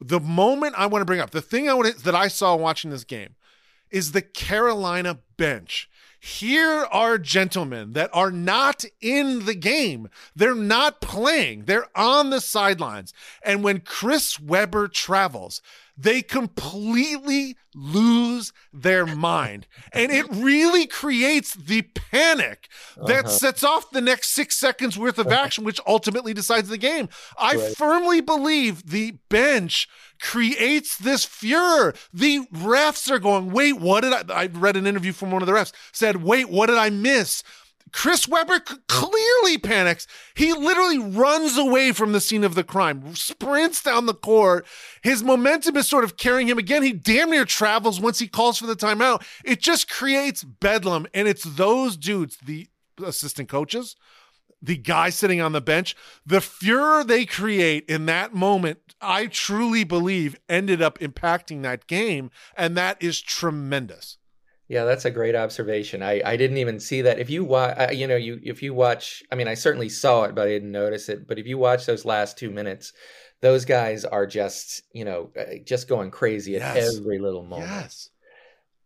The 0.00 0.20
moment 0.20 0.74
I 0.76 0.86
want 0.86 1.02
to 1.02 1.06
bring 1.06 1.20
up, 1.20 1.30
the 1.30 1.42
thing 1.42 1.68
I 1.68 1.74
want 1.74 2.04
that 2.04 2.14
I 2.14 2.28
saw 2.28 2.54
watching 2.56 2.90
this 2.90 3.04
game, 3.04 3.34
is 3.90 4.12
the 4.12 4.22
Carolina 4.22 5.20
bench 5.36 5.88
here 6.26 6.86
are 6.90 7.18
gentlemen 7.18 7.92
that 7.92 8.10
are 8.12 8.32
not 8.32 8.84
in 9.00 9.46
the 9.46 9.54
game. 9.54 10.08
They're 10.34 10.56
not 10.56 11.00
playing. 11.00 11.66
They're 11.66 11.86
on 11.96 12.30
the 12.30 12.40
sidelines. 12.40 13.14
And 13.44 13.62
when 13.62 13.80
Chris 13.80 14.40
Webber 14.40 14.88
travels, 14.88 15.62
they 15.96 16.22
completely 16.22 17.56
lose 17.74 18.52
their 18.72 19.06
mind. 19.06 19.66
And 19.92 20.12
it 20.12 20.26
really 20.30 20.86
creates 20.86 21.54
the 21.54 21.82
panic 21.82 22.68
that 22.96 23.26
uh-huh. 23.26 23.28
sets 23.28 23.64
off 23.64 23.90
the 23.90 24.00
next 24.00 24.28
six 24.28 24.56
seconds 24.56 24.98
worth 24.98 25.18
of 25.18 25.28
action, 25.32 25.64
which 25.64 25.80
ultimately 25.86 26.34
decides 26.34 26.68
the 26.68 26.78
game. 26.78 27.08
I 27.38 27.56
right. 27.56 27.76
firmly 27.76 28.20
believe 28.20 28.90
the 28.90 29.12
bench 29.28 29.88
creates 30.20 30.96
this 30.96 31.24
furor. 31.24 31.94
The 32.12 32.46
refs 32.52 33.10
are 33.10 33.18
going, 33.18 33.50
wait, 33.50 33.74
what 33.74 34.02
did 34.02 34.12
I? 34.12 34.42
I 34.42 34.46
read 34.46 34.76
an 34.76 34.86
interview 34.86 35.12
from 35.12 35.30
one 35.30 35.42
of 35.42 35.46
the 35.46 35.52
refs 35.52 35.72
said, 35.92 36.22
wait, 36.22 36.48
what 36.48 36.66
did 36.66 36.78
I 36.78 36.90
miss? 36.90 37.42
Chris 37.96 38.28
Webber 38.28 38.60
clearly 38.60 39.56
panics. 39.56 40.06
He 40.34 40.52
literally 40.52 40.98
runs 40.98 41.56
away 41.56 41.92
from 41.92 42.12
the 42.12 42.20
scene 42.20 42.44
of 42.44 42.54
the 42.54 42.62
crime, 42.62 43.16
sprints 43.16 43.82
down 43.82 44.04
the 44.04 44.12
court. 44.12 44.66
His 45.02 45.22
momentum 45.22 45.78
is 45.78 45.88
sort 45.88 46.04
of 46.04 46.18
carrying 46.18 46.46
him 46.46 46.58
again. 46.58 46.82
He 46.82 46.92
damn 46.92 47.30
near 47.30 47.46
travels 47.46 47.98
once 47.98 48.18
he 48.18 48.28
calls 48.28 48.58
for 48.58 48.66
the 48.66 48.76
timeout. 48.76 49.24
It 49.46 49.62
just 49.62 49.88
creates 49.88 50.44
bedlam. 50.44 51.06
And 51.14 51.26
it's 51.26 51.44
those 51.44 51.96
dudes, 51.96 52.36
the 52.36 52.68
assistant 53.02 53.48
coaches, 53.48 53.96
the 54.60 54.76
guy 54.76 55.08
sitting 55.08 55.40
on 55.40 55.52
the 55.52 55.62
bench, 55.62 55.96
the 56.26 56.42
furor 56.42 57.02
they 57.02 57.24
create 57.24 57.86
in 57.88 58.04
that 58.06 58.34
moment, 58.34 58.78
I 59.00 59.26
truly 59.26 59.84
believe 59.84 60.36
ended 60.50 60.82
up 60.82 60.98
impacting 60.98 61.62
that 61.62 61.86
game. 61.86 62.30
And 62.58 62.76
that 62.76 63.02
is 63.02 63.22
tremendous. 63.22 64.18
Yeah, 64.68 64.84
that's 64.84 65.04
a 65.04 65.10
great 65.10 65.36
observation. 65.36 66.02
I, 66.02 66.20
I 66.24 66.36
didn't 66.36 66.56
even 66.56 66.80
see 66.80 67.02
that. 67.02 67.20
If 67.20 67.30
you 67.30 67.44
watch, 67.44 67.92
you 67.92 68.08
know, 68.08 68.16
you 68.16 68.40
if 68.42 68.62
you 68.62 68.74
watch, 68.74 69.22
I 69.30 69.36
mean, 69.36 69.46
I 69.46 69.54
certainly 69.54 69.88
saw 69.88 70.24
it, 70.24 70.34
but 70.34 70.48
I 70.48 70.50
didn't 70.50 70.72
notice 70.72 71.08
it. 71.08 71.28
But 71.28 71.38
if 71.38 71.46
you 71.46 71.56
watch 71.56 71.86
those 71.86 72.04
last 72.04 72.36
two 72.36 72.50
minutes, 72.50 72.92
those 73.40 73.64
guys 73.64 74.04
are 74.04 74.26
just, 74.26 74.82
you 74.92 75.04
know, 75.04 75.30
uh, 75.38 75.58
just 75.64 75.88
going 75.88 76.10
crazy 76.10 76.56
at 76.56 76.62
yes. 76.62 76.98
every 76.98 77.20
little 77.20 77.44
moment. 77.44 77.70
Yes, 77.70 78.10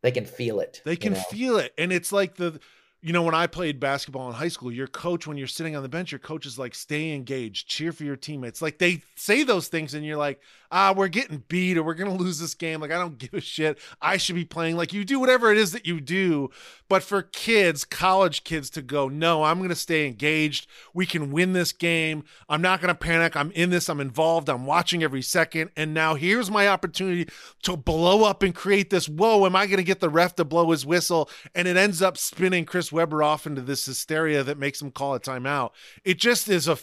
they 0.03 0.11
can 0.11 0.27
feel 0.27 0.61
it. 0.61 0.83
They 0.85 0.97
can 0.97 1.13
you 1.13 1.19
know? 1.19 1.25
feel 1.31 1.57
it, 1.57 1.73
and 1.79 1.93
it's 1.93 2.13
like 2.13 2.37
the 2.37 2.61
you 3.03 3.13
know, 3.13 3.23
when 3.23 3.35
I 3.35 3.47
played 3.47 3.81
basketball 3.81 4.29
in 4.29 4.35
high 4.35 4.49
school, 4.49 4.71
your 4.71 4.87
coach, 4.87 5.27
when 5.27 5.39
you're 5.39 5.47
sitting 5.47 5.75
on 5.75 5.83
the 5.83 5.89
bench, 5.89 6.13
your 6.13 6.19
coach 6.19 6.45
is 6.45 6.59
like, 6.59 6.75
stay 6.75 7.13
engaged, 7.13 7.69
cheer 7.69 7.93
for 7.93 8.05
your 8.05 8.17
teammates. 8.17 8.61
Like 8.61 8.79
they 8.79 9.03
say 9.17 9.43
those 9.43 9.69
things, 9.69 9.95
and 9.95 10.05
you're 10.05 10.19
like, 10.19 10.41
ah, 10.73 10.93
we're 10.97 11.09
getting 11.09 11.43
beat 11.49 11.77
or 11.77 11.83
we're 11.83 11.95
going 11.95 12.11
to 12.11 12.23
lose 12.23 12.39
this 12.39 12.55
game. 12.55 12.81
Like, 12.81 12.93
I 12.93 12.99
don't 12.99 13.19
give 13.19 13.35
a 13.35 13.41
shit. 13.41 13.79
I 14.01 14.17
should 14.17 14.37
be 14.37 14.45
playing. 14.45 14.77
Like, 14.77 14.93
you 14.93 15.05
do 15.05 15.19
whatever 15.19 15.51
it 15.51 15.59
is 15.59 15.73
that 15.73 15.87
you 15.87 16.01
do. 16.01 16.51
But 16.89 17.03
for 17.03 17.23
kids, 17.23 17.85
college 17.85 18.45
kids 18.45 18.71
to 18.71 18.83
go, 18.83 19.09
no, 19.09 19.43
I'm 19.43 19.59
going 19.59 19.71
to 19.71 19.75
stay 19.75 20.07
engaged. 20.07 20.69
We 20.95 21.07
can 21.07 21.33
win 21.33 21.53
this 21.53 21.73
game. 21.73 22.25
I'm 22.49 22.63
not 22.63 22.81
going 22.81 22.89
to 22.89 22.95
panic. 22.95 23.37
I'm 23.37 23.51
in 23.53 23.71
this. 23.71 23.89
I'm 23.89 24.01
involved. 24.01 24.49
I'm 24.49 24.67
watching 24.67 25.03
every 25.03 25.23
second. 25.23 25.71
And 25.77 25.93
now 25.93 26.15
here's 26.15 26.51
my 26.51 26.69
opportunity 26.69 27.29
to 27.63 27.77
blow 27.77 28.25
up 28.25 28.43
and 28.43 28.55
create 28.55 28.91
this. 28.91 29.09
Whoa, 29.09 29.47
am 29.47 29.57
I 29.57 29.67
going 29.67 29.79
to 29.79 29.83
get 29.83 30.01
the 30.01 30.09
ref 30.09 30.37
to 30.37 30.45
blow 30.45 30.71
his 30.71 30.87
whistle? 30.87 31.31
And 31.55 31.67
it 31.67 31.77
ends 31.77 32.01
up 32.03 32.17
spinning 32.17 32.65
Chris 32.65 32.90
Webber 32.93 33.23
off 33.23 33.47
into 33.47 33.61
this 33.61 33.87
hysteria 33.87 34.43
that 34.43 34.59
makes 34.59 34.81
him 34.81 34.91
call 34.91 35.15
a 35.15 35.21
timeout. 35.21 35.71
It 36.05 36.19
just 36.19 36.49
is 36.49 36.69
a, 36.69 36.79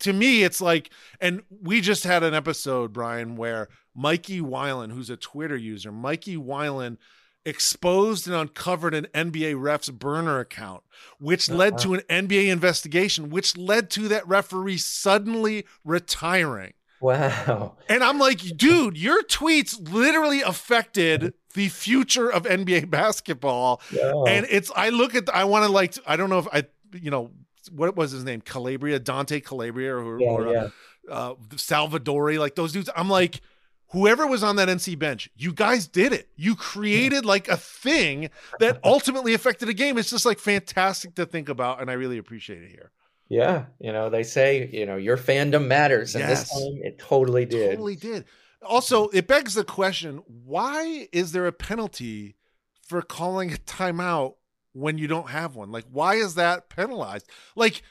to 0.00 0.12
me, 0.12 0.42
it's 0.42 0.60
like, 0.60 0.90
and 1.20 1.42
we 1.62 1.80
just 1.80 2.04
had 2.04 2.22
an 2.22 2.34
episode, 2.34 2.92
Bryan, 2.92 3.36
where 3.36 3.68
Mikey 3.94 4.40
Weiland, 4.40 4.92
who's 4.92 5.10
a 5.10 5.16
Twitter 5.16 5.56
user, 5.56 5.90
Mikey 5.92 6.36
Weiland 6.36 6.98
exposed 7.46 8.26
and 8.26 8.36
uncovered 8.36 8.92
an 8.92 9.06
NBA 9.14 9.54
ref's 9.58 9.88
burner 9.88 10.40
account, 10.40 10.82
which 11.18 11.48
led 11.48 11.74
uh-huh. 11.74 11.82
to 11.82 11.94
an 11.94 12.26
NBA 12.26 12.48
investigation, 12.48 13.30
which 13.30 13.56
led 13.56 13.88
to 13.90 14.08
that 14.08 14.26
referee 14.26 14.78
suddenly 14.78 15.64
retiring. 15.84 16.74
Wow. 17.00 17.76
And 17.88 18.02
I'm 18.02 18.18
like, 18.18 18.40
dude, 18.56 18.96
your 18.96 19.22
tweets 19.24 19.92
literally 19.92 20.42
affected 20.42 21.34
the 21.54 21.68
future 21.68 22.30
of 22.30 22.44
NBA 22.44 22.90
basketball. 22.90 23.80
And 24.26 24.46
it's, 24.48 24.70
I 24.74 24.90
look 24.90 25.14
at, 25.14 25.28
I 25.34 25.44
want 25.44 25.64
to 25.64 25.72
like, 25.72 25.96
I 26.06 26.16
don't 26.16 26.30
know 26.30 26.38
if 26.38 26.48
I, 26.52 26.64
you 26.92 27.10
know, 27.10 27.30
what 27.72 27.96
was 27.96 28.12
his 28.12 28.24
name? 28.24 28.40
Calabria, 28.40 28.98
Dante 28.98 29.40
Calabria, 29.40 29.94
or, 29.96 30.20
yeah, 30.20 30.28
or 30.28 30.52
yeah. 30.52 30.68
Uh, 31.10 31.34
Salvadori, 31.54 32.38
like 32.38 32.54
those 32.54 32.72
dudes. 32.72 32.90
I'm 32.96 33.08
like, 33.08 33.40
whoever 33.88 34.26
was 34.26 34.42
on 34.42 34.56
that 34.56 34.68
NC 34.68 34.98
bench, 34.98 35.30
you 35.36 35.52
guys 35.52 35.86
did 35.86 36.12
it. 36.12 36.28
You 36.36 36.56
created 36.56 37.24
like 37.24 37.48
a 37.48 37.56
thing 37.56 38.30
that 38.60 38.80
ultimately 38.84 39.34
affected 39.34 39.68
a 39.68 39.74
game. 39.74 39.98
It's 39.98 40.10
just 40.10 40.26
like 40.26 40.38
fantastic 40.38 41.14
to 41.16 41.26
think 41.26 41.48
about, 41.48 41.80
and 41.80 41.90
I 41.90 41.94
really 41.94 42.18
appreciate 42.18 42.62
it 42.62 42.70
here. 42.70 42.90
Yeah, 43.28 43.66
you 43.80 43.92
know 43.92 44.08
they 44.08 44.22
say 44.22 44.68
you 44.72 44.86
know 44.86 44.96
your 44.96 45.16
fandom 45.16 45.66
matters, 45.66 46.14
and 46.14 46.22
yes. 46.22 46.48
this 46.48 46.50
time 46.50 46.80
it 46.82 46.98
totally 46.98 47.44
did. 47.44 47.70
Totally 47.70 47.96
did. 47.96 48.24
Also, 48.62 49.08
it 49.08 49.26
begs 49.26 49.54
the 49.54 49.64
question: 49.64 50.22
Why 50.26 51.08
is 51.12 51.32
there 51.32 51.46
a 51.46 51.52
penalty 51.52 52.36
for 52.82 53.02
calling 53.02 53.52
a 53.52 53.56
timeout 53.56 54.34
when 54.72 54.96
you 54.96 55.08
don't 55.08 55.30
have 55.30 55.56
one? 55.56 55.72
Like, 55.72 55.86
why 55.90 56.14
is 56.14 56.36
that 56.36 56.68
penalized? 56.68 57.28
Like, 57.56 57.82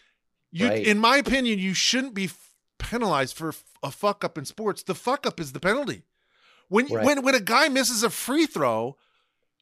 you, 0.51 0.69
right. 0.69 0.85
in 0.85 0.99
my 0.99 1.17
opinion, 1.17 1.59
you 1.59 1.73
shouldn't 1.73 2.13
be 2.13 2.29
penalized 2.77 3.35
for 3.35 3.53
a 3.83 3.91
fuck 3.91 4.23
up 4.23 4.37
in 4.37 4.45
sports. 4.45 4.83
The 4.83 4.95
fuck 4.95 5.27
up 5.27 5.39
is 5.39 5.51
the 5.51 5.59
penalty. 5.59 6.03
When 6.69 6.87
right. 6.87 7.05
when 7.05 7.23
when 7.23 7.35
a 7.35 7.41
guy 7.41 7.67
misses 7.67 8.03
a 8.03 8.09
free 8.09 8.45
throw, 8.45 8.95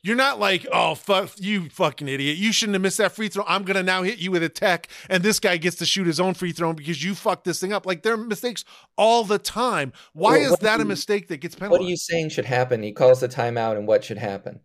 you're 0.03 0.17
not 0.17 0.37
like, 0.37 0.67
oh 0.71 0.95
fuck 0.95 1.31
you 1.37 1.69
fucking 1.69 2.09
idiot. 2.09 2.37
You 2.37 2.51
shouldn't 2.51 2.75
have 2.75 2.81
missed 2.81 2.97
that 2.97 3.13
free 3.13 3.29
throw. 3.29 3.45
I'm 3.47 3.63
gonna 3.63 3.83
now 3.83 4.03
hit 4.03 4.19
you 4.19 4.31
with 4.31 4.43
a 4.43 4.49
tech, 4.49 4.89
and 5.09 5.23
this 5.23 5.39
guy 5.39 5.57
gets 5.57 5.77
to 5.77 5.85
shoot 5.85 6.05
his 6.05 6.19
own 6.19 6.33
free 6.33 6.51
throw 6.51 6.73
because 6.73 7.01
you 7.03 7.15
fucked 7.15 7.45
this 7.45 7.61
thing 7.61 7.71
up. 7.71 7.85
Like 7.85 8.03
there 8.03 8.13
are 8.13 8.17
mistakes 8.17 8.65
all 8.97 9.23
the 9.23 9.39
time. 9.39 9.93
Why 10.11 10.39
well, 10.39 10.53
is 10.53 10.59
that 10.59 10.77
you, 10.77 10.83
a 10.83 10.85
mistake 10.85 11.29
that 11.29 11.37
gets 11.37 11.55
penalized? 11.55 11.79
What 11.79 11.85
are 11.85 11.89
you 11.89 11.97
saying 11.97 12.29
should 12.29 12.45
happen? 12.45 12.83
He 12.83 12.91
calls 12.91 13.21
the 13.21 13.29
timeout, 13.29 13.77
and 13.77 13.87
what 13.87 14.03
should 14.03 14.17
happen? 14.17 14.59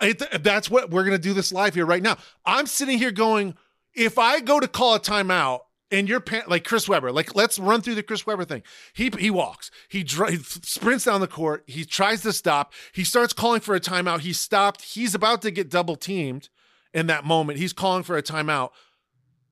Uh, 0.00 0.12
that's 0.40 0.68
what 0.68 0.90
we're 0.90 1.04
gonna 1.04 1.18
do 1.18 1.32
this 1.32 1.52
live 1.52 1.74
here 1.74 1.86
right 1.86 2.02
now. 2.02 2.16
I'm 2.44 2.66
sitting 2.66 2.98
here 2.98 3.12
going, 3.12 3.54
if 3.94 4.18
I 4.18 4.40
go 4.40 4.58
to 4.58 4.66
call 4.68 4.94
a 4.94 5.00
timeout 5.00 5.60
and 5.90 6.08
you're 6.08 6.22
like 6.46 6.64
Chris 6.64 6.88
Webber, 6.88 7.12
like 7.12 7.34
let's 7.34 7.58
run 7.58 7.80
through 7.80 7.94
the 7.94 8.02
Chris 8.02 8.26
Webber 8.26 8.44
thing. 8.44 8.62
He 8.92 9.10
he 9.18 9.30
walks, 9.30 9.70
he, 9.88 10.02
dr- 10.02 10.30
he 10.30 10.36
sprints 10.38 11.04
down 11.04 11.20
the 11.20 11.26
court, 11.26 11.64
he 11.66 11.84
tries 11.84 12.22
to 12.22 12.32
stop, 12.32 12.72
he 12.92 13.04
starts 13.04 13.32
calling 13.32 13.60
for 13.60 13.74
a 13.74 13.80
timeout. 13.80 14.20
He's 14.20 14.38
stopped. 14.38 14.82
He's 14.82 15.14
about 15.14 15.42
to 15.42 15.50
get 15.50 15.70
double 15.70 15.96
teamed 15.96 16.48
in 16.92 17.06
that 17.06 17.24
moment. 17.24 17.58
He's 17.58 17.72
calling 17.72 18.02
for 18.02 18.16
a 18.16 18.22
timeout. 18.22 18.70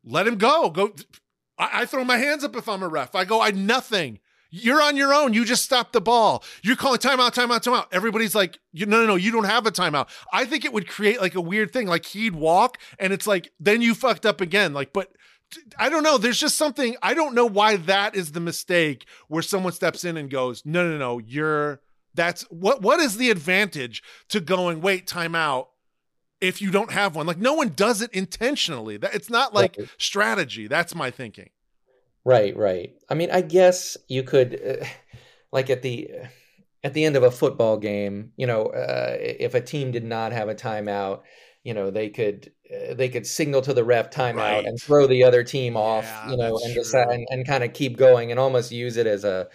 Let 0.05 0.26
him 0.26 0.37
go. 0.37 0.70
Go. 0.70 0.95
I, 1.59 1.82
I 1.82 1.84
throw 1.87 2.05
my 2.05 2.18
hands 2.18 2.45
up 2.45 2.57
if 2.57 2.68
I'm 2.68 2.82
a 2.82 2.89
ref. 2.89 3.14
I 3.14 3.24
go. 3.24 3.41
I 3.41 3.51
nothing. 3.51 4.20
You're 4.51 4.80
on 4.80 4.97
your 4.97 5.12
own. 5.12 5.34
You 5.34 5.45
just 5.45 5.64
stopped 5.64 5.93
the 5.93 6.01
ball. 6.01 6.45
You're 6.62 6.76
calling 6.76 6.99
timeout, 6.99 7.34
timeout, 7.34 7.62
timeout. 7.62 7.87
Everybody's 7.93 8.34
like, 8.34 8.59
no, 8.72 8.87
no, 8.87 9.07
no, 9.07 9.16
you 9.16 9.32
don't 9.32 9.45
have 9.45 9.66
a 9.66 9.72
timeout. 9.72 10.09
I 10.32 10.45
think 10.45 10.64
it 10.64 10.72
would 10.72 10.89
create 10.89 11.20
like 11.20 11.34
a 11.34 11.41
weird 11.41 11.72
thing. 11.72 11.89
Like 11.89 12.07
he'd 12.07 12.34
walk 12.34 12.78
and 12.99 13.12
it's 13.12 13.26
like, 13.26 13.51
then 13.59 13.82
you 13.82 13.95
fucked 13.95 14.24
up 14.24 14.41
again. 14.41 14.72
Like, 14.72 14.93
but 14.93 15.11
I 15.79 15.89
don't 15.89 16.03
know. 16.03 16.19
There's 16.19 16.41
just 16.41 16.57
something 16.57 16.97
I 17.03 17.15
don't 17.15 17.35
know 17.35 17.47
why 17.47 17.77
that 17.77 18.15
is 18.15 18.33
the 18.33 18.41
mistake 18.41 19.07
where 19.29 19.43
someone 19.43 19.73
steps 19.73 20.05
in 20.05 20.17
and 20.17 20.31
goes, 20.31 20.63
"No, 20.65 20.89
no, 20.89 20.99
no, 20.99 21.19
you're 21.19 21.81
that's 22.15 22.43
what 22.45 22.83
what 22.83 23.01
is 23.01 23.17
the 23.17 23.31
advantage 23.31 24.03
to 24.29 24.41
going, 24.41 24.81
"Wait, 24.81 25.07
time 25.07 25.35
out." 25.35 25.71
If 26.39 26.61
you 26.61 26.71
don't 26.71 26.93
have 26.93 27.17
one, 27.17 27.27
like 27.27 27.39
no 27.39 27.55
one 27.55 27.71
does 27.71 28.03
it 28.03 28.11
intentionally. 28.13 28.99
That 28.99 29.15
it's 29.15 29.31
not 29.31 29.55
like 29.55 29.77
right. 29.79 29.89
strategy. 29.97 30.67
That's 30.67 30.95
my 30.95 31.11
thinking. 31.11 31.49
Right, 32.27 32.55
right. 32.57 32.95
I 33.09 33.15
mean, 33.15 33.31
I 33.31 33.41
guess 33.41 33.97
you 34.09 34.23
could 34.23 34.61
uh, 34.83 34.85
like 35.53 35.71
at 35.71 35.83
the 35.83 36.11
at 36.85 36.93
the 36.93 37.05
end 37.05 37.17
of 37.17 37.23
a 37.23 37.31
football 37.31 37.79
game, 37.79 38.33
you 38.37 38.47
know, 38.47 38.67
uh, 38.67 39.17
if 39.19 39.55
a 39.55 39.61
team 39.61 39.93
did 39.93 40.05
not 40.05 40.33
have 40.33 40.49
a 40.49 40.55
timeout, 40.55 41.23
you 41.67 41.75
know, 41.75 41.91
they 41.91 42.11
could 42.11 42.53
uh, 42.73 42.95
they 42.95 43.09
could 43.09 43.27
signal 43.27 43.61
to 43.62 43.75
the 43.75 43.83
ref 43.83 44.11
timeout 44.11 44.37
right. 44.37 44.64
and 44.64 44.81
throw 44.81 45.09
the 45.09 45.25
other 45.25 45.43
team 45.43 45.77
off, 45.77 46.05
yeah, 46.05 46.31
you 46.31 46.37
know, 46.37 46.57
and 46.62 46.75
decide 46.75 47.09
and, 47.09 47.27
and 47.29 47.45
kind 47.45 47.64
of 47.64 47.73
keep 47.73 47.97
going 47.97 48.31
and 48.31 48.39
almost 48.39 48.71
use 48.71 48.97
it 48.97 49.09
as 49.09 49.25
a 49.25 49.49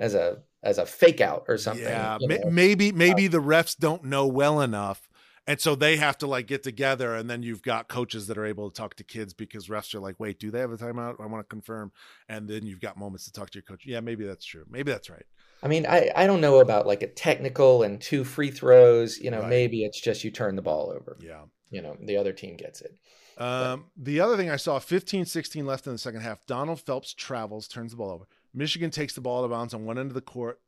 as 0.00 0.14
a 0.14 0.38
as 0.64 0.78
a 0.78 0.84
fake 0.84 1.20
out 1.20 1.44
or 1.46 1.56
something. 1.56 1.84
Yeah, 1.84 2.18
maybe 2.50 2.90
maybe 2.90 3.28
the 3.28 3.40
refs 3.40 3.78
don't 3.78 4.02
know 4.02 4.26
well 4.26 4.60
enough. 4.60 5.08
And 5.46 5.60
so 5.60 5.76
they 5.76 5.98
have 5.98 6.18
to 6.18 6.26
like 6.26 6.48
get 6.48 6.64
together, 6.64 7.14
and 7.14 7.30
then 7.30 7.44
you've 7.44 7.62
got 7.62 7.88
coaches 7.88 8.26
that 8.26 8.38
are 8.38 8.46
able 8.46 8.68
to 8.68 8.76
talk 8.76 8.94
to 8.96 9.04
kids 9.04 9.32
because 9.32 9.68
refs 9.68 9.94
are 9.94 10.00
like, 10.00 10.18
"Wait, 10.18 10.40
do 10.40 10.50
they 10.50 10.58
have 10.58 10.72
a 10.72 10.76
timeout? 10.76 11.20
I 11.20 11.26
want 11.26 11.44
to 11.44 11.48
confirm." 11.48 11.92
And 12.28 12.48
then 12.48 12.66
you've 12.66 12.80
got 12.80 12.96
moments 12.96 13.24
to 13.26 13.32
talk 13.32 13.50
to 13.50 13.58
your 13.58 13.62
coach. 13.62 13.86
Yeah, 13.86 14.00
maybe 14.00 14.24
that's 14.24 14.44
true. 14.44 14.64
Maybe 14.68 14.90
that's 14.90 15.10
right. 15.10 15.26
I 15.62 15.68
mean, 15.68 15.86
I, 15.86 16.10
I 16.16 16.26
don't 16.26 16.40
know 16.40 16.60
about 16.60 16.86
like 16.86 17.02
a 17.02 17.06
technical 17.06 17.82
and 17.82 18.00
two 18.00 18.24
free 18.24 18.50
throws. 18.50 19.18
You 19.18 19.30
know, 19.30 19.40
right. 19.40 19.48
maybe 19.48 19.84
it's 19.84 20.00
just 20.00 20.24
you 20.24 20.30
turn 20.30 20.56
the 20.56 20.62
ball 20.62 20.92
over. 20.94 21.16
Yeah 21.20 21.42
you 21.72 21.82
know 21.82 21.96
the 22.00 22.16
other 22.16 22.32
team 22.32 22.56
gets 22.56 22.80
it. 22.82 22.96
Um, 23.38 23.86
the 23.96 24.20
other 24.20 24.36
thing 24.36 24.50
I 24.50 24.56
saw 24.56 24.78
15 24.78 25.24
16 25.24 25.66
left 25.66 25.86
in 25.86 25.92
the 25.92 25.98
second 25.98 26.20
half. 26.20 26.46
Donald 26.46 26.80
Phelps 26.80 27.12
travels, 27.14 27.66
turns 27.66 27.90
the 27.90 27.96
ball 27.96 28.10
over. 28.10 28.28
Michigan 28.54 28.90
takes 28.90 29.14
the 29.14 29.20
ball 29.20 29.40
out 29.40 29.44
of 29.44 29.50
bounds 29.50 29.74
on 29.74 29.84
one 29.84 29.98
end 29.98 30.10
of 30.10 30.14
the 30.14 30.20
court. 30.20 30.60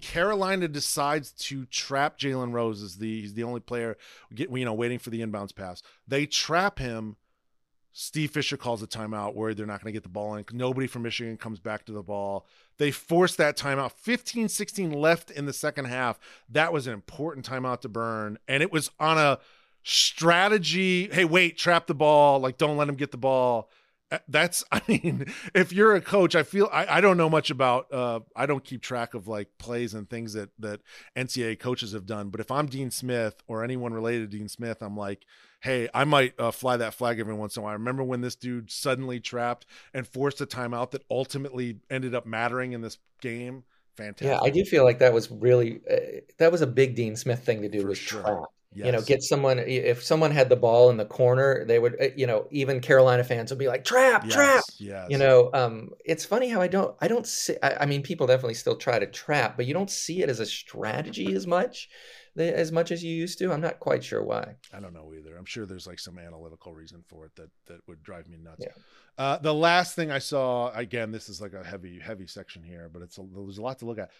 Carolina 0.00 0.68
decides 0.68 1.32
to 1.32 1.66
trap 1.66 2.16
Jalen 2.16 2.52
Rose 2.52 2.82
as 2.82 2.96
the 2.96 3.20
he's 3.20 3.34
the 3.34 3.42
only 3.42 3.60
player 3.60 3.98
get 4.32 4.50
you 4.50 4.64
know 4.64 4.72
waiting 4.72 5.00
for 5.00 5.10
the 5.10 5.20
inbounds 5.20 5.54
pass. 5.54 5.82
They 6.08 6.24
trap 6.24 6.78
him. 6.78 7.16
Steve 7.92 8.30
Fisher 8.30 8.56
calls 8.56 8.82
a 8.82 8.86
timeout 8.86 9.34
where 9.34 9.54
they're 9.54 9.66
not 9.66 9.82
going 9.82 9.92
to 9.92 9.96
get 9.96 10.02
the 10.02 10.08
ball 10.08 10.34
in. 10.34 10.44
Nobody 10.52 10.86
from 10.86 11.02
Michigan 11.02 11.36
comes 11.36 11.60
back 11.60 11.84
to 11.86 11.92
the 11.92 12.02
ball. 12.02 12.46
They 12.78 12.90
force 12.90 13.36
that 13.36 13.56
timeout. 13.56 13.92
15 13.92 14.48
16 14.48 14.92
left 14.92 15.30
in 15.30 15.46
the 15.46 15.52
second 15.52 15.86
half. 15.86 16.18
That 16.48 16.72
was 16.72 16.86
an 16.86 16.94
important 16.94 17.48
timeout 17.48 17.82
to 17.82 17.88
burn. 17.88 18.38
And 18.48 18.62
it 18.62 18.72
was 18.72 18.90
on 18.98 19.18
a 19.18 19.38
strategy 19.84 21.08
hey 21.10 21.24
wait 21.24 21.58
trap 21.58 21.86
the 21.86 21.94
ball 21.94 22.38
like 22.38 22.56
don't 22.56 22.76
let 22.76 22.88
him 22.88 22.94
get 22.94 23.10
the 23.10 23.16
ball 23.16 23.68
that's 24.28 24.62
i 24.72 24.80
mean 24.86 25.26
if 25.54 25.72
you're 25.72 25.94
a 25.94 26.00
coach 26.00 26.36
i 26.36 26.42
feel 26.42 26.68
i, 26.72 26.98
I 26.98 27.00
don't 27.00 27.16
know 27.16 27.28
much 27.28 27.50
about 27.50 27.92
uh 27.92 28.20
i 28.36 28.46
don't 28.46 28.62
keep 28.62 28.80
track 28.82 29.14
of 29.14 29.26
like 29.26 29.48
plays 29.58 29.94
and 29.94 30.08
things 30.08 30.34
that 30.34 30.50
that 30.60 30.80
ncaa 31.16 31.58
coaches 31.58 31.92
have 31.92 32.06
done 32.06 32.30
but 32.30 32.40
if 32.40 32.50
i'm 32.50 32.66
dean 32.66 32.90
smith 32.92 33.42
or 33.48 33.64
anyone 33.64 33.92
related 33.92 34.30
to 34.30 34.38
dean 34.38 34.48
smith 34.48 34.82
i'm 34.82 34.96
like 34.96 35.26
hey 35.62 35.88
i 35.94 36.04
might 36.04 36.38
uh, 36.38 36.50
fly 36.50 36.76
that 36.76 36.94
flag 36.94 37.18
every 37.18 37.34
once 37.34 37.56
in 37.56 37.60
a 37.60 37.64
while 37.64 37.70
i 37.70 37.74
remember 37.74 38.02
when 38.02 38.20
this 38.20 38.34
dude 38.34 38.70
suddenly 38.70 39.20
trapped 39.20 39.66
and 39.94 40.06
forced 40.06 40.40
a 40.40 40.46
timeout 40.46 40.90
that 40.90 41.02
ultimately 41.10 41.78
ended 41.90 42.14
up 42.14 42.26
mattering 42.26 42.72
in 42.72 42.80
this 42.80 42.98
game 43.20 43.64
fantastic 43.96 44.28
yeah 44.28 44.40
i 44.42 44.50
do 44.50 44.64
feel 44.64 44.84
like 44.84 44.98
that 44.98 45.12
was 45.12 45.30
really 45.30 45.80
uh, 45.90 46.20
that 46.38 46.52
was 46.52 46.60
a 46.62 46.66
big 46.66 46.94
dean 46.94 47.16
smith 47.16 47.44
thing 47.44 47.62
to 47.62 47.68
do 47.68 47.82
For 47.82 47.88
was 47.88 47.98
sure. 47.98 48.22
trap 48.22 48.44
Yes. 48.74 48.86
You 48.86 48.92
know, 48.92 49.02
get 49.02 49.22
someone. 49.22 49.58
If 49.58 50.02
someone 50.02 50.30
had 50.30 50.48
the 50.48 50.56
ball 50.56 50.88
in 50.88 50.96
the 50.96 51.04
corner, 51.04 51.64
they 51.66 51.78
would. 51.78 52.00
Uh, 52.00 52.06
you 52.16 52.26
know, 52.26 52.46
even 52.50 52.80
Carolina 52.80 53.22
fans 53.22 53.50
would 53.50 53.58
be 53.58 53.68
like, 53.68 53.84
"Trap, 53.84 54.24
yes, 54.24 54.32
trap." 54.32 54.64
Yes. 54.78 55.08
You 55.10 55.18
know, 55.18 55.50
um, 55.52 55.90
it's 56.06 56.24
funny 56.24 56.48
how 56.48 56.62
I 56.62 56.68
don't. 56.68 56.96
I 56.98 57.06
don't 57.06 57.26
see. 57.26 57.54
I, 57.62 57.76
I, 57.82 57.86
mean, 57.86 58.02
people 58.02 58.26
definitely 58.26 58.54
still 58.54 58.76
try 58.76 58.98
to 58.98 59.06
trap, 59.06 59.58
but 59.58 59.66
you 59.66 59.74
don't 59.74 59.90
see 59.90 60.22
it 60.22 60.30
as 60.30 60.40
a 60.40 60.46
strategy 60.46 61.34
as 61.34 61.46
much, 61.46 61.90
as 62.36 62.72
much 62.72 62.90
as 62.90 63.04
you 63.04 63.14
used 63.14 63.38
to. 63.38 63.52
I'm 63.52 63.60
not 63.60 63.80
quite 63.80 64.02
sure 64.02 64.22
why. 64.22 64.56
I 64.72 64.80
don't 64.80 64.94
know 64.94 65.12
either. 65.14 65.36
I'm 65.36 65.44
sure 65.44 65.66
there's 65.66 65.86
like 65.86 65.98
some 65.98 66.18
analytical 66.18 66.72
reason 66.72 67.04
for 67.06 67.26
it 67.26 67.36
that 67.36 67.50
that 67.66 67.80
would 67.86 68.02
drive 68.02 68.28
me 68.28 68.38
nuts. 68.38 68.64
Yeah. 68.64 68.72
Uh, 69.18 69.38
the 69.38 69.52
last 69.52 69.94
thing 69.94 70.10
I 70.10 70.18
saw, 70.18 70.72
again, 70.72 71.12
this 71.12 71.28
is 71.28 71.40
like 71.40 71.52
a 71.52 71.62
heavy, 71.62 71.98
heavy 72.00 72.26
section 72.26 72.62
here, 72.62 72.88
but 72.92 73.02
it's 73.02 73.18
a, 73.18 73.22
there's 73.34 73.58
a 73.58 73.62
lot 73.62 73.78
to 73.80 73.84
look 73.84 73.98
at. 73.98 74.10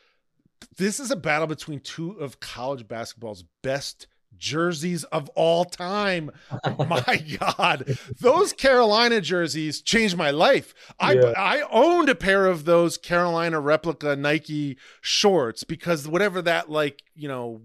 This 0.77 1.01
is 1.01 1.11
a 1.11 1.17
battle 1.17 1.47
between 1.47 1.81
two 1.81 2.13
of 2.13 2.41
college 2.41 2.87
basketball's 2.87 3.45
best 3.63 4.07
jerseys 4.37 5.05
of 5.05 5.29
all 5.31 5.65
time. 5.65 6.31
my 6.79 7.25
God, 7.39 7.99
those 8.21 8.53
Carolina 8.53 9.21
jerseys 9.21 9.81
changed 9.81 10.17
my 10.17 10.31
life. 10.31 10.75
I 10.99 11.15
Yeah. 11.15 11.33
I 11.37 11.63
owned 11.71 12.09
a 12.09 12.15
pair 12.15 12.47
of 12.47 12.65
those 12.65 12.97
Carolina 12.97 13.61
replica 13.61 14.17
Nike 14.17 14.79
shorts 15.01 15.65
because 15.65 16.09
whatever 16.09 16.43
that 16.43 16.71
like 16.71 17.03
you 17.15 17.29
know, 17.29 17.63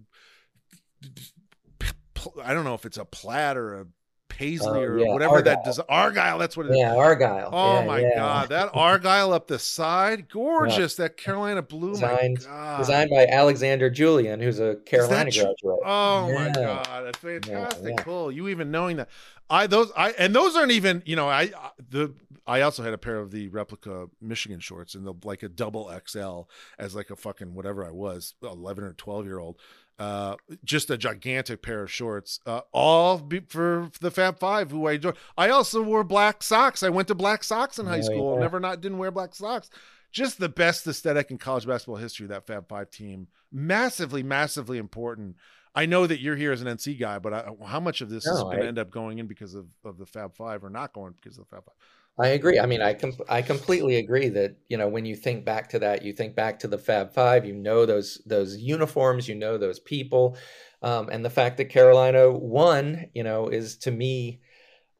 I 2.43 2.53
don't 2.53 2.63
know 2.65 2.73
if 2.73 2.85
it's 2.85 2.97
a 2.97 3.05
plaid 3.05 3.57
or 3.57 3.81
a 3.81 3.85
paisley 4.27 4.67
Oh, 4.79 4.83
or 4.83 4.99
yeah, 4.99 5.13
whatever 5.13 5.41
that 5.41 5.59
Argyle. 5.59 5.63
does. 5.65 5.79
Argyle, 5.87 6.37
that's 6.37 6.57
what 6.57 6.65
it 6.67 6.71
is. 6.73 6.77
Yeah, 6.77 6.95
Argyle. 6.95 7.49
Oh 7.51 7.79
Yeah, 7.79 7.85
my 7.85 7.99
yeah. 8.01 8.15
god, 8.15 8.49
that 8.49 8.69
Argyle 8.73 9.33
up 9.33 9.47
the 9.47 9.57
side, 9.59 10.29
gorgeous. 10.29 10.95
That 10.95 11.15
Carolina 11.17 11.61
blue, 11.61 11.91
Designed- 11.93 12.39
my 12.41 12.45
god. 12.45 12.77
Designed 12.79 13.09
by 13.09 13.25
Alexander 13.27 13.89
Julian, 13.89 14.39
who's 14.39 14.59
a 14.59 14.75
Carolina 14.85 15.31
graduate. 15.31 15.57
Oh 15.63 16.31
my 16.33 16.51
god, 16.53 17.05
that's 17.05 17.17
fantastic. 17.19 17.97
Cool. 17.97 18.31
You 18.31 18.47
even 18.49 18.71
knowing 18.71 18.97
that. 18.97 19.09
I 19.49 19.65
those 19.67 19.91
I 19.95 20.11
and 20.11 20.35
those 20.35 20.55
aren't 20.57 20.71
even, 20.73 21.01
you 21.05 21.15
know, 21.15 21.29
I 21.29 21.51
the 21.89 22.13
I 22.45 22.61
also 22.61 22.83
had 22.83 22.93
a 22.93 22.97
pair 22.97 23.17
of 23.17 23.31
the 23.31 23.47
replica 23.47 24.07
Michigan 24.21 24.59
shorts 24.59 24.93
and 24.93 25.05
the 25.07 25.13
like 25.23 25.41
a 25.43 25.49
double 25.49 25.89
XL 26.05 26.41
as 26.77 26.93
like 26.95 27.09
a 27.09 27.15
fucking 27.15 27.53
whatever 27.55 27.85
I 27.85 27.91
was, 27.91 28.33
11 28.43 28.83
or 28.83 28.93
12 28.93 29.25
year 29.25 29.39
old. 29.39 29.57
Uh 29.99 30.35
just 30.63 30.89
a 30.91 30.97
gigantic 30.97 31.61
pair 31.61 31.83
of 31.83 31.91
shorts. 31.91 32.39
Uh 32.45 32.61
all 32.71 33.17
be, 33.17 33.39
for 33.39 33.89
the 34.01 34.11
Fab 34.11 34.37
5 34.39 34.71
who 34.71 34.87
I 34.87 34.93
enjoy. 34.93 35.13
I 35.37 35.49
also 35.49 35.81
wore 35.81 36.03
black 36.03 36.43
socks. 36.43 36.83
I 36.83 36.89
went 36.89 37.07
to 37.07 37.15
black 37.15 37.43
socks 37.43 37.79
in 37.79 37.85
high 37.87 37.99
Oh, 37.99 38.01
school. 38.01 38.33
yeah. 38.35 38.41
Never 38.41 38.59
not 38.59 38.81
didn't 38.81 38.97
wear 38.99 39.11
black 39.11 39.33
socks 39.35 39.69
just 40.09 40.39
the 40.39 40.47
best 40.49 40.87
aesthetic 40.87 41.29
in 41.31 41.37
college 41.37 41.67
basketball 41.67 41.97
history 41.97 42.25
that 42.27 42.47
fab 42.47 42.67
five 42.69 42.89
team 42.89 43.27
massively 43.51 44.23
massively 44.23 44.77
important 44.77 45.35
i 45.75 45.85
know 45.85 46.07
that 46.07 46.21
you're 46.21 46.37
here 46.37 46.53
as 46.53 46.61
an 46.61 46.67
nc 46.69 46.97
guy 46.97 47.19
but 47.19 47.33
I, 47.33 47.49
how 47.65 47.81
much 47.81 47.99
of 47.99 48.09
this 48.09 48.25
is 48.25 48.39
going 48.41 48.57
to 48.61 48.65
end 48.65 48.79
up 48.79 48.89
going 48.89 49.17
in 49.19 49.27
because 49.27 49.53
of, 49.53 49.65
of 49.83 49.97
the 49.97 50.05
fab 50.05 50.33
five 50.33 50.63
or 50.63 50.69
not 50.69 50.93
going 50.93 51.13
because 51.21 51.37
of 51.37 51.43
the 51.43 51.55
fab 51.55 51.65
five 51.65 51.75
I 52.19 52.29
agree. 52.29 52.59
I 52.59 52.65
mean, 52.65 52.81
I 52.81 52.93
com- 52.93 53.17
I 53.29 53.41
completely 53.41 53.97
agree 53.97 54.29
that 54.29 54.55
you 54.69 54.77
know 54.77 54.87
when 54.87 55.05
you 55.05 55.15
think 55.15 55.45
back 55.45 55.69
to 55.69 55.79
that, 55.79 56.03
you 56.03 56.13
think 56.13 56.35
back 56.35 56.59
to 56.59 56.67
the 56.67 56.77
Fab 56.77 57.13
Five. 57.13 57.45
You 57.45 57.53
know 57.53 57.85
those 57.85 58.21
those 58.25 58.57
uniforms, 58.57 59.27
you 59.27 59.35
know 59.35 59.57
those 59.57 59.79
people, 59.79 60.37
um, 60.81 61.09
and 61.09 61.23
the 61.23 61.29
fact 61.29 61.57
that 61.57 61.65
Carolina 61.65 62.31
won, 62.31 63.05
you 63.13 63.23
know, 63.23 63.49
is 63.49 63.77
to 63.77 63.91
me 63.91 64.41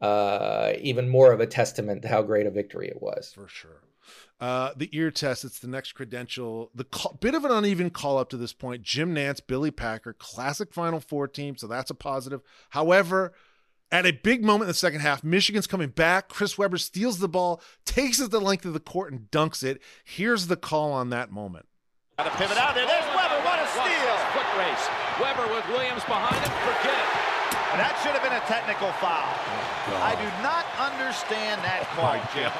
uh, 0.02 0.74
even 0.80 1.10
more 1.10 1.32
of 1.32 1.40
a 1.40 1.48
testament 1.48 2.04
to 2.04 2.08
how 2.08 2.22
great 2.22 2.46
a 2.46 2.52
victory 2.52 2.88
it 2.88 3.02
was. 3.02 3.32
for 3.34 3.48
sure 3.48 3.82
uh 4.40 4.72
the 4.78 4.90
ear 4.94 5.10
test 5.10 5.44
it's 5.44 5.60
the 5.60 5.68
next 5.68 5.94
credential 5.94 6.70
the 6.76 6.84
call, 6.84 7.18
bit 7.20 7.34
of 7.34 7.44
an 7.44 7.52
uneven 7.52 7.90
call 7.90 8.18
up 8.18 8.30
to 8.30 8.38
this 8.38 8.54
point 8.54 8.84
jim 8.84 9.16
Nantz 9.16 9.42
billy 9.46 9.72
packer 9.72 10.14
classic 10.14 10.74
final 10.74 11.00
four 11.00 11.28
team 11.28 11.58
so 11.58 11.66
that's 11.66 11.90
a 11.90 11.96
positive 11.96 12.42
however 12.70 13.34
at 13.92 14.06
a 14.06 14.12
big 14.12 14.44
moment 14.44 14.64
in 14.64 14.68
the 14.70 14.74
second 14.74 15.00
half 15.00 15.24
michigan's 15.24 15.68
coming 15.68 15.90
back 15.90 16.30
chris 16.30 16.58
webber 16.58 16.78
steals 16.78 17.20
the 17.20 17.28
ball 17.28 17.62
takes 17.86 18.20
it 18.20 18.32
the 18.32 18.42
length 18.42 18.66
of 18.66 18.74
the 18.74 18.80
court 18.80 19.12
and 19.12 19.32
dunks 19.32 19.64
it 19.64 19.82
here's 20.04 20.48
the 20.48 20.58
call 20.58 20.92
on 20.92 21.10
that 21.10 21.32
moment 21.32 21.66
Got 22.18 22.32
to 22.32 22.38
pivot 22.40 22.58
out 22.58 22.74
there. 22.74 22.88
There's 22.88 23.06
Webber. 23.14 23.46
What 23.46 23.60
a 23.62 23.68
steal. 23.68 24.18
Foot 24.34 24.50
race. 24.58 24.90
Webber 25.22 25.54
with 25.54 25.68
Williams 25.70 26.04
behind 26.06 26.34
him. 26.34 26.50
Forget 26.66 26.98
it. 26.98 27.27
That 27.76 28.00
should 28.00 28.16
have 28.16 28.24
been 28.24 28.36
a 28.36 28.46
technical 28.48 28.92
foul. 29.04 29.28
I 30.00 30.16
do 30.16 30.28
not 30.40 30.64
understand 30.80 31.60
that 31.68 31.84
call, 31.96 32.16
Jim. 32.32 32.52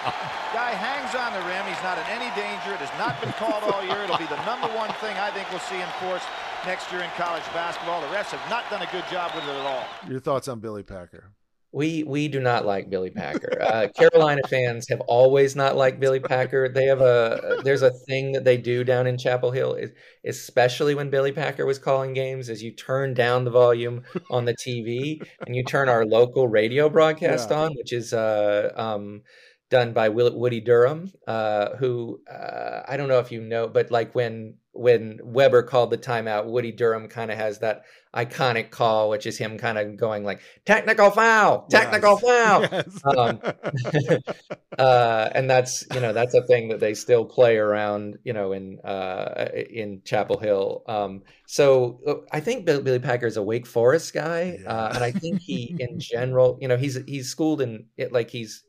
Guy 0.52 0.72
hangs 0.76 1.16
on 1.16 1.32
the 1.32 1.44
rim. 1.48 1.64
He's 1.68 1.80
not 1.84 1.96
in 2.00 2.08
any 2.12 2.28
danger. 2.36 2.76
It 2.76 2.84
has 2.84 2.92
not 3.00 3.20
been 3.24 3.32
called 3.40 3.64
all 3.72 3.84
year. 3.84 4.04
It'll 4.04 4.20
be 4.20 4.28
the 4.28 4.40
number 4.44 4.68
one 4.76 4.92
thing 5.04 5.16
I 5.18 5.32
think 5.32 5.48
we'll 5.52 5.64
see 5.64 5.80
enforced 5.80 6.28
next 6.66 6.92
year 6.92 7.02
in 7.02 7.10
college 7.16 7.44
basketball. 7.56 8.02
The 8.02 8.12
refs 8.12 8.32
have 8.36 8.44
not 8.50 8.68
done 8.70 8.82
a 8.84 8.90
good 8.92 9.08
job 9.12 9.32
with 9.36 9.44
it 9.44 9.56
at 9.56 9.66
all. 9.66 9.84
your 10.08 10.20
thoughts 10.20 10.48
on 10.48 10.60
billy 10.60 10.84
packer 10.84 11.32
We 11.78 12.04
we 12.04 12.28
do 12.28 12.40
not 12.40 12.66
like 12.66 12.90
Billy 12.90 13.12
Packer. 13.12 13.54
Uh, 13.68 13.88
Carolina 13.90 14.42
fans 14.48 14.88
have 14.90 15.02
always 15.02 15.56
not 15.56 15.76
liked 15.76 16.00
Billy 16.00 16.20
Packer. 16.22 16.70
They 16.70 16.86
have 16.86 17.02
a 17.02 17.60
there's 17.64 17.82
a 17.82 17.92
thing 18.08 18.32
that 18.34 18.44
they 18.46 18.58
do 18.58 18.84
down 18.84 19.08
in 19.08 19.18
Chapel 19.18 19.52
Hill, 19.52 19.78
especially 20.26 20.96
when 20.96 21.10
Billy 21.10 21.32
Packer 21.32 21.66
was 21.66 21.78
calling 21.78 22.14
games, 22.14 22.50
is 22.50 22.64
you 22.64 22.72
turn 22.72 23.14
down 23.14 23.44
the 23.44 23.52
volume 23.52 24.04
on 24.32 24.46
the 24.46 24.56
TV 24.56 25.22
and 25.46 25.56
you 25.56 25.64
turn 25.64 25.90
our 25.90 26.06
local 26.06 26.48
radio 26.48 26.90
broadcast 26.90 27.50
Yeah. 27.52 27.60
on, 27.64 27.72
which 27.76 27.92
is 27.94 28.14
uh, 28.14 28.72
um, 28.76 29.22
done 29.70 29.94
by 29.94 30.10
Will, 30.10 30.38
Woody 30.38 30.62
Durham, 30.62 31.12
uh, 31.28 31.76
who 31.76 32.22
uh, 32.32 32.82
I 32.88 32.98
don't 32.98 33.10
know 33.10 33.20
if 33.20 33.32
you 33.32 33.42
know, 33.42 33.68
but 33.68 33.92
like 33.92 34.16
when 34.16 34.56
when 34.72 35.20
Webber 35.24 35.64
called 35.64 35.90
the 35.92 35.98
timeout, 35.98 36.46
Woody 36.46 36.72
Durham 36.72 37.08
kind 37.08 37.32
of 37.32 37.38
has 37.38 37.60
that 37.60 37.82
iconic 38.18 38.72
call, 38.72 39.10
which 39.10 39.28
is 39.28 39.38
him 39.38 39.58
kind 39.60 39.78
of 39.78 39.96
going 39.96 40.24
like 40.24 40.42
technical 40.66 41.12
foul, 41.12 41.68
technical 41.70 42.18
foul. 42.18 42.66
Yes. 42.78 43.02
Um, 43.06 43.40
uh, 44.78 45.30
and 45.34 45.50
that's 45.50 45.86
you 45.94 46.00
know 46.00 46.14
that's 46.14 46.34
a 46.34 46.42
thing 46.42 46.70
that 46.70 46.80
they 46.80 46.94
still 46.94 47.26
play 47.26 47.58
around 47.58 48.18
you 48.24 48.34
know 48.34 48.52
in 48.52 48.80
uh, 48.80 49.48
in 49.54 50.02
Chapel 50.04 50.40
Hill. 50.40 50.84
Um, 50.88 51.24
so 51.46 52.00
uh, 52.08 52.16
I 52.32 52.40
think 52.40 52.66
Billy 52.66 53.00
Packer 53.00 53.28
is 53.28 53.38
a 53.38 53.44
Wake 53.44 53.68
Forest 53.68 54.14
guy, 54.14 54.60
uh, 54.66 54.92
and 54.96 55.04
I 55.04 55.12
think 55.12 55.42
he 55.42 55.76
in 55.80 56.00
general 56.14 56.58
you 56.60 56.68
know 56.68 56.78
he's 56.78 56.98
he's 57.06 57.30
schooled 57.30 57.62
in 57.62 57.86
it 57.96 58.12
like 58.12 58.30
he's 58.30 58.64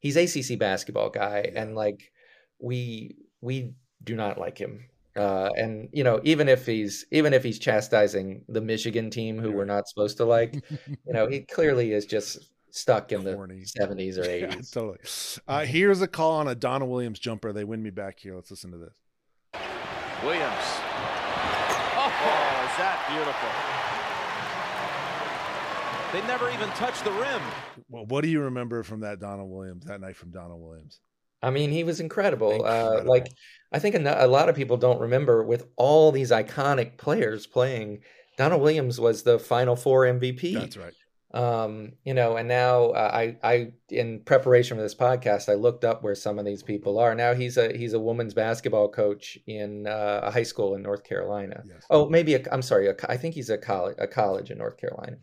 he's 0.00 0.16
ACC 0.16 0.58
basketball 0.58 1.10
guy, 1.10 1.50
and 1.54 1.74
like 1.74 2.10
we 2.58 3.16
we 3.40 3.74
do 4.02 4.16
not 4.16 4.38
like 4.38 4.58
him. 4.58 4.88
Uh, 5.18 5.50
and 5.56 5.88
you 5.92 6.04
know, 6.04 6.20
even 6.24 6.48
if 6.48 6.64
he's 6.64 7.04
even 7.10 7.32
if 7.34 7.42
he's 7.42 7.58
chastising 7.58 8.44
the 8.48 8.60
Michigan 8.60 9.10
team, 9.10 9.38
who 9.38 9.50
we're 9.52 9.64
not 9.64 9.88
supposed 9.88 10.16
to 10.18 10.24
like, 10.24 10.54
you 10.70 11.12
know, 11.12 11.26
he 11.26 11.40
clearly 11.54 11.92
is 11.92 12.06
just 12.06 12.38
stuck 12.70 13.10
in 13.12 13.22
Corny. 13.24 13.60
the 13.60 13.64
seventies 13.66 14.18
or 14.18 14.22
Yeah, 14.24 14.28
eighties. 14.52 14.70
totally. 14.70 14.98
Uh, 15.48 15.64
here's 15.64 16.00
a 16.02 16.06
call 16.08 16.32
on 16.32 16.48
a 16.48 16.54
Donald 16.54 16.90
Williams 16.90 17.18
jumper. 17.18 17.52
They 17.52 17.64
win 17.64 17.82
me 17.82 17.90
back 17.90 18.18
here. 18.20 18.34
Let's 18.36 18.50
listen 18.50 18.70
to 18.72 18.78
this. 18.78 18.92
Williams. 20.22 20.68
Oh, 22.00 22.10
is 22.64 22.76
that 22.78 23.04
beautiful? 23.10 23.48
They 26.12 26.26
never 26.26 26.48
even 26.50 26.70
touched 26.70 27.04
the 27.04 27.12
rim. 27.12 27.42
Well, 27.90 28.06
what 28.06 28.22
do 28.22 28.28
you 28.30 28.40
remember 28.42 28.82
from 28.82 29.00
that 29.00 29.20
Donald 29.20 29.50
Williams 29.50 29.84
that 29.84 30.00
night 30.00 30.16
from 30.16 30.30
Donald 30.30 30.60
Williams? 30.62 31.00
I 31.42 31.50
mean, 31.50 31.70
he 31.70 31.84
was 31.84 32.00
incredible. 32.00 32.64
Uh, 32.64 33.02
like, 33.04 33.26
I 33.72 33.78
think 33.78 33.94
a, 33.94 34.26
lot 34.26 34.48
of 34.48 34.56
people 34.56 34.76
don't 34.76 35.00
remember 35.00 35.42
with 35.44 35.66
all 35.76 36.10
these 36.10 36.30
iconic 36.30 36.96
players 36.96 37.46
playing. 37.46 38.00
Donald 38.36 38.62
Williams 38.62 38.98
was 38.98 39.22
the 39.22 39.38
Final 39.38 39.76
Four 39.76 40.04
MVP. 40.04 40.54
That's 40.54 40.76
right. 40.76 40.94
um 41.34 41.92
you 42.04 42.14
know 42.14 42.38
and 42.38 42.48
now 42.48 42.86
uh, 42.92 43.10
i 43.12 43.36
i 43.42 43.70
in 43.90 44.18
preparation 44.20 44.78
for 44.78 44.82
this 44.82 44.94
podcast 44.94 45.50
i 45.50 45.54
looked 45.54 45.84
up 45.84 46.02
where 46.02 46.14
some 46.14 46.38
of 46.38 46.46
these 46.46 46.62
people 46.62 46.98
are 46.98 47.14
now 47.14 47.34
he's 47.34 47.58
a 47.58 47.76
he's 47.76 47.92
a 47.92 48.00
women's 48.00 48.32
basketball 48.32 48.88
coach 48.88 49.36
in 49.46 49.86
uh, 49.86 50.20
a 50.22 50.30
high 50.30 50.42
school 50.42 50.74
in 50.74 50.80
north 50.82 51.04
carolina 51.04 51.62
Yes. 51.66 51.82
oh 51.90 52.08
maybe 52.08 52.32
a, 52.34 52.42
i'm 52.50 52.62
sorry 52.62 52.88
a, 52.88 52.94
i 53.10 53.18
think 53.18 53.34
he's 53.34 53.50
a 53.50 53.58
college 53.58 53.96
a 53.98 54.06
college 54.06 54.50
in 54.50 54.56
north 54.56 54.78
carolina 54.78 55.18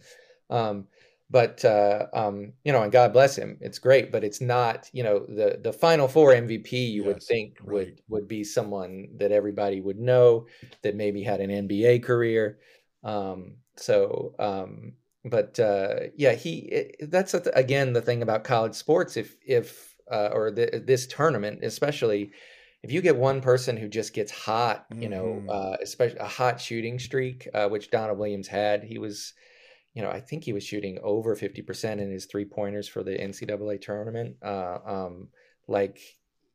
um 0.52 0.86
but 1.30 1.64
uh 1.66 2.06
um 2.14 2.54
you 2.64 2.72
know 2.72 2.84
and 2.84 2.92
god 2.92 3.12
bless 3.12 3.36
him 3.36 3.58
it's 3.62 3.80
great 3.80 4.12
but 4.12 4.24
it's 4.24 4.42
not 4.42 4.90
you 4.94 5.04
know 5.04 5.20
the 5.20 5.60
the 5.64 5.74
final 5.74 6.08
four 6.08 6.32
mvp 6.32 6.72
you 6.72 7.04
would 7.04 7.22
think 7.22 7.58
right. 7.62 7.74
would 7.74 8.02
would 8.10 8.28
be 8.28 8.44
someone 8.44 9.08
that 9.18 9.32
everybody 9.32 9.82
would 9.82 10.00
know 10.00 10.46
that 10.84 10.96
maybe 10.96 11.24
had 11.24 11.42
an 11.42 11.68
nba 11.68 12.02
career 12.04 12.60
um 13.04 13.56
so 13.76 14.36
um 14.40 14.94
but 15.26 15.60
uh, 15.60 15.96
yeah, 16.16 16.34
he 16.34 16.60
it, 16.60 17.12
that's 17.12 17.32
th- 17.32 17.46
again 17.56 17.94
the 17.94 18.02
thing 18.02 18.22
about 18.22 18.44
college 18.44 18.76
sports. 18.76 19.18
If 19.18 19.36
if 19.46 19.96
uh, 20.12 20.30
or 20.32 20.52
th- 20.52 20.84
this 20.86 21.08
tournament, 21.08 21.64
especially 21.64 22.32
if 22.84 22.92
you 22.92 23.02
get 23.02 23.16
one 23.16 23.42
person 23.42 23.76
who 23.76 23.88
just 23.88 24.14
gets 24.14 24.32
hot, 24.32 24.86
you 25.00 25.10
know, 25.10 25.42
Mhm. 25.44 25.50
uh, 25.50 25.78
especially 25.82 26.20
a 26.20 26.28
hot 26.28 26.62
shooting 26.62 27.00
streak, 27.00 27.48
uh, 27.56 27.68
which 27.68 27.90
Donald 27.90 28.20
Williams 28.20 28.48
had. 28.48 28.84
He 28.84 29.00
was, 29.00 29.34
you 29.96 30.04
know, 30.04 30.10
I 30.12 30.20
think 30.20 30.44
he 30.44 30.54
was 30.54 30.64
shooting 30.64 31.00
over 31.02 31.36
fifty 31.36 31.62
percent 31.64 32.00
in 32.02 32.12
his 32.12 32.26
three 32.26 32.46
pointers 32.46 32.88
for 32.88 33.02
the 33.02 33.18
NCAA 33.18 33.82
tournament. 33.82 34.36
Uh, 34.44 34.78
um, 34.86 35.30
like 35.68 36.00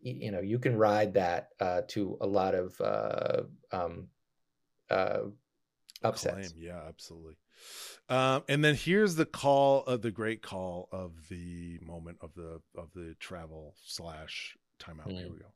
you 0.02 0.30
know, 0.30 0.40
you 0.40 0.58
can 0.58 0.76
ride 0.76 1.14
that 1.14 1.48
uh, 1.58 1.82
to 1.88 2.16
a 2.20 2.26
lot 2.26 2.54
of 2.54 2.80
uh, 2.80 3.42
um, 3.72 4.08
uh, 4.90 5.20
upsets. 6.04 6.52
Claim. 6.52 6.62
Yeah, 6.64 6.80
absolutely. 6.86 7.36
Um, 8.08 8.42
and 8.48 8.64
then 8.64 8.74
here's 8.74 9.14
the 9.16 9.26
call 9.26 9.84
of 9.84 10.00
the 10.02 10.10
great 10.10 10.42
call 10.42 10.88
of 10.92 11.12
the 11.28 11.78
moment 11.82 12.18
of 12.22 12.30
the 12.34 12.60
of 12.76 12.88
the 12.94 13.14
travel 13.20 13.74
slash 13.84 14.56
timeout. 14.78 15.10
Here 15.12 15.26
Mm. 15.26 15.32
we 15.32 15.38
go. 15.38 15.50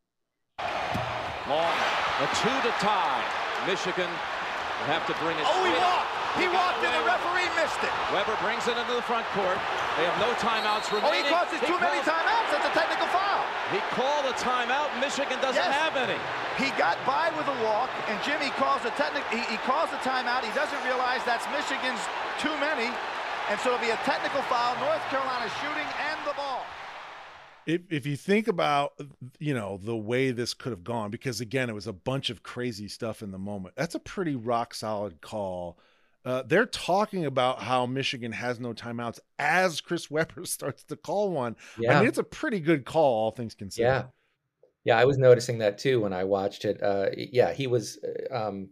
Long. 1.48 1.74
A 2.20 2.26
two 2.40 2.68
to 2.68 2.72
tie. 2.80 3.24
Michigan 3.66 4.08
will 4.08 4.86
have 4.92 5.06
to 5.06 5.14
bring 5.22 5.36
it. 5.36 5.44
Oh, 5.46 5.64
he 5.64 5.70
straight 5.70 5.82
up. 5.82 5.96
walked. 5.98 6.23
He 6.34 6.50
walked 6.50 6.82
in, 6.82 6.90
the 6.90 7.04
referee 7.06 7.46
missed 7.54 7.78
it. 7.86 7.94
Webber 8.10 8.34
brings 8.42 8.66
it 8.66 8.74
into 8.74 8.90
the 8.94 9.06
front 9.06 9.22
court. 9.38 9.54
They 9.94 10.02
have 10.02 10.18
no 10.18 10.34
timeouts 10.42 10.90
remaining. 10.90 11.06
Oh, 11.06 11.14
he 11.14 11.22
remaining. 11.22 11.30
causes 11.30 11.58
too 11.62 11.78
many 11.78 12.02
timeouts. 12.02 12.48
That's 12.50 12.66
a 12.66 12.74
technical 12.74 13.06
foul. 13.14 13.46
He 13.70 13.78
called 13.94 14.26
a 14.26 14.34
timeout. 14.34 14.90
Michigan 14.98 15.38
doesn't 15.38 15.62
Yes. 15.62 15.70
have 15.78 15.94
any. 15.94 16.18
He 16.58 16.74
got 16.74 16.98
by 17.06 17.30
with 17.38 17.46
a 17.46 17.58
walk, 17.62 17.90
and 18.10 18.18
Jimmy 18.26 18.50
calls 18.58 18.82
a 18.84 18.90
technical. 18.98 19.26
He, 19.30 19.46
he 19.46 19.58
calls 19.62 19.90
a 19.94 20.00
timeout. 20.02 20.42
He 20.42 20.50
doesn't 20.58 20.82
realize 20.82 21.22
that's 21.22 21.46
Michigan's 21.54 22.02
too 22.42 22.52
many, 22.58 22.90
and 23.50 23.56
so 23.62 23.70
it'll 23.70 23.80
be 23.86 23.94
a 23.94 24.02
technical 24.02 24.42
foul. 24.50 24.74
North 24.82 25.02
Carolina 25.14 25.46
shooting 25.62 25.86
and 26.10 26.18
the 26.26 26.34
ball. 26.34 26.66
if 27.66 27.80
if 27.90 28.06
you 28.06 28.16
think 28.16 28.48
about 28.48 28.92
you 29.38 29.54
know 29.54 29.78
the 29.82 29.96
way 29.96 30.30
this 30.32 30.52
could 30.52 30.70
have 30.70 30.82
gone 30.84 31.10
because 31.10 31.40
again 31.40 31.70
it 31.70 31.74
was 31.74 31.86
a 31.86 31.92
bunch 31.92 32.28
of 32.28 32.42
crazy 32.42 32.88
stuff 32.88 33.22
in 33.22 33.30
the 33.30 33.38
moment 33.38 33.74
that's 33.76 33.94
a 33.94 33.98
pretty 33.98 34.36
rock 34.36 34.74
solid 34.74 35.20
call 35.22 35.78
uh, 36.24 36.42
they're 36.46 36.66
talking 36.66 37.26
about 37.26 37.60
how 37.62 37.86
michigan 37.86 38.32
has 38.32 38.58
no 38.60 38.72
timeouts 38.72 39.18
as 39.38 39.80
chris 39.80 40.10
webber 40.10 40.44
starts 40.44 40.84
to 40.84 40.96
call 40.96 41.30
one 41.30 41.56
i 41.88 41.94
mean 42.00 42.08
it's 42.08 42.18
a 42.18 42.24
pretty 42.24 42.60
good 42.60 42.84
call 42.84 43.14
all 43.14 43.30
things 43.30 43.54
considered 43.54 43.88
Yeah. 43.88 44.04
Yeah, 44.86 44.98
I 44.98 45.06
was 45.06 45.16
noticing 45.16 45.58
that 45.60 45.78
too 45.78 46.02
when 46.02 46.12
I 46.12 46.24
watched 46.24 46.66
it. 46.66 46.82
Uh, 46.82 47.08
yeah, 47.16 47.54
he 47.54 47.66
was. 47.66 47.98
uh, 48.04 48.34
Um, 48.48 48.68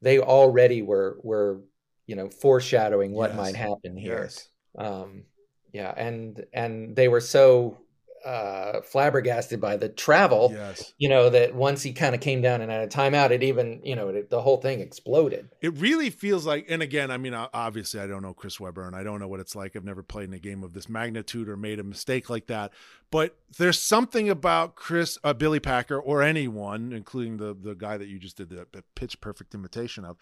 they 0.00 0.18
already 0.18 0.80
were 0.80 1.18
were 1.22 1.60
you 2.06 2.16
know 2.16 2.30
foreshadowing 2.30 3.12
what 3.12 3.30
Yes. 3.30 3.36
might 3.36 3.56
happen 3.56 3.94
here. 3.94 4.22
yes 4.24 4.48
Um, 4.78 5.24
yeah, 5.72 5.92
and 5.96 6.46
and 6.54 6.96
they 6.96 7.08
were 7.08 7.20
so 7.20 7.76
uh, 8.24 8.80
flabbergasted 8.82 9.60
by 9.60 9.76
the 9.76 9.88
travel, 9.88 10.50
yes. 10.52 10.92
you 10.98 11.08
know, 11.08 11.30
that 11.30 11.54
once 11.54 11.82
he 11.82 11.92
kind 11.92 12.14
of 12.14 12.20
came 12.20 12.40
down 12.40 12.60
and 12.60 12.70
had 12.70 12.82
a 12.82 12.88
timeout, 12.88 13.30
it 13.30 13.42
even 13.42 13.80
you 13.82 13.96
know 13.96 14.08
it, 14.08 14.30
the 14.30 14.40
whole 14.40 14.58
thing 14.58 14.80
exploded. 14.80 15.48
it 15.60 15.74
really 15.74 16.10
feels 16.10 16.46
like 16.46 16.66
and 16.68 16.82
again 16.82 17.10
i 17.10 17.16
mean 17.16 17.34
obviously 17.34 18.00
i 18.00 18.06
don't 18.06 18.22
know 18.22 18.34
chris 18.34 18.60
webber 18.60 18.86
and 18.86 18.94
i 18.94 19.02
don't 19.02 19.20
know 19.20 19.28
what 19.28 19.40
it's 19.40 19.54
like. 19.54 19.76
I've 19.76 19.84
never 19.84 20.02
played 20.02 20.28
in 20.28 20.34
a 20.34 20.38
game 20.38 20.62
of 20.62 20.72
this 20.72 20.88
magnitude 20.88 21.48
or 21.48 21.56
made 21.56 21.78
a 21.78 21.84
mistake 21.84 22.28
like 22.28 22.46
that. 22.48 22.72
But 23.10 23.36
there's 23.58 23.80
something 23.80 24.28
about 24.30 24.76
chris 24.76 25.18
uh, 25.24 25.32
billy 25.32 25.60
packer 25.60 25.98
or 25.98 26.22
anyone 26.22 26.92
including 26.92 27.38
the 27.38 27.54
the 27.54 27.74
guy 27.74 27.96
that 27.96 28.06
you 28.06 28.18
just 28.18 28.36
did 28.36 28.50
the, 28.50 28.66
the 28.72 28.84
pitch 28.94 29.20
perfect 29.20 29.54
imitation 29.54 30.04
of 30.04 30.16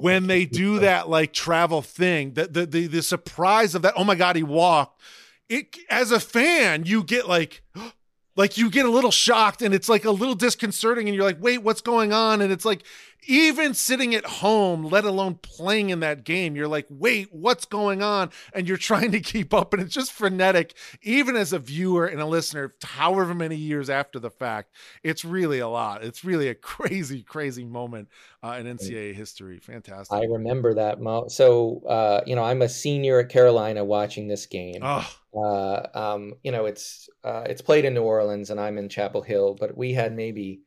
when 0.00 0.26
they 0.26 0.44
do 0.44 0.78
that 0.80 1.08
like 1.08 1.32
travel 1.32 1.82
thing 1.82 2.34
that 2.34 2.52
the, 2.52 2.66
the 2.66 2.86
the 2.86 3.02
surprise 3.02 3.74
of 3.74 3.82
that 3.82 3.94
oh 3.96 4.04
my 4.04 4.14
god 4.14 4.34
he 4.36 4.42
walked 4.42 5.00
it 5.48 5.76
as 5.90 6.10
a 6.10 6.20
fan 6.20 6.84
you 6.84 7.02
get 7.02 7.28
like 7.28 7.62
like 8.36 8.58
you 8.58 8.68
get 8.70 8.84
a 8.84 8.90
little 8.90 9.12
shocked 9.12 9.62
and 9.62 9.74
it's 9.74 9.88
like 9.88 10.04
a 10.04 10.10
little 10.10 10.34
disconcerting 10.34 11.08
and 11.08 11.14
you're 11.14 11.24
like 11.24 11.40
wait 11.40 11.62
what's 11.62 11.80
going 11.80 12.12
on? 12.12 12.40
And 12.40 12.52
it's 12.52 12.64
like 12.64 12.84
even 13.26 13.74
sitting 13.74 14.14
at 14.14 14.24
home 14.24 14.84
let 14.84 15.04
alone 15.04 15.34
playing 15.36 15.90
in 15.90 16.00
that 16.00 16.24
game 16.24 16.56
you're 16.56 16.68
like 16.68 16.86
wait 16.88 17.28
what's 17.32 17.64
going 17.64 18.02
on 18.02 18.30
and 18.52 18.66
you're 18.66 18.76
trying 18.84 19.12
to 19.12 19.20
keep 19.20 19.52
up 19.52 19.72
and 19.72 19.82
it's 19.82 19.94
just 19.94 20.12
frenetic 20.12 20.74
even 21.02 21.36
as 21.36 21.52
a 21.52 21.58
viewer 21.58 22.06
and 22.06 22.20
a 22.20 22.26
listener 22.26 22.74
however 22.82 23.34
many 23.34 23.56
years 23.56 23.90
after 23.90 24.18
the 24.18 24.30
fact 24.30 24.74
it's 25.02 25.24
really 25.24 25.58
a 25.58 25.68
lot 25.68 26.02
it's 26.02 26.24
really 26.24 26.48
a 26.48 26.54
crazy 26.74 27.22
crazy 27.22 27.64
moment 27.64 28.08
uh, 28.42 28.56
in 28.58 28.66
ncaa 28.66 29.14
history 29.14 29.58
fantastic 29.58 30.14
I 30.14 30.24
remember 30.24 30.74
that. 30.74 31.00
Mo- 31.00 31.28
so 31.28 31.82
uh, 31.86 32.20
you 32.26 32.36
know, 32.36 32.44
I'm 32.44 32.62
a 32.62 32.68
senior 32.68 33.20
at 33.20 33.28
Carolina 33.28 33.84
watching 33.84 34.28
this 34.28 34.46
game. 34.46 34.80
oh 34.82 35.08
uh, 35.36 35.88
um, 35.94 36.34
you 36.42 36.52
know, 36.52 36.66
it's 36.66 37.08
uh, 37.24 37.44
it's 37.46 37.60
played 37.60 37.84
in 37.84 37.94
New 37.94 38.02
Orleans, 38.02 38.50
and 38.50 38.60
I'm 38.60 38.78
in 38.78 38.88
Chapel 38.88 39.22
Hill. 39.22 39.56
But 39.58 39.76
we 39.76 39.92
had 39.92 40.14
maybe 40.14 40.60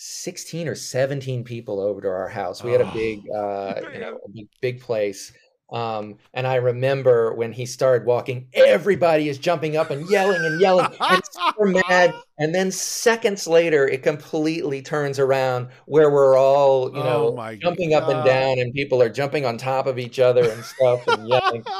sixteen 0.00 0.68
or 0.68 0.76
seventeen 0.76 1.42
people 1.42 1.80
over 1.80 2.00
to 2.00 2.08
our 2.08 2.28
house. 2.28 2.62
We 2.62 2.70
had 2.70 2.80
a 2.82 2.88
Oh. 2.88 2.92
big, 2.94 3.18
uh, 3.34 3.74
you 3.92 3.98
know, 3.98 4.18
a 4.24 4.28
big, 4.32 4.48
big 4.60 4.80
place. 4.80 5.32
Um, 5.70 6.16
and 6.32 6.46
I 6.46 6.54
remember 6.54 7.34
when 7.34 7.52
he 7.52 7.66
started 7.66 8.06
walking, 8.06 8.46
everybody 8.54 9.28
is 9.28 9.36
jumping 9.36 9.76
up 9.76 9.90
and 9.90 10.08
yelling 10.08 10.42
and 10.46 10.58
yelling 10.60 10.86
and 11.00 11.22
super 11.30 11.66
mad. 11.66 12.14
And 12.40 12.54
then 12.54 12.70
seconds 12.70 13.48
later, 13.48 13.88
it 13.88 14.04
completely 14.04 14.80
turns 14.80 15.18
around 15.18 15.70
where 15.86 16.08
we're 16.08 16.38
all, 16.38 16.88
you 16.96 17.02
know, 17.02 17.36
Oh 17.36 17.54
jumping 17.56 17.94
up 17.94 18.08
and 18.08 18.24
down, 18.24 18.60
and 18.60 18.72
people 18.72 19.02
are 19.02 19.08
jumping 19.08 19.44
on 19.44 19.58
top 19.58 19.88
of 19.88 19.98
each 19.98 20.20
other 20.20 20.48
and 20.48 20.64
stuff 20.64 21.02
and 21.08 21.28
yelling. 21.28 21.64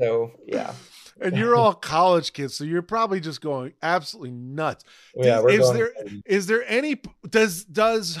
So 0.00 0.32
yeah, 0.46 0.72
and 1.22 1.36
you're 1.36 1.54
all 1.56 1.74
college 1.74 2.32
kids, 2.32 2.54
so 2.54 2.64
you're 2.64 2.82
probably 2.82 3.20
just 3.20 3.40
going 3.40 3.72
absolutely 3.82 4.32
nuts. 4.32 4.84
yeah, 5.16 5.38
Is- 5.38 5.42
we're 5.44 5.50
is 5.50 5.58
going. 5.60 5.76
there- 5.76 5.92
crazy. 6.00 6.22
Is 6.26 6.46
there 6.46 6.64
any 6.68 7.00
does 7.28 7.64
does 7.64 8.18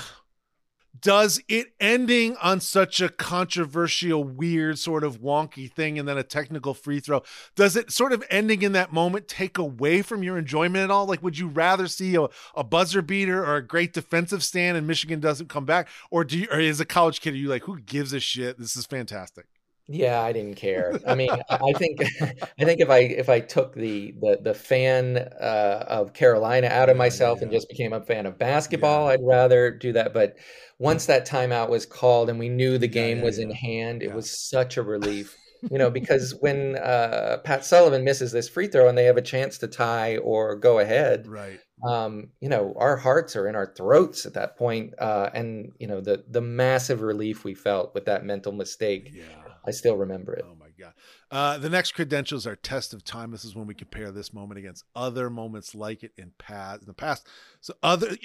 does 1.00 1.40
it 1.48 1.72
ending 1.80 2.36
on 2.36 2.60
such 2.60 3.00
a 3.00 3.08
controversial, 3.08 4.22
weird, 4.22 4.78
sort 4.78 5.02
of 5.02 5.20
wonky 5.20 5.68
thing 5.68 5.98
and 5.98 6.06
then 6.06 6.16
a 6.16 6.22
technical 6.22 6.74
free 6.74 7.00
throw, 7.00 7.22
does 7.56 7.74
it 7.74 7.90
sort 7.90 8.12
of 8.12 8.22
ending 8.30 8.62
in 8.62 8.70
that 8.72 8.92
moment 8.92 9.26
take 9.26 9.58
away 9.58 10.00
from 10.02 10.22
your 10.22 10.38
enjoyment 10.38 10.84
at 10.84 10.90
all? 10.92 11.06
Like, 11.06 11.20
would 11.20 11.36
you 11.36 11.48
rather 11.48 11.88
see 11.88 12.14
a, 12.14 12.28
a 12.54 12.62
buzzer 12.62 13.02
beater 13.02 13.44
or 13.44 13.56
a 13.56 13.66
great 13.66 13.92
defensive 13.92 14.44
stand 14.44 14.76
and 14.76 14.86
Michigan 14.86 15.18
doesn't 15.18 15.48
come 15.48 15.64
back? 15.64 15.88
Or 16.10 16.22
do 16.22 16.38
you, 16.38 16.46
or 16.52 16.60
as 16.60 16.78
a 16.78 16.84
college 16.84 17.20
kid, 17.20 17.34
are 17.34 17.38
you 17.38 17.48
like, 17.48 17.64
who 17.64 17.80
gives 17.80 18.12
a 18.12 18.20
shit? 18.20 18.56
This 18.58 18.76
is 18.76 18.86
fantastic. 18.86 19.46
Yeah, 19.88 20.22
I 20.22 20.32
didn't 20.32 20.54
care. 20.56 21.00
I 21.06 21.14
mean, 21.14 21.28
I 21.50 21.72
think 21.74 22.00
I 22.60 22.64
think 22.64 22.80
if 22.80 22.88
I 22.88 22.98
if 23.00 23.28
I 23.28 23.40
took 23.40 23.74
the 23.74 24.12
the 24.20 24.38
the 24.42 24.54
fan 24.54 25.16
uh, 25.18 25.84
of 25.88 26.12
Carolina 26.14 26.68
out 26.68 26.88
of 26.88 26.96
Yeah, 26.96 26.96
myself 26.96 27.40
and 27.42 27.50
just 27.52 27.68
became 27.68 27.92
a 27.92 28.00
fan 28.00 28.24
of 28.26 28.38
basketball, 28.38 29.08
I'd 29.08 29.20
rather 29.22 29.70
do 29.70 29.92
that. 29.92 30.14
But 30.14 30.36
once 30.78 31.06
that 31.06 31.26
timeout 31.26 31.68
was 31.68 31.84
called 31.86 32.30
and 32.30 32.38
we 32.38 32.48
knew 32.48 32.78
the 32.78 32.88
game 32.88 33.20
yeah, 33.20 33.22
was 33.22 33.38
in 33.38 33.50
hand, 33.50 34.02
it 34.02 34.12
Yeah. 34.12 34.12
was 34.12 34.30
such 34.30 34.76
a 34.76 34.82
relief. 34.82 35.38
You 35.68 35.78
know, 35.78 35.90
because 35.90 36.34
when 36.40 36.76
uh, 36.76 37.38
Pat 37.44 37.64
Sullivan 37.64 38.04
misses 38.04 38.30
this 38.32 38.48
free 38.48 38.68
throw 38.68 38.88
and 38.88 38.96
they 38.98 39.04
have 39.04 39.16
a 39.16 39.22
chance 39.22 39.58
to 39.58 39.68
tie 39.68 40.18
or 40.18 40.54
go 40.56 40.78
ahead, 40.80 41.24
Right. 41.24 41.62
um, 41.88 42.30
you 42.40 42.48
know, 42.48 42.74
our 42.76 42.96
hearts 42.96 43.34
are 43.36 43.48
in 43.48 43.56
our 43.56 43.72
throats 43.74 44.26
at 44.26 44.34
that 44.34 44.56
point. 44.56 44.94
Uh, 44.98 45.30
and 45.34 45.72
you 45.78 45.86
know, 45.86 46.00
the 46.00 46.24
the 46.28 46.40
massive 46.40 47.00
relief 47.02 47.44
we 47.44 47.54
felt 47.54 47.94
with 47.94 48.04
that 48.06 48.24
mental 48.24 48.52
mistake, 48.52 49.12
Yeah. 49.12 49.41
I 49.64 49.70
still 49.70 49.96
remember 49.96 50.34
it. 50.34 50.44
Oh 50.46 50.56
my 50.58 50.68
god. 50.78 50.94
Uh, 51.30 51.58
the 51.58 51.70
next 51.70 51.92
credentials 51.92 52.46
are 52.46 52.56
test 52.56 52.92
of 52.92 53.04
time. 53.04 53.30
This 53.30 53.44
is 53.44 53.54
when 53.54 53.66
we 53.66 53.74
compare 53.74 54.10
this 54.10 54.32
moment 54.32 54.58
against 54.58 54.84
other 54.96 55.30
moments 55.30 55.74
like 55.74 56.02
it 56.02 56.12
in 56.16 56.32
past 56.38 56.82
in 56.82 56.86
the 56.86 56.94
past. 56.94 57.26
So 57.60 57.74
other 57.82 58.16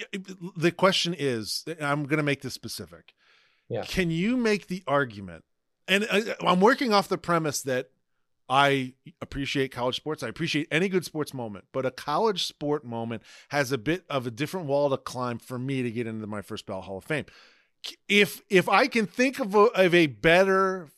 the 0.56 0.72
question 0.72 1.14
is, 1.16 1.64
I'm 1.80 2.04
going 2.04 2.18
to 2.18 2.22
make 2.22 2.42
this 2.42 2.54
specific. 2.54 3.14
Yeah. 3.68 3.84
Can 3.84 4.10
you 4.10 4.36
make 4.36 4.66
the 4.66 4.82
argument? 4.86 5.44
And 5.86 6.06
I, 6.10 6.34
I'm 6.40 6.60
working 6.60 6.92
off 6.92 7.08
the 7.08 7.18
premise 7.18 7.62
that 7.62 7.90
I 8.48 8.94
appreciate 9.20 9.72
college 9.72 9.96
sports. 9.96 10.22
I 10.22 10.28
appreciate 10.28 10.68
any 10.70 10.88
good 10.88 11.04
sports 11.04 11.34
moment, 11.34 11.66
but 11.72 11.84
a 11.84 11.90
college 11.90 12.44
sport 12.44 12.84
moment 12.84 13.22
has 13.50 13.72
a 13.72 13.78
bit 13.78 14.04
of 14.08 14.26
a 14.26 14.30
different 14.30 14.66
wall 14.66 14.88
to 14.90 14.96
climb 14.96 15.38
for 15.38 15.58
me 15.58 15.82
to 15.82 15.90
get 15.90 16.06
into 16.06 16.26
my 16.26 16.40
first 16.40 16.66
ballot 16.66 16.84
Hall 16.84 16.98
of 16.98 17.04
Fame. 17.04 17.26
If 18.08 18.40
if 18.48 18.68
I 18.68 18.86
can 18.86 19.06
think 19.06 19.38
of 19.38 19.54
a, 19.54 19.58
of 19.58 19.94
a 19.94 20.06
better 20.06 20.88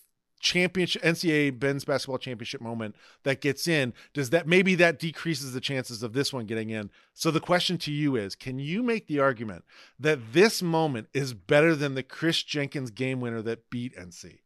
championship 0.40 1.02
NCAA 1.02 1.62
men's 1.62 1.84
basketball 1.84 2.18
championship 2.18 2.60
moment 2.60 2.96
that 3.22 3.40
gets 3.40 3.68
in, 3.68 3.92
does 4.12 4.30
that 4.30 4.48
maybe 4.48 4.74
that 4.74 4.98
decreases 4.98 5.52
the 5.52 5.60
chances 5.60 6.02
of 6.02 6.12
this 6.12 6.32
one 6.32 6.46
getting 6.46 6.70
in? 6.70 6.90
So 7.14 7.30
the 7.30 7.40
question 7.40 7.78
to 7.78 7.92
you 7.92 8.16
is, 8.16 8.34
can 8.34 8.58
you 8.58 8.82
make 8.82 9.06
the 9.06 9.20
argument 9.20 9.64
that 9.98 10.32
this 10.32 10.62
moment 10.62 11.08
is 11.14 11.34
better 11.34 11.76
than 11.76 11.94
the 11.94 12.02
Chris 12.02 12.42
Jenkins 12.42 12.90
game 12.90 13.20
winner 13.20 13.42
that 13.42 13.70
beat 13.70 13.96
NC? 13.96 14.38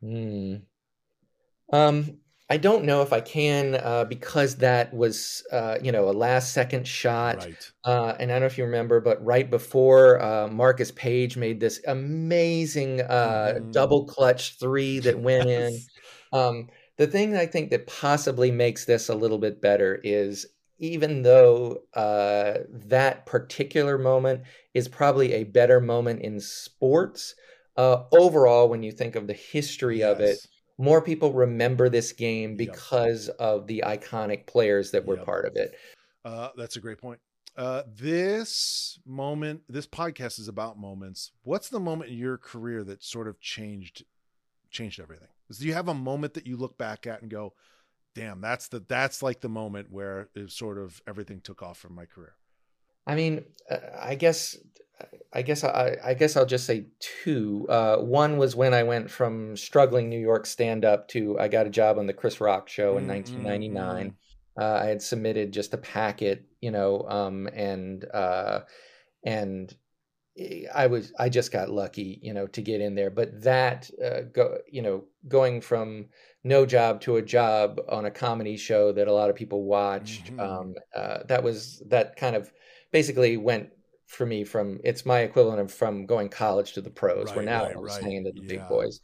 Hmm. 0.00 0.54
Um, 1.72 2.18
I 2.50 2.56
don't 2.56 2.84
know 2.84 3.00
if 3.02 3.12
I 3.12 3.20
can 3.20 3.76
uh, 3.76 4.04
because 4.04 4.56
that 4.56 4.92
was, 4.92 5.46
uh, 5.52 5.78
you 5.82 5.92
know, 5.92 6.08
a 6.08 6.12
last 6.12 6.52
second 6.52 6.86
shot. 6.86 7.46
Right. 7.46 7.72
Uh, 7.84 8.14
and 8.18 8.30
I 8.30 8.34
don't 8.34 8.40
know 8.40 8.46
if 8.46 8.58
you 8.58 8.64
remember, 8.64 9.00
but 9.00 9.24
right 9.24 9.48
before 9.48 10.20
uh, 10.20 10.48
Marcus 10.48 10.90
Paige 10.90 11.36
made 11.36 11.60
this 11.60 11.80
amazing 11.86 13.02
uh, 13.02 13.60
Mhm. 13.62 13.70
double 13.70 14.04
clutch 14.06 14.58
three 14.58 14.98
that 15.00 15.18
went 15.20 15.48
in. 15.48 15.84
Um, 16.32 16.68
the 16.98 17.06
thing 17.06 17.36
I 17.36 17.46
think 17.46 17.70
that 17.70 17.86
possibly 17.86 18.50
makes 18.50 18.84
this 18.84 19.08
a 19.08 19.14
little 19.14 19.38
bit 19.38 19.60
better 19.62 20.00
is 20.02 20.46
even 20.78 21.22
though 21.22 21.78
uh, 21.94 22.58
that 22.68 23.26
particular 23.26 23.96
moment 23.98 24.42
is 24.74 24.88
probably 24.88 25.32
a 25.34 25.44
better 25.44 25.80
moment 25.80 26.20
in 26.22 26.40
sports, 26.40 27.34
uh, 27.76 28.04
overall, 28.12 28.68
when 28.68 28.82
you 28.82 28.92
think 28.92 29.14
of 29.14 29.26
the 29.26 29.34
history 29.34 30.02
of 30.02 30.20
it, 30.20 30.40
Yes. 30.40 30.48
More 30.80 31.02
people 31.02 31.32
remember 31.32 31.88
this 31.88 32.12
game 32.12 32.50
Yep. 32.50 32.58
because 32.58 33.28
of 33.28 33.66
the 33.66 33.82
iconic 33.86 34.46
players 34.46 34.90
that 34.92 35.04
were 35.04 35.16
Yep. 35.16 35.24
part 35.26 35.44
of 35.44 35.56
it. 35.56 35.76
Uh, 36.24 36.48
that's 36.56 36.76
a 36.76 36.80
great 36.80 36.98
point. 36.98 37.20
Uh, 37.56 37.82
this 37.86 38.98
moment, 39.04 39.62
this 39.68 39.86
podcast 39.86 40.38
is 40.38 40.48
about 40.48 40.78
moments. 40.78 41.32
What's 41.42 41.68
the 41.68 41.80
moment 41.80 42.10
in 42.10 42.16
your 42.16 42.38
career 42.38 42.82
that 42.84 43.02
sort 43.02 43.28
of 43.28 43.40
changed, 43.40 44.04
changed 44.70 45.00
everything? 45.00 45.28
Do 45.50 45.66
you 45.66 45.74
have 45.74 45.88
a 45.88 45.94
moment 45.94 46.34
that 46.34 46.46
you 46.46 46.56
look 46.56 46.78
back 46.78 47.06
at 47.06 47.20
and 47.22 47.30
go, 47.30 47.54
"Damn, 48.14 48.40
that's 48.40 48.68
the 48.68 48.80
that's 48.80 49.22
like 49.22 49.40
the 49.40 49.48
moment 49.48 49.90
where 49.90 50.28
it 50.34 50.50
sort 50.50 50.78
of 50.78 51.02
everything 51.06 51.40
took 51.40 51.60
off 51.62 51.76
from 51.78 51.94
my 51.94 52.06
career." 52.06 52.36
I 53.06 53.16
mean, 53.16 53.44
uh, 53.68 53.78
I 53.98 54.14
guess, 54.14 54.56
I 55.32 55.42
guess, 55.42 55.62
I, 55.64 55.96
I 56.04 56.14
guess 56.14 56.36
I'll 56.36 56.46
just 56.46 56.66
say 56.66 56.86
two. 57.00 57.66
Uh, 57.68 57.98
one 57.98 58.36
was 58.36 58.56
when 58.56 58.74
I 58.74 58.82
went 58.82 59.10
from 59.10 59.56
struggling 59.56 60.08
New 60.08 60.18
York 60.18 60.46
stand 60.46 60.84
up 60.84 61.08
to 61.08 61.38
I 61.38 61.48
got 61.48 61.66
a 61.66 61.70
job 61.70 61.98
on 61.98 62.06
the 62.06 62.12
Chris 62.14 62.40
Rock 62.40 62.68
show 62.68 62.96
in 62.98 63.06
Mm, 63.06 63.06
1999. 63.06 64.16
Uh, 64.60 64.80
I 64.82 64.86
had 64.86 65.02
submitted 65.02 65.52
just 65.52 65.74
a 65.74 65.78
packet, 65.78 66.46
you 66.60 66.70
know, 66.70 67.02
um, 67.08 67.48
and 67.54 68.04
uh, 68.12 68.60
and 69.24 69.74
I 70.74 70.86
was 70.86 71.12
I 71.18 71.28
just 71.28 71.52
got 71.52 71.68
lucky, 71.70 72.18
you 72.22 72.32
know, 72.32 72.46
to 72.48 72.62
get 72.62 72.80
in 72.80 72.94
there. 72.94 73.10
But 73.10 73.42
that 73.42 73.90
uh, 74.02 74.22
go, 74.32 74.58
you 74.70 74.80
know, 74.82 75.04
going 75.28 75.60
from 75.60 76.08
no 76.44 76.64
job 76.64 77.00
to 77.02 77.16
a 77.16 77.22
job 77.22 77.80
on 77.88 78.06
a 78.06 78.10
comedy 78.10 78.56
show 78.56 78.92
that 78.92 79.08
a 79.08 79.12
lot 79.12 79.28
of 79.28 79.36
people 79.36 79.64
watched, 79.64 80.30
Mhm. 80.30 80.40
um, 80.40 80.74
uh, 80.94 81.24
that 81.26 81.42
was 81.42 81.82
that 81.88 82.16
kind 82.16 82.36
of 82.36 82.52
basically 82.92 83.36
went 83.36 83.70
for 84.10 84.26
me 84.26 84.44
from 84.44 84.80
it's 84.84 85.06
my 85.06 85.20
equivalent 85.20 85.60
of 85.60 85.72
from 85.72 86.04
going 86.04 86.28
college 86.28 86.72
to 86.74 86.80
the 86.80 86.90
pros, 86.90 87.28
where 87.34 87.44
Right, 87.44 87.44
now 87.44 87.62
right, 87.64 87.76
I 87.76 87.78
was 87.78 87.92
right. 87.94 88.02
hanging 88.04 88.24
to 88.24 88.32
the 88.32 88.42
Yeah. 88.42 88.48
big 88.58 88.68
boys. 88.68 89.00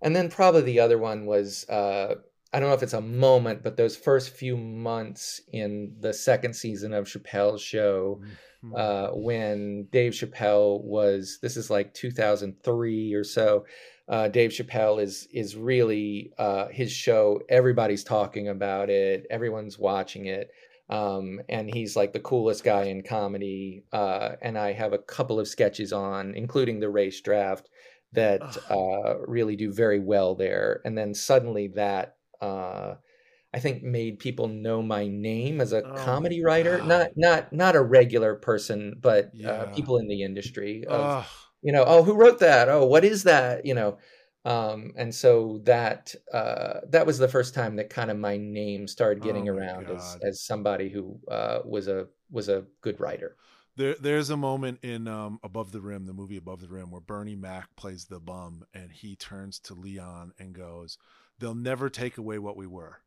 And 0.00 0.14
then 0.14 0.30
probably 0.30 0.62
the 0.62 0.80
other 0.80 0.98
one 0.98 1.26
was 1.26 1.68
uh, 1.68 2.14
I 2.52 2.60
don't 2.60 2.68
know 2.70 2.74
if 2.74 2.82
it's 2.82 2.94
a 2.94 3.00
moment, 3.00 3.62
but 3.62 3.76
those 3.76 3.96
first 3.96 4.30
few 4.30 4.56
months 4.56 5.40
in 5.52 5.96
the 6.00 6.12
second 6.14 6.54
season 6.54 6.94
of 6.94 7.06
Chappelle's 7.06 7.60
show, 7.60 8.22
Mhm. 8.64 8.78
uh, 8.78 9.10
when 9.14 9.84
Dave 9.92 10.12
Chappelle 10.12 10.82
was 10.82 11.38
this 11.42 11.56
is 11.56 11.68
like 11.70 11.92
2003 11.94 13.12
or 13.14 13.24
so. 13.24 13.66
Uh, 14.08 14.28
Dave 14.28 14.50
Chappelle 14.52 15.02
is 15.02 15.28
is 15.32 15.56
really 15.56 16.32
uh, 16.38 16.68
his 16.68 16.90
show. 16.92 17.40
Everybody's 17.48 18.04
talking 18.04 18.48
about 18.48 18.88
it. 18.88 19.26
Everyone's 19.30 19.78
watching 19.78 20.26
it, 20.26 20.50
um, 20.88 21.40
and 21.48 21.72
he's 21.72 21.96
like 21.96 22.12
the 22.12 22.20
coolest 22.20 22.64
guy 22.64 22.84
in 22.84 23.02
comedy. 23.02 23.84
Uh, 23.92 24.36
and 24.42 24.58
I 24.58 24.72
have 24.72 24.92
a 24.92 24.98
couple 24.98 25.38
of 25.40 25.48
sketches 25.48 25.92
on, 25.92 26.34
including 26.34 26.80
the 26.80 26.88
race 26.90 27.20
draft, 27.20 27.68
that 28.12 28.56
uh, 28.70 29.18
really 29.26 29.56
do 29.56 29.72
very 29.72 30.00
well 30.00 30.34
there. 30.34 30.80
And 30.84 30.96
then 30.96 31.14
suddenly 31.14 31.68
that. 31.68 32.16
Uh, 32.40 32.94
I 33.52 33.60
think 33.60 33.82
made 33.82 34.18
people 34.18 34.46
know 34.46 34.82
my 34.82 35.06
name 35.08 35.60
as 35.62 35.72
a 35.72 35.82
Oh 35.82 35.94
comedy 35.94 36.44
writer, 36.44 36.78
God. 36.78 36.86
not 36.86 37.08
not 37.16 37.52
not 37.52 37.76
a 37.76 37.82
regular 37.82 38.34
person, 38.34 38.96
but 39.00 39.30
Yeah. 39.32 39.50
uh, 39.50 39.66
people 39.74 39.96
in 39.98 40.06
the 40.06 40.22
industry. 40.22 40.84
Of, 40.86 41.26
you 41.62 41.72
know, 41.72 41.84
oh, 41.86 42.02
who 42.02 42.14
wrote 42.14 42.40
that? 42.40 42.68
Oh, 42.68 42.84
what 42.84 43.04
is 43.04 43.24
that? 43.24 43.64
You 43.64 43.74
know, 43.74 43.98
um, 44.44 44.92
and 44.96 45.14
so 45.14 45.60
that 45.64 46.14
uh, 46.32 46.80
that 46.88 47.06
was 47.06 47.18
the 47.18 47.28
first 47.28 47.54
time 47.54 47.76
that 47.76 47.90
kind 47.90 48.10
of 48.10 48.16
my 48.16 48.36
name 48.36 48.86
started 48.86 49.22
getting 49.22 49.48
Oh 49.48 49.54
around 49.54 49.90
as 49.90 50.16
as 50.22 50.42
somebody 50.42 50.88
who 50.88 51.18
uh, 51.30 51.60
was 51.64 51.88
a 51.88 52.06
was 52.30 52.48
a 52.48 52.64
good 52.80 53.00
writer. 53.00 53.36
There, 53.76 53.94
there's 54.00 54.30
a 54.30 54.36
moment 54.36 54.80
in 54.82 55.06
um, 55.06 55.38
Above 55.44 55.70
the 55.70 55.80
Rim, 55.80 56.06
the 56.06 56.12
movie 56.12 56.36
Above 56.36 56.60
the 56.60 56.68
Rim, 56.68 56.90
where 56.90 57.00
Bernie 57.00 57.36
Mac 57.36 57.76
plays 57.76 58.06
the 58.06 58.18
bum, 58.18 58.64
and 58.74 58.90
he 58.90 59.14
turns 59.14 59.60
to 59.60 59.74
Leon 59.74 60.32
and 60.38 60.54
goes, 60.54 60.98
"They'll 61.38 61.54
never 61.54 61.88
take 61.88 62.18
away 62.18 62.38
what 62.38 62.56
we 62.56 62.66
were." 62.66 63.02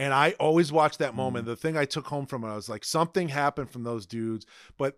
And 0.00 0.14
I 0.14 0.34
always 0.40 0.72
watch 0.72 0.96
that 0.96 1.14
moment. 1.14 1.44
Mm. 1.44 1.48
The 1.48 1.56
thing 1.56 1.76
I 1.76 1.84
took 1.84 2.06
home 2.06 2.24
from 2.24 2.42
it, 2.42 2.48
I 2.48 2.56
was 2.56 2.70
like, 2.70 2.86
something 2.86 3.28
happened 3.28 3.70
from 3.70 3.82
those 3.82 4.06
dudes. 4.06 4.46
But 4.78 4.96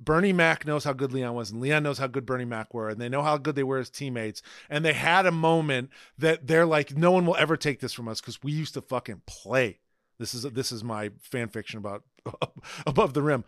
Bernie 0.00 0.32
Mac 0.32 0.66
knows 0.66 0.82
how 0.82 0.94
good 0.94 1.12
Leon 1.12 1.34
was, 1.34 1.50
and 1.50 1.60
Leon 1.60 1.82
knows 1.82 1.98
how 1.98 2.06
good 2.06 2.24
Bernie 2.24 2.46
Mac 2.46 2.72
were, 2.72 2.88
and 2.88 2.98
they 2.98 3.10
know 3.10 3.20
how 3.20 3.36
good 3.36 3.54
they 3.54 3.62
were 3.62 3.76
as 3.76 3.90
teammates. 3.90 4.40
And 4.70 4.82
they 4.82 4.94
had 4.94 5.26
a 5.26 5.30
moment 5.30 5.90
that 6.16 6.46
they're 6.46 6.64
like, 6.64 6.96
no 6.96 7.10
one 7.10 7.26
will 7.26 7.36
ever 7.36 7.58
take 7.58 7.80
this 7.80 7.92
from 7.92 8.08
us 8.08 8.22
because 8.22 8.42
we 8.42 8.50
used 8.50 8.72
to 8.74 8.80
fucking 8.80 9.20
play. 9.26 9.80
This 10.18 10.32
is 10.32 10.42
this 10.42 10.72
is 10.72 10.82
my 10.82 11.10
fan 11.20 11.48
fiction 11.48 11.76
about 11.76 12.04
Above 12.86 13.12
the 13.12 13.22
Rim. 13.22 13.44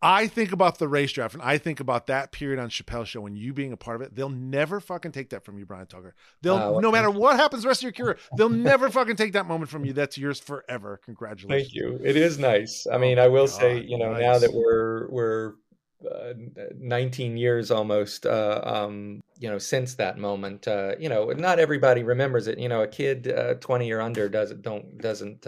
I 0.00 0.28
think 0.28 0.52
about 0.52 0.78
the 0.78 0.86
race 0.86 1.10
draft 1.10 1.34
and 1.34 1.42
I 1.42 1.58
think 1.58 1.80
about 1.80 2.06
that 2.06 2.30
period 2.30 2.60
on 2.60 2.68
Chappelle's 2.68 3.08
show 3.08 3.26
and 3.26 3.36
you 3.36 3.52
being 3.52 3.72
a 3.72 3.76
part 3.76 3.96
of 3.96 4.02
it. 4.02 4.14
They'll 4.14 4.28
never 4.28 4.78
fucking 4.78 5.10
take 5.12 5.30
that 5.30 5.44
from 5.44 5.58
you, 5.58 5.66
Bryan 5.66 5.86
Tucker. 5.86 6.14
They'll 6.40 6.76
Uh, 6.76 6.80
no 6.80 6.92
matter 6.92 7.10
what 7.10 7.36
happens 7.36 7.62
the 7.62 7.68
rest 7.68 7.80
of 7.80 7.84
your 7.84 7.92
career, 7.92 8.18
they'll 8.36 8.48
never 8.48 8.90
fucking 8.90 9.16
take 9.16 9.32
that 9.32 9.46
moment 9.46 9.70
from 9.70 9.84
you. 9.84 9.92
That's 9.92 10.16
yours 10.16 10.38
forever. 10.38 11.00
Congratulations. 11.04 11.72
Thank 11.72 11.74
you. 11.74 12.00
It 12.04 12.16
is 12.16 12.38
nice. 12.38 12.86
I 12.90 12.96
Oh 12.96 12.98
mean, 12.98 13.18
I 13.18 13.26
will 13.26 13.46
my 13.46 13.50
say, 13.50 13.80
you 13.80 13.98
know, 13.98 14.12
nice. 14.12 14.20
now 14.20 14.38
that 14.38 14.52
we're 14.52 15.08
we're 15.10 15.54
uh, 16.08 16.32
19 16.76 17.36
years 17.36 17.72
almost, 17.72 18.24
uh, 18.24 18.60
um, 18.62 19.20
you 19.40 19.50
know, 19.50 19.58
since 19.58 19.94
that 19.96 20.16
moment, 20.16 20.68
uh, 20.68 20.94
you 21.00 21.08
know, 21.08 21.30
not 21.32 21.58
everybody 21.58 22.04
remembers 22.04 22.46
it. 22.46 22.58
You 22.58 22.68
know, 22.68 22.82
a 22.82 22.88
kid 22.88 23.32
uh, 23.32 23.54
20 23.54 23.90
or 23.90 24.00
under 24.00 24.28
doesn't 24.28 24.62
don't 24.62 24.98
doesn't. 24.98 25.44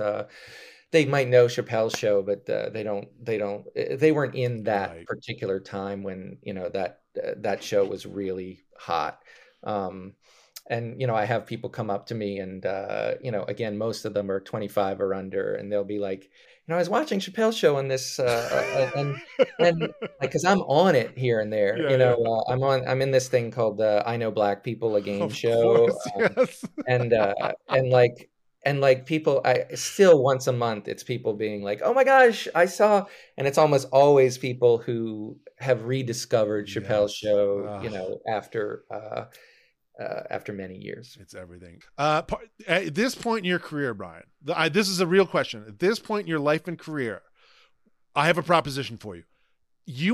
Uh, 0.93 0.97
they 0.99 1.05
might 1.07 1.29
know 1.29 1.47
Chappelle's 1.47 1.99
show, 1.99 2.23
but 2.23 2.49
uh, 2.49 2.71
they 2.71 2.83
don't. 2.83 3.09
They 3.25 3.39
don't. 3.39 3.67
eh, 3.77 3.97
They 3.97 4.13
weren't 4.13 4.35
in 4.35 4.65
that 4.65 4.91
Right. 4.91 5.07
particular 5.07 5.61
time 5.61 6.03
when 6.03 6.39
you 6.43 6.53
know 6.55 6.69
that 6.71 7.01
uh, 7.23 7.33
that 7.39 7.63
show 7.63 7.85
was 7.85 8.07
really 8.07 8.61
hot. 8.79 9.23
Um, 9.65 10.15
and 10.69 11.01
you 11.01 11.07
know, 11.07 11.15
I 11.15 11.25
have 11.25 11.47
people 11.47 11.71
come 11.71 11.91
up 11.91 12.07
to 12.07 12.15
me, 12.15 12.39
and 12.39 12.65
uh, 12.67 13.15
you 13.23 13.31
know, 13.33 13.45
again, 13.45 13.79
most 13.79 14.05
of 14.05 14.15
them 14.15 14.31
are 14.31 14.41
25 14.41 15.01
or 15.01 15.15
under, 15.15 15.55
and 15.55 15.71
they'll 15.73 15.85
be 15.85 15.99
like, 15.99 16.25
you 16.25 16.29
know, 16.69 16.77
I 16.77 16.79
was 16.79 16.89
watching 16.89 17.19
Chappelle's 17.21 17.57
show 17.57 17.77
on 17.77 17.89
this, 17.89 18.19
uh, 18.19 18.91
uh, 18.95 18.99
and 19.01 19.23
and 19.59 19.81
like, 19.81 20.31
because 20.31 20.45
I'm 20.45 20.61
on 20.63 20.95
it 20.95 21.17
here 21.19 21.41
and 21.41 21.53
there, 21.53 21.79
Yeah, 21.79 21.91
you 21.91 21.97
know, 21.99 22.15
uh, 22.25 22.53
I'm 22.53 22.63
on, 22.63 22.87
I'm 22.89 23.03
in 23.03 23.11
this 23.11 23.29
thing 23.29 23.51
called 23.51 23.81
uh, 23.81 24.03
I 24.07 24.17
Know 24.17 24.31
Black 24.31 24.63
People, 24.65 24.97
a 24.97 25.01
game 25.03 25.23
Of 25.23 25.35
show, 25.35 25.89
course, 25.89 26.07
um, 26.17 26.23
yes. 26.37 26.65
and 26.87 27.13
uh, 27.13 27.35
and 27.69 27.91
like 27.91 28.31
and 28.65 28.81
like 28.81 29.07
people 29.07 29.41
i 29.45 29.65
still 29.75 30.23
once 30.23 30.47
a 30.47 30.53
month 30.53 30.89
it's 30.89 31.03
people 31.03 31.33
being 31.35 31.63
like 31.63 31.81
oh 31.83 31.95
my 31.95 32.05
gosh 32.05 32.47
i 32.55 32.65
saw 32.67 33.05
and 33.37 33.47
it's 33.47 33.59
almost 33.59 33.89
always 33.93 34.37
people 34.39 34.79
who 34.79 35.37
have 35.59 35.85
rediscovered 35.85 36.67
chappelle's 36.67 37.19
Yes. 37.23 37.31
show 37.31 37.81
you 37.83 37.91
know 37.91 38.19
after 38.29 38.85
uh, 38.91 39.25
uh 40.03 40.23
after 40.31 40.53
many 40.53 40.77
years 40.77 41.17
It's 41.21 41.35
everything. 41.35 41.81
Uh, 41.99 42.23
at 42.67 42.95
this 42.95 43.15
point 43.15 43.41
in 43.41 43.45
your 43.45 43.59
career, 43.59 43.93
Bryan, 43.95 44.25
the, 44.43 44.59
I, 44.59 44.69
this 44.69 44.89
is 44.89 45.01
a 45.01 45.07
real 45.07 45.27
question. 45.27 45.65
At 45.67 45.79
this 45.79 45.99
point 45.99 46.23
in 46.23 46.29
your 46.29 46.39
life 46.39 46.67
and 46.69 46.79
career, 46.79 47.23
I 48.15 48.27
have 48.27 48.39
a 48.39 48.43
proposition 48.43 48.97
for 48.97 49.17
you. 49.17 49.25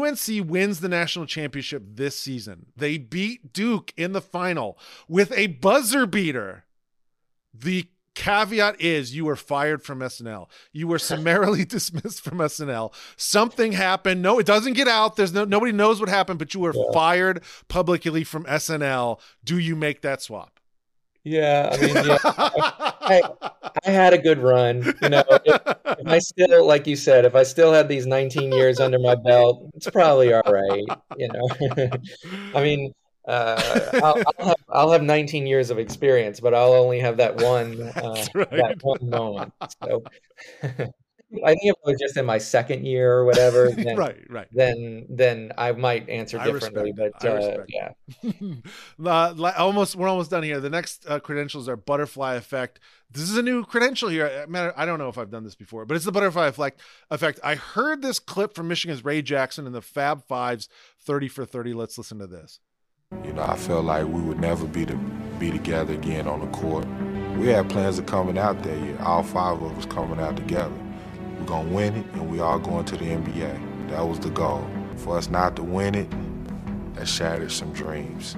UNC 0.02 0.48
wins 0.48 0.80
the 0.80 0.88
national 0.88 1.26
championship 1.26 1.82
this 1.86 2.18
season. 2.18 2.66
They 2.76 2.98
beat 2.98 3.52
Duke 3.52 3.92
in 3.96 4.12
the 4.12 4.20
final 4.20 4.78
with 5.08 5.30
a 5.32 5.48
buzzer 5.48 6.06
beater. 6.06 6.64
The 7.54 7.88
caveat 8.16 8.80
is 8.80 9.14
you 9.14 9.24
were 9.24 9.36
fired 9.36 9.84
from 9.84 10.00
SNL. 10.00 10.48
You 10.72 10.88
were 10.88 10.98
summarily 10.98 11.64
dismissed 11.76 12.22
from 12.22 12.38
SNL. 12.38 12.92
Something 13.16 13.72
happened. 13.72 14.22
No, 14.22 14.40
it 14.40 14.46
doesn't 14.46 14.72
get 14.72 14.88
out. 14.88 15.14
There's 15.14 15.32
no 15.32 15.44
nobody 15.44 15.70
knows 15.70 16.00
what 16.00 16.08
happened, 16.08 16.40
but 16.40 16.52
you 16.54 16.60
were 16.60 16.72
Yeah. 16.74 16.82
fired 16.92 17.44
publicly 17.68 18.24
from 18.24 18.44
SNL. 18.46 19.20
Do 19.44 19.58
you 19.58 19.76
make 19.76 20.00
that 20.02 20.20
swap? 20.20 20.50
yeah 21.28 21.70
i 21.72 21.76
mean 21.80 21.94
yeah 22.06 22.18
I, 22.24 23.20
I 23.84 23.90
had 23.90 24.12
a 24.12 24.18
good 24.18 24.38
run 24.38 24.94
you 25.02 25.08
know 25.08 25.24
if, 25.44 25.60
if 25.98 26.06
i 26.06 26.20
still 26.20 26.64
like 26.64 26.86
you 26.86 26.94
said 26.94 27.24
if 27.24 27.34
i 27.34 27.42
still 27.42 27.72
had 27.72 27.88
these 27.88 28.06
19 28.06 28.52
years 28.52 28.78
under 28.78 29.00
my 29.00 29.16
belt 29.16 29.68
it's 29.74 29.90
probably 29.90 30.32
all 30.32 30.42
right 30.46 30.84
you 31.16 31.26
know 31.26 31.48
I 32.54 32.62
mean, 32.62 32.92
uh, 33.26 33.60
I'll, 33.94 34.22
I'll, 34.38 34.46
have, 34.46 34.55
I'll 34.76 34.92
have 34.92 35.02
19 35.02 35.46
years 35.46 35.70
of 35.70 35.78
experience, 35.78 36.38
but 36.38 36.52
I'll 36.52 36.74
only 36.74 37.00
have 37.00 37.16
that 37.16 37.36
one 37.36 37.80
uh, 37.96 38.26
right. 38.34 38.50
that 38.50 38.76
one 38.82 39.08
moment. 39.08 39.52
So 39.82 40.02
I 41.44 41.48
think 41.48 41.62
if 41.64 41.70
it 41.70 41.78
was 41.84 41.98
just 41.98 42.16
in 42.16 42.24
my 42.24 42.38
second 42.38 42.86
year 42.86 43.12
or 43.12 43.24
whatever, 43.24 43.70
then 43.76 43.96
right, 43.96 44.18
right. 44.28 44.48
then 44.52 45.06
then 45.08 45.52
I 45.58 45.72
might 45.72 46.08
answer 46.08 46.38
differently. 46.38 46.92
But. 46.96 47.12
I 47.24 47.28
uh, 47.28 47.64
yeah, 49.38 49.52
almost, 49.58 49.96
we're 49.96 50.08
almost 50.08 50.30
done 50.30 50.44
here. 50.44 50.60
The 50.60 50.70
next 50.70 51.04
uh, 51.08 51.18
credentials 51.18 51.68
are 51.68 51.76
butterfly 51.76 52.34
effect. 52.34 52.78
This 53.10 53.24
is 53.24 53.36
a 53.36 53.42
new 53.42 53.64
credential 53.64 54.08
here. 54.08 54.44
I, 54.44 54.46
matter, 54.46 54.72
I 54.76 54.84
don't 54.84 54.98
know 54.98 55.08
if 55.08 55.18
I've 55.18 55.30
done 55.30 55.42
this 55.42 55.56
before, 55.56 55.84
but 55.84 55.96
it's 55.96 56.04
the 56.04 56.12
butterfly 56.12 56.46
effect. 56.46 56.80
Effect. 57.10 57.40
I 57.42 57.54
heard 57.54 58.02
this 58.02 58.18
clip 58.18 58.54
from 58.54 58.68
Michigan's 58.68 59.04
Ray 59.04 59.22
Jackson 59.22 59.66
in 59.66 59.72
the 59.72 59.82
Fab 59.82 60.24
Fives, 60.26 60.68
thirty 61.00 61.28
for 61.28 61.44
thirty. 61.44 61.72
Let's 61.72 61.98
listen 61.98 62.18
to 62.18 62.26
this. 62.26 62.60
You 63.12 63.32
know, 63.34 63.42
I 63.42 63.56
felt 63.56 63.84
like 63.84 64.04
we 64.08 64.20
would 64.20 64.40
never 64.40 64.66
be 64.66 64.84
to 64.84 64.96
be 65.38 65.52
together 65.52 65.94
again 65.94 66.26
on 66.26 66.40
the 66.40 66.48
court. 66.48 66.84
We 67.38 67.46
had 67.46 67.70
plans 67.70 68.00
of 68.00 68.06
coming 68.06 68.36
out 68.36 68.60
that 68.64 68.78
year. 68.80 68.98
All 69.00 69.22
five 69.22 69.62
of 69.62 69.78
us 69.78 69.86
coming 69.86 70.18
out 70.18 70.36
together. 70.36 70.74
We're 71.38 71.46
gonna 71.46 71.68
win 71.68 71.94
it, 71.94 72.06
and 72.14 72.28
we 72.28 72.40
all 72.40 72.58
going 72.58 72.84
to 72.86 72.96
the 72.96 73.04
NBA. 73.04 73.90
That 73.90 74.08
was 74.08 74.18
the 74.18 74.30
goal. 74.30 74.66
For 74.96 75.16
us 75.16 75.28
not 75.28 75.54
to 75.54 75.62
win 75.62 75.94
it, 75.94 76.10
that 76.94 77.06
shattered 77.06 77.52
some 77.52 77.72
dreams. 77.72 78.36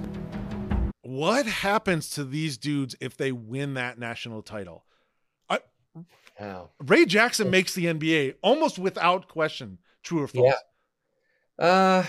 What 1.01 1.47
happens 1.47 2.11
to 2.11 2.25
these 2.25 2.59
dudes 2.59 2.95
if 3.01 3.17
they 3.17 3.33
win 3.33 3.73
that 3.75 3.99
national 3.99 4.43
title? 4.43 4.85
wow. 6.39 6.69
Ray 6.79 7.07
Jackson 7.07 7.51
makes 7.51 7.75
the 7.75 7.87
NBA 7.87 8.35
almost 8.43 8.79
without 8.79 9.29
question. 9.29 9.79
True 10.03 10.23
or 10.25 10.29
false? 10.29 10.55
Yeah. 11.59 11.65
Uh, 11.65 12.05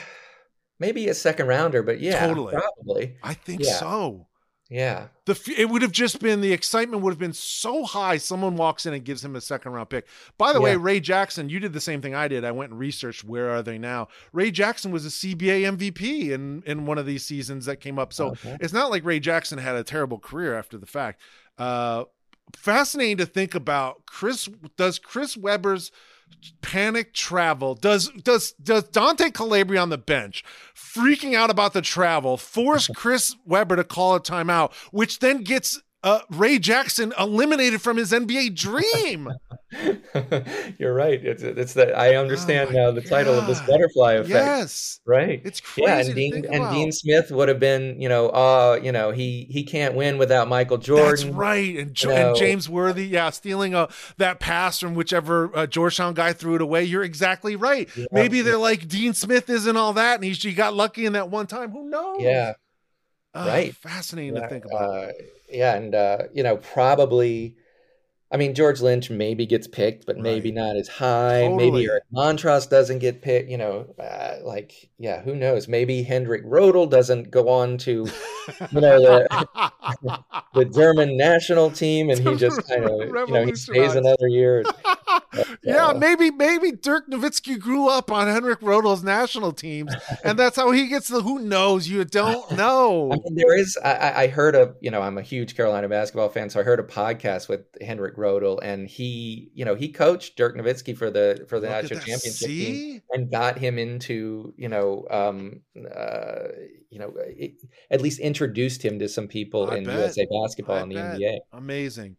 maybe 0.80 1.08
a 1.10 1.14
second 1.14 1.48
rounder, 1.48 1.84
but 1.84 2.00
yeah, 2.00 2.26
Totally. 2.28 2.54
probably. 2.56 3.18
I 3.24 3.34
think 3.34 3.64
Yeah. 3.64 3.74
so. 3.74 4.26
Yeah, 4.72 5.08
The 5.26 5.56
it 5.58 5.68
would 5.68 5.82
have 5.82 5.92
just 5.92 6.20
been 6.20 6.42
the 6.42 6.54
excitement 6.54 7.02
would 7.02 7.10
have 7.10 7.18
been 7.18 7.34
so 7.34 7.86
high. 7.86 8.18
Someone 8.18 8.56
walks 8.56 8.86
in 8.86 8.94
and 8.94 9.04
gives 9.04 9.26
him 9.26 9.36
a 9.36 9.42
second 9.42 9.72
round 9.72 9.90
pick. 9.90 10.06
By 10.38 10.54
the 10.54 10.62
way, 10.62 10.76
Ray 10.76 11.00
Jackson, 11.00 11.50
you 11.50 11.60
did 11.60 11.74
the 11.74 11.82
same 11.82 12.04
thing 12.04 12.14
I 12.14 12.28
did. 12.28 12.46
I 12.46 12.52
went 12.52 12.70
and 12.70 12.80
researched 12.80 13.24
where 13.24 13.50
are 13.50 13.64
they 13.64 13.80
now. 13.80 14.10
Ray 14.32 14.52
Jackson 14.52 14.92
was 14.92 15.08
a 15.08 15.10
CBA 15.10 15.64
MVP 15.76 16.30
in 16.30 16.62
in 16.68 16.86
one 16.86 17.00
of 17.00 17.08
these 17.08 17.26
seasons 17.26 17.66
that 17.66 17.78
came 17.78 17.98
up. 17.98 18.14
So 18.14 18.28
Okay. 18.34 18.58
it's 18.62 18.72
not 18.72 18.92
like 18.92 19.04
Ray 19.04 19.20
Jackson 19.20 19.58
had 19.58 19.76
a 19.76 19.84
terrible 19.84 20.20
career 20.20 20.56
after 20.56 20.78
the 20.78 20.86
fact. 20.86 21.20
Uh, 21.58 22.04
fascinating 22.56 23.18
to 23.18 23.26
think 23.26 23.56
about. 23.56 24.06
Chris 24.06 24.48
does 24.78 25.00
Chris 25.00 25.36
Webber's 25.36 25.92
panic 26.62 27.14
travel. 27.14 27.76
Does 27.76 28.10
does 28.24 28.54
does 28.54 28.84
Dante 28.86 29.32
Calabria 29.32 29.82
on 29.82 29.90
the 29.90 29.98
bench 29.98 30.44
freaking 30.76 31.36
out 31.36 31.50
about 31.50 31.74
the 31.74 31.82
travel 31.82 32.38
force 32.38 32.88
Chris 32.96 33.36
Webber 33.46 33.76
to 33.76 33.84
call 33.84 34.16
a 34.16 34.20
timeout, 34.20 34.74
which 34.92 35.20
then 35.20 35.44
gets 35.44 35.82
uh, 36.04 36.20
Ray 36.30 36.60
Jackson 36.60 37.14
eliminated 37.20 37.82
from 37.82 37.98
his 37.98 38.12
NBA 38.12 38.56
dream. 38.56 39.30
You're 40.80 40.94
right. 40.94 41.24
It's 41.24 41.44
it's 41.44 41.74
that 41.74 41.96
I 41.98 42.16
understand 42.16 42.70
Oh 42.72 42.74
now 42.74 42.92
the 42.92 43.02
title 43.02 43.36
of 43.38 43.46
this 43.48 43.60
butterfly 43.62 44.14
effect. 44.14 44.30
yes, 44.30 45.00
Right. 45.06 45.42
it's 45.46 45.62
crazy. 45.62 45.84
Yeah, 45.88 46.00
and 46.00 46.16
Dean 46.16 46.36
and 46.46 46.56
about. 46.56 46.74
Dean 46.74 46.92
Smith 46.92 47.32
would 47.32 47.50
have 47.50 47.60
been, 47.60 48.02
you 48.02 48.10
know, 48.10 48.30
uh, 48.30 48.80
you 48.82 48.92
know, 48.92 49.12
he 49.12 49.46
he 49.50 49.64
can't 49.64 49.94
win 49.96 50.18
without 50.18 50.48
Michael 50.48 50.78
Jordan. 50.78 51.10
That's 51.10 51.24
right, 51.26 51.78
and, 51.78 51.94
jo- 51.94 52.10
and. 52.12 52.36
James 52.36 52.68
Worthy, 52.70 53.06
yeah, 53.08 53.30
stealing 53.30 53.76
a 53.76 53.90
that 54.18 54.40
pass 54.40 54.80
from 54.80 54.96
whichever 54.96 55.56
uh, 55.56 55.68
Georgetown 55.68 56.14
guy 56.14 56.34
threw 56.34 56.56
it 56.56 56.62
away. 56.62 56.84
You're 56.84 57.04
exactly 57.04 57.56
right. 57.56 57.88
Yeah. 57.96 58.06
Maybe 58.12 58.42
they're 58.42 58.58
like 58.58 58.88
Dean 58.88 59.14
Smith 59.14 59.50
isn't 59.50 59.78
all 59.78 59.94
that, 59.94 60.16
and 60.16 60.24
he, 60.24 60.32
he 60.32 60.54
got 60.54 60.74
lucky 60.74 61.06
in 61.06 61.14
that 61.14 61.30
one 61.30 61.46
time. 61.48 61.72
Who 61.72 61.90
knows? 61.90 62.18
Yeah. 62.22 62.54
Ah, 63.34 63.48
right. 63.48 63.76
Fascinating 63.76 64.36
Yeah, 64.36 64.42
to 64.42 64.50
think 64.50 64.66
about. 64.66 64.82
Uh, 64.82 65.12
yeah, 65.50 65.76
and 65.76 65.96
uh, 65.96 66.18
you 66.34 66.44
know, 66.44 66.58
probably. 66.58 67.56
I 68.32 68.38
mean, 68.38 68.54
George 68.54 68.80
Lynch 68.80 69.10
maybe 69.10 69.48
gets 69.48 69.68
picked, 69.68 70.06
but 70.06 70.20
maybe 70.20 70.52
not 70.52 70.76
as 70.76 70.88
high. 70.88 71.48
Totally. 71.48 71.72
Maybe 71.72 71.86
Eric 71.88 72.04
Montross 72.14 72.70
doesn't 72.70 73.00
get 73.00 73.24
picked. 73.24 73.50
You 73.50 73.58
know, 73.58 73.96
uh, 73.98 74.36
like 74.44 74.92
yeah, 75.00 75.22
who 75.22 75.34
knows? 75.34 75.68
Maybe 75.68 76.04
Henrik 76.04 76.46
Rödl 76.46 76.88
doesn't 76.88 77.32
go 77.32 77.50
on 77.50 77.80
to 77.80 77.92
you 78.72 78.82
know 78.82 79.00
the, 79.00 80.20
the 80.54 80.66
German 80.66 81.18
national 81.18 81.72
team, 81.72 82.12
and 82.12 82.20
he 82.20 82.36
just 82.36 82.68
kind 82.68 82.86
of 82.86 83.00
you 83.28 83.34
know 83.34 83.46
he 83.46 83.56
stays 83.56 83.96
another 83.96 84.28
year. 84.28 84.64
yeah, 85.64 85.94
maybe 85.96 86.32
maybe 86.32 86.72
Dirk 86.72 87.10
Nowitzki 87.10 87.60
grew 87.60 87.88
up 87.90 88.12
on 88.12 88.28
Henrik 88.28 88.62
Rödl's 88.62 89.04
national 89.04 89.52
teams, 89.52 89.94
and 90.24 90.38
that's 90.40 90.56
how 90.56 90.72
he 90.72 90.88
gets 90.88 91.08
the. 91.08 91.22
Who 91.22 91.40
knows? 91.40 91.88
You 91.88 92.04
don't 92.06 92.52
know. 92.58 93.12
I 93.12 93.16
mean, 93.16 93.36
there 93.36 93.56
is. 93.58 93.78
I, 93.84 93.94
I- 93.94 94.20
I 94.20 94.28
heard 94.28 94.56
a. 94.56 94.74
You 94.82 94.92
know, 94.92 95.02
I'm 95.02 95.18
a 95.18 95.22
huge 95.22 95.56
Carolina 95.56 95.88
basketball 95.88 96.30
fan, 96.30 96.50
so 96.50 96.60
I 96.60 96.64
heard 96.64 96.80
a 96.80 96.84
podcast 96.84 97.48
with 97.48 97.62
Henrik 97.82 98.16
Rödl, 98.18 98.60
and 98.62 98.88
he, 98.88 99.50
you 99.54 99.66
know, 99.66 99.76
he 99.76 99.90
coached 99.90 100.36
Dirk 100.36 100.56
Nowitzki 100.58 100.98
for 100.98 101.10
the 101.12 101.46
for 101.48 101.60
the 101.60 101.68
Look 101.68 101.76
national 101.84 102.00
championship 102.02 102.48
team, 102.48 103.02
and 103.12 103.32
got 103.32 103.58
him 103.58 103.78
into, 103.78 104.54
you 104.58 104.68
know, 104.70 105.06
um, 105.12 105.62
uh, 105.96 106.48
you 106.90 106.98
know, 107.00 107.14
it, 107.18 107.54
at 107.92 108.02
least 108.02 108.20
introduced 108.20 108.84
him 108.84 109.00
to 109.00 109.08
some 109.08 109.28
people 109.28 109.70
I 109.70 109.78
in 109.78 109.84
bet. 109.86 109.98
USA 110.00 110.26
basketball 110.32 110.78
I 110.78 110.82
in 110.82 110.90
the 110.90 110.96
bet. 110.96 111.20
NBA. 111.20 111.38
Amazing. 111.54 112.18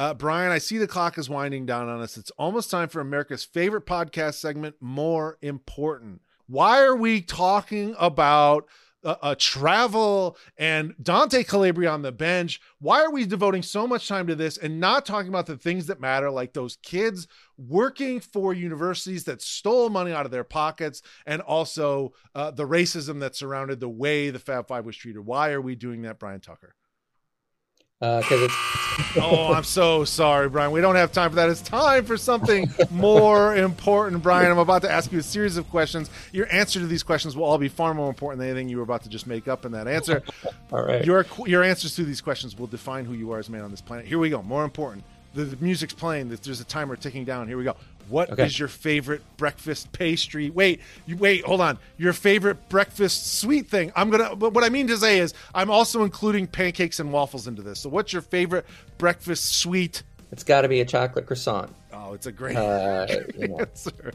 Uh, 0.00 0.14
Bryan, 0.14 0.50
I 0.50 0.56
see 0.56 0.78
the 0.78 0.86
clock 0.86 1.18
is 1.18 1.28
winding 1.28 1.66
down 1.66 1.90
on 1.90 2.00
us. 2.00 2.16
It's 2.16 2.30
almost 2.38 2.70
time 2.70 2.88
for 2.88 3.02
America's 3.02 3.44
favorite 3.44 3.84
podcast 3.84 4.36
segment, 4.36 4.76
More 4.80 5.36
Important. 5.42 6.22
Why 6.46 6.80
are 6.80 6.96
we 6.96 7.20
talking 7.20 7.94
about 7.98 8.66
uh, 9.04 9.34
travel 9.38 10.38
and 10.56 10.94
Dante 11.02 11.44
Calabria 11.44 11.90
on 11.90 12.00
the 12.00 12.12
bench? 12.12 12.62
Why 12.78 13.02
are 13.02 13.10
we 13.10 13.26
devoting 13.26 13.60
so 13.60 13.86
much 13.86 14.08
time 14.08 14.26
to 14.28 14.34
this 14.34 14.56
and 14.56 14.80
not 14.80 15.04
talking 15.04 15.28
about 15.28 15.44
the 15.44 15.58
things 15.58 15.84
that 15.88 16.00
matter, 16.00 16.30
like 16.30 16.54
those 16.54 16.76
kids 16.76 17.28
working 17.58 18.20
for 18.20 18.54
universities 18.54 19.24
that 19.24 19.42
stole 19.42 19.90
money 19.90 20.12
out 20.12 20.24
of 20.24 20.32
their 20.32 20.44
pockets 20.44 21.02
and 21.26 21.42
also 21.42 22.14
uh, 22.34 22.50
the 22.50 22.66
racism 22.66 23.20
that 23.20 23.36
surrounded 23.36 23.80
the 23.80 23.88
way 23.90 24.30
the 24.30 24.38
Fab 24.38 24.66
Five 24.66 24.86
was 24.86 24.96
treated? 24.96 25.26
Why 25.26 25.50
are 25.50 25.60
we 25.60 25.74
doing 25.74 26.00
that, 26.02 26.18
Bryan 26.18 26.40
Tucker? 26.40 26.74
Uh, 28.02 28.22
because 28.22 28.40
it's 28.40 28.54
oh, 29.18 29.52
I'm 29.52 29.62
so 29.62 30.06
sorry, 30.06 30.48
Bryan. 30.48 30.70
We 30.70 30.80
don't 30.80 30.94
have 30.94 31.12
time 31.12 31.28
for 31.28 31.36
that. 31.36 31.50
It's 31.50 31.60
time 31.60 32.06
for 32.06 32.16
something 32.16 32.70
more 32.90 33.54
important, 33.54 34.22
Bryan. 34.22 34.50
I'm 34.50 34.56
about 34.56 34.80
to 34.82 34.90
ask 34.90 35.12
you 35.12 35.18
a 35.18 35.22
series 35.22 35.58
of 35.58 35.68
questions. 35.68 36.08
Your 36.32 36.50
answer 36.50 36.80
to 36.80 36.86
these 36.86 37.02
questions 37.02 37.36
will 37.36 37.44
all 37.44 37.58
be 37.58 37.68
far 37.68 37.92
more 37.92 38.08
important 38.08 38.40
than 38.40 38.48
anything 38.48 38.70
you 38.70 38.78
were 38.78 38.84
about 38.84 39.02
to 39.02 39.10
just 39.10 39.26
make 39.26 39.48
up 39.48 39.66
in 39.66 39.72
that 39.72 39.86
answer. 39.86 40.22
all 40.72 40.82
right. 40.82 41.04
Your 41.04 41.26
your 41.44 41.62
answers 41.62 41.94
to 41.96 42.04
these 42.04 42.22
questions 42.22 42.58
will 42.58 42.66
define 42.66 43.04
who 43.04 43.12
you 43.12 43.32
are 43.32 43.38
as 43.38 43.48
a 43.50 43.52
man 43.52 43.60
on 43.60 43.70
this 43.70 43.82
planet. 43.82 44.06
Here 44.06 44.18
we 44.18 44.30
go. 44.30 44.40
More 44.40 44.64
important. 44.64 45.04
The, 45.34 45.44
the 45.44 45.62
music's 45.62 45.92
playing. 45.92 46.30
There's 46.30 46.60
a 46.60 46.64
timer 46.64 46.96
ticking 46.96 47.26
down. 47.26 47.48
Here 47.48 47.58
we 47.58 47.64
go. 47.64 47.76
What 48.10 48.28
is 48.28 48.32
Okay. 48.32 48.48
your 48.58 48.68
favorite 48.68 49.22
breakfast 49.36 49.92
pastry? 49.92 50.50
Wait, 50.50 50.80
you 51.06 51.16
wait, 51.16 51.44
hold 51.44 51.60
on. 51.60 51.78
Your 51.96 52.12
favorite 52.12 52.68
breakfast 52.68 53.38
sweet 53.38 53.68
thing. 53.68 53.92
I'm 53.96 54.10
gonna. 54.10 54.34
But 54.36 54.52
what 54.52 54.64
I 54.64 54.68
mean 54.68 54.88
to 54.88 54.96
say 54.96 55.18
is, 55.20 55.32
I'm 55.54 55.70
also 55.70 56.02
including 56.02 56.46
pancakes 56.48 56.98
and 57.00 57.12
waffles 57.12 57.46
into 57.46 57.62
this. 57.62 57.80
So, 57.80 57.88
what's 57.88 58.12
your 58.12 58.22
favorite 58.22 58.66
breakfast 58.98 59.56
sweet? 59.56 60.02
It's 60.32 60.44
got 60.44 60.60
to 60.62 60.68
be 60.68 60.80
a 60.80 60.84
chocolate 60.84 61.26
croissant. 61.26 61.74
Oh, 61.92 62.12
it's 62.12 62.26
a 62.26 62.32
great 62.32 62.56
Uh, 62.56 63.06
you 63.38 63.48
know. 63.48 63.58
answer. 63.60 64.12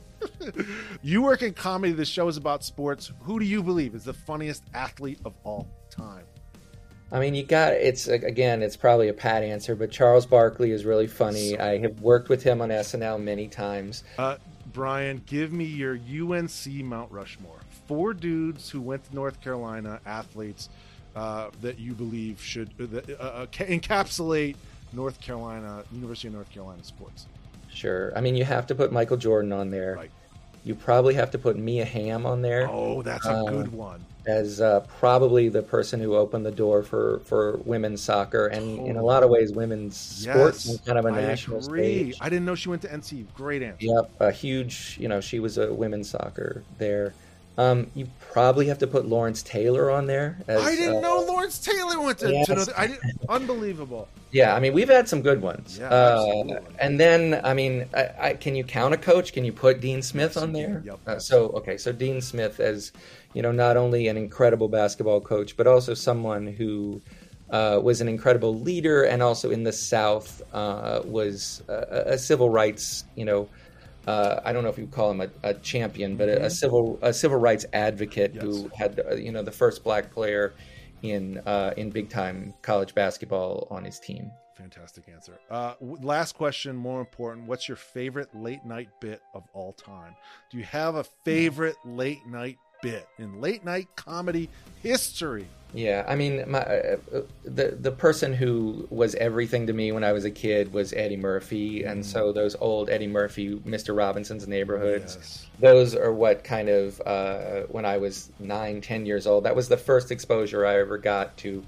you 1.01 1.21
work 1.21 1.41
in 1.41 1.53
comedy. 1.53 1.93
The 1.93 2.05
show 2.05 2.27
is 2.27 2.37
about 2.37 2.63
sports. 2.63 3.11
Who 3.21 3.39
do 3.39 3.45
you 3.45 3.61
believe 3.63 3.95
is 3.95 4.03
the 4.05 4.13
funniest 4.13 4.63
athlete 4.73 5.19
of 5.25 5.33
all 5.43 5.67
time? 5.89 6.23
I 7.11 7.19
mean, 7.19 7.35
you 7.35 7.43
got 7.43 7.73
it's 7.73 8.07
again, 8.07 8.61
it's 8.63 8.75
probably 8.75 9.09
a 9.09 9.13
pat 9.13 9.43
answer, 9.43 9.75
but 9.75 9.91
Charles 9.91 10.25
Barkley 10.25 10.71
is 10.71 10.85
really 10.85 11.07
funny. 11.07 11.57
I 11.57 11.77
have 11.77 12.01
worked 12.01 12.29
with 12.29 12.43
him 12.43 12.61
on 12.61 12.69
SNL 12.69 13.21
many 13.21 13.47
times. 13.47 14.03
Uh, 14.17 14.37
Bryan, 14.73 15.21
give 15.25 15.53
me 15.53 15.65
your 15.65 15.93
UNC 15.93 16.67
Mount 16.83 17.11
Rushmore. 17.11 17.59
Four 17.87 18.13
dudes 18.13 18.69
who 18.69 18.81
went 18.81 19.05
to 19.05 19.15
North 19.15 19.39
Carolina, 19.39 20.01
athletes 20.05 20.69
uh, 21.15 21.49
that 21.61 21.79
you 21.79 21.93
believe 21.93 22.41
should 22.41 22.69
uh, 22.79 23.13
uh, 23.13 23.23
uh, 23.23 23.45
encapsulate 23.47 24.55
North 24.91 25.21
Carolina, 25.21 25.83
University 25.91 26.27
of 26.27 26.33
North 26.33 26.51
Carolina 26.51 26.83
sports. 26.83 27.27
Sure. 27.69 28.11
I 28.17 28.21
mean, 28.21 28.35
you 28.35 28.43
have 28.43 28.67
to 28.67 28.75
put 28.75 28.91
Michael 28.91 29.17
Jordan 29.17 29.53
on 29.53 29.69
there. 29.69 29.95
Right. 29.95 30.11
You 30.63 30.75
probably 30.75 31.13
have 31.13 31.31
to 31.31 31.37
put 31.37 31.57
Mia 31.57 31.85
Hamm 31.85 32.25
on 32.25 32.41
there 32.41 32.67
Oh, 32.69 33.01
that's 33.01 33.25
a 33.25 33.45
good 33.47 33.71
one. 33.71 34.03
As 34.27 34.61
uh, 34.61 34.81
probably 34.99 35.49
the 35.49 35.61
person 35.61 35.99
who 35.99 36.15
opened 36.15 36.45
the 36.45 36.51
door 36.51 36.83
for, 36.83 37.19
for 37.25 37.57
women's 37.57 38.01
soccer 38.01 38.47
and 38.47 38.87
in 38.87 38.95
a 38.95 39.03
lot 39.03 39.23
of 39.23 39.29
ways 39.29 39.51
women's 39.51 39.97
sports 39.97 40.65
Yes, 40.65 40.79
on 40.79 40.85
kind 40.85 40.99
of 40.99 41.05
a 41.05 41.09
I 41.09 41.21
national 41.21 41.63
agree. 41.63 42.11
stage. 42.11 42.17
I 42.21 42.29
didn't 42.29 42.45
know 42.45 42.55
she 42.55 42.69
went 42.69 42.81
to 42.83 42.87
NC. 42.87 43.25
Great 43.35 43.61
answer. 43.61 43.85
Yep, 43.85 44.11
a 44.19 44.31
huge. 44.31 44.97
You 44.99 45.07
know, 45.07 45.21
she 45.21 45.39
was 45.39 45.57
a 45.57 45.73
women's 45.73 46.09
soccer 46.09 46.63
there. 46.77 47.13
Um, 47.57 47.89
you 47.95 48.07
probably 48.19 48.67
have 48.67 48.79
to 48.79 48.87
put 48.87 49.05
Lawrence 49.05 49.41
Taylor 49.41 49.89
on 49.89 50.07
there. 50.07 50.37
As, 50.47 50.61
I 50.61 50.75
didn't 50.75 50.97
uh, 50.97 51.01
know 51.01 51.25
Lawrence 51.25 51.57
Taylor 51.57 52.01
went 52.01 52.17
to. 52.19 52.31
yes. 52.31 52.65
to 52.65 52.79
I 52.79 52.87
didn't, 52.87 53.21
unbelievable. 53.29 54.09
Yeah, 54.31 54.53
I 54.53 54.59
mean, 54.59 54.73
we've 54.73 54.89
had 54.89 55.07
some 55.07 55.21
good 55.21 55.41
ones. 55.41 55.77
Yeah, 55.79 55.87
uh, 55.87 56.59
and 56.79 56.99
then, 56.99 57.39
I 57.45 57.53
mean, 57.53 57.85
I, 57.93 58.09
I, 58.19 58.33
can 58.33 58.55
you 58.55 58.65
count 58.65 58.93
a 58.93 58.97
coach? 58.97 59.31
Can 59.31 59.45
you 59.45 59.53
put 59.53 59.79
Dean 59.79 60.01
Smith 60.01 60.35
on 60.35 60.51
there? 60.51 60.81
Yep. 60.83 60.99
Uh, 61.07 61.19
so, 61.19 61.45
okay, 61.51 61.77
so 61.77 61.93
Dean 61.93 62.19
Smith 62.19 62.59
as, 62.59 62.91
you 63.35 63.41
know, 63.41 63.51
not 63.51 63.77
only 63.77 64.07
an 64.07 64.17
incredible 64.17 64.69
basketball 64.69 65.21
coach, 65.21 65.55
but 65.57 65.67
also 65.67 65.93
someone 65.93 66.47
who 66.47 67.01
uh, 67.51 67.79
was 67.83 68.01
an 68.01 68.07
incredible 68.07 68.57
leader 68.57 69.03
and 69.03 69.21
also 69.21 69.51
in 69.51 69.63
the 69.63 69.73
South 69.73 70.41
uh, 70.53 71.01
was 71.03 71.61
a, 71.67 72.13
a 72.13 72.17
civil 72.17 72.49
rights, 72.49 73.03
you 73.15 73.25
know, 73.25 73.47
uh, 74.07 74.39
I 74.45 74.53
don't 74.53 74.63
know 74.63 74.69
if 74.69 74.77
you 74.77 74.87
call 74.87 75.11
him 75.11 75.21
a, 75.21 75.29
a 75.43 75.53
champion, 75.55 76.15
but 76.15 76.29
a, 76.29 76.45
a 76.45 76.49
civil 76.49 76.99
a 77.01 77.11
civil 77.11 77.37
rights 77.37 77.65
advocate 77.73 78.35
who 78.35 78.69
had 78.77 78.99
uh, 78.99 79.15
you 79.15 79.31
know 79.31 79.41
the 79.41 79.51
first 79.51 79.83
black 79.83 80.11
player 80.11 80.53
in 81.01 81.39
uh, 81.45 81.73
in 81.75 81.89
big 81.89 82.09
time 82.09 82.53
college 82.61 82.93
basketball 82.93 83.67
on 83.71 83.83
his 83.83 83.99
team. 83.99 84.31
Fantastic 84.55 85.09
answer. 85.09 85.37
Uh, 85.49 85.73
last 85.81 86.35
question, 86.35 86.75
more 86.75 87.01
important. 87.01 87.47
What's 87.47 87.67
your 87.67 87.75
favorite 87.75 88.33
late 88.33 88.63
night 88.63 88.87
bit 89.01 89.21
of 89.33 89.43
all 89.53 89.73
time? 89.73 90.15
Do 90.49 90.57
you 90.57 90.63
have 90.63 90.95
a 90.95 91.03
favorite 91.03 91.75
late 91.83 92.25
night 92.25 92.57
bit 92.81 93.07
in 93.17 93.41
late 93.41 93.63
night 93.63 93.87
comedy 93.95 94.49
history? 94.81 95.47
Yeah, 95.73 96.05
I 96.07 96.15
mean, 96.15 96.49
my, 96.49 96.59
uh, 96.59 96.97
the 97.43 97.77
the 97.79 97.91
person 97.91 98.33
who 98.33 98.87
was 98.89 99.13
everything 99.15 99.67
to 99.67 99.73
me 99.73 99.91
when 99.91 100.05
I 100.05 100.13
was 100.13 100.23
a 100.23 100.31
kid 100.31 100.71
was 100.71 100.93
Eddie 100.93 101.17
Murphy, 101.17 101.83
and 101.83 102.05
so 102.05 102.31
those 102.31 102.55
old 102.55 102.89
Eddie 102.89 103.07
Murphy, 103.07 103.61
Mister 103.65 103.93
Robinson's 103.93 104.47
Neighborhoods, 104.47 105.17
Yes. 105.19 105.45
those 105.59 105.93
are 105.93 106.13
what 106.13 106.45
kind 106.45 106.69
of 106.69 107.01
uh, 107.05 107.61
when 107.63 107.83
I 107.83 107.97
was 107.97 108.31
nine, 108.39 108.79
ten 108.79 109.05
years 109.05 109.27
old. 109.27 109.43
That 109.43 109.55
was 109.55 109.67
the 109.67 109.75
first 109.75 110.11
exposure 110.11 110.65
I 110.65 110.79
ever 110.79 110.97
got 110.97 111.35
to 111.37 111.61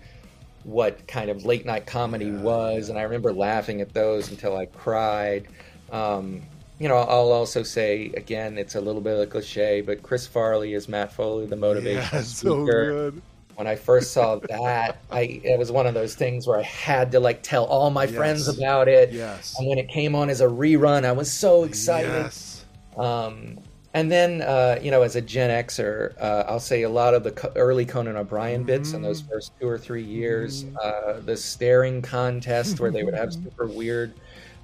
what 0.63 1.05
kind 1.07 1.29
of 1.29 1.43
late 1.43 1.65
night 1.65 1.85
comedy 1.85 2.31
was, 2.31 2.87
and 2.87 2.97
I 2.97 3.01
remember 3.01 3.33
laughing 3.33 3.81
at 3.81 3.93
those 3.93 4.29
until 4.29 4.55
I 4.55 4.67
cried. 4.67 5.47
Um, 5.91 6.43
you 6.79 6.87
know, 6.87 6.95
I'll 6.97 7.31
also 7.31 7.63
say 7.63 8.11
again, 8.15 8.57
it's 8.57 8.75
a 8.75 8.81
little 8.81 9.01
bit 9.01 9.13
of 9.13 9.19
a 9.21 9.27
cliche, 9.27 9.81
but 9.81 10.03
Chris 10.03 10.27
Farley 10.27 10.73
is 10.73 10.87
Matt 10.87 11.11
Foley, 11.11 11.45
the 11.45 11.55
motivational 11.55 11.93
Yeah, 12.13 12.21
so 12.21 12.65
speaker 12.65 12.91
good. 13.11 13.21
when 13.55 13.67
I 13.67 13.75
first 13.75 14.11
saw 14.11 14.35
that, 14.49 14.97
I 15.11 15.21
it 15.43 15.57
was 15.57 15.71
one 15.71 15.87
of 15.87 15.93
those 15.93 16.13
things 16.15 16.45
where 16.47 16.59
I 16.59 16.63
had 16.63 17.11
to 17.13 17.19
like 17.19 17.41
tell 17.43 17.65
all 17.65 17.89
my 17.89 18.03
Yes. 18.03 18.15
friends 18.15 18.47
about 18.47 18.87
it. 18.87 19.11
Yes. 19.11 19.55
And 19.57 19.67
when 19.67 19.77
it 19.79 19.89
came 19.89 20.13
on 20.15 20.29
as 20.29 20.41
a 20.41 20.45
rerun, 20.47 21.03
I 21.05 21.11
was 21.13 21.31
so 21.31 21.63
excited. 21.63 22.09
Yes. 22.09 22.65
Um, 22.95 23.57
and 23.93 24.11
then, 24.11 24.43
uh, 24.43 24.77
you 24.79 24.91
know, 24.91 25.01
as 25.01 25.15
a 25.15 25.21
Gen 25.21 25.49
Xer, 25.65 26.13
uh, 26.21 26.43
I'll 26.47 26.59
say 26.59 26.83
a 26.83 26.89
lot 26.89 27.15
of 27.15 27.23
the 27.23 27.51
early 27.55 27.85
Conan 27.85 28.15
O'Brien 28.15 28.63
bits 28.63 28.93
in 28.93 29.01
those 29.01 29.21
first 29.21 29.53
two 29.59 29.67
or 29.67 29.79
three 29.79 30.03
years. 30.03 30.65
Uh, 30.83 31.19
the 31.21 31.35
staring 31.35 32.03
contest 32.03 32.79
where 32.79 32.91
they 32.91 33.01
would 33.03 33.15
have 33.15 33.33
super 33.33 33.65
weird 33.65 34.13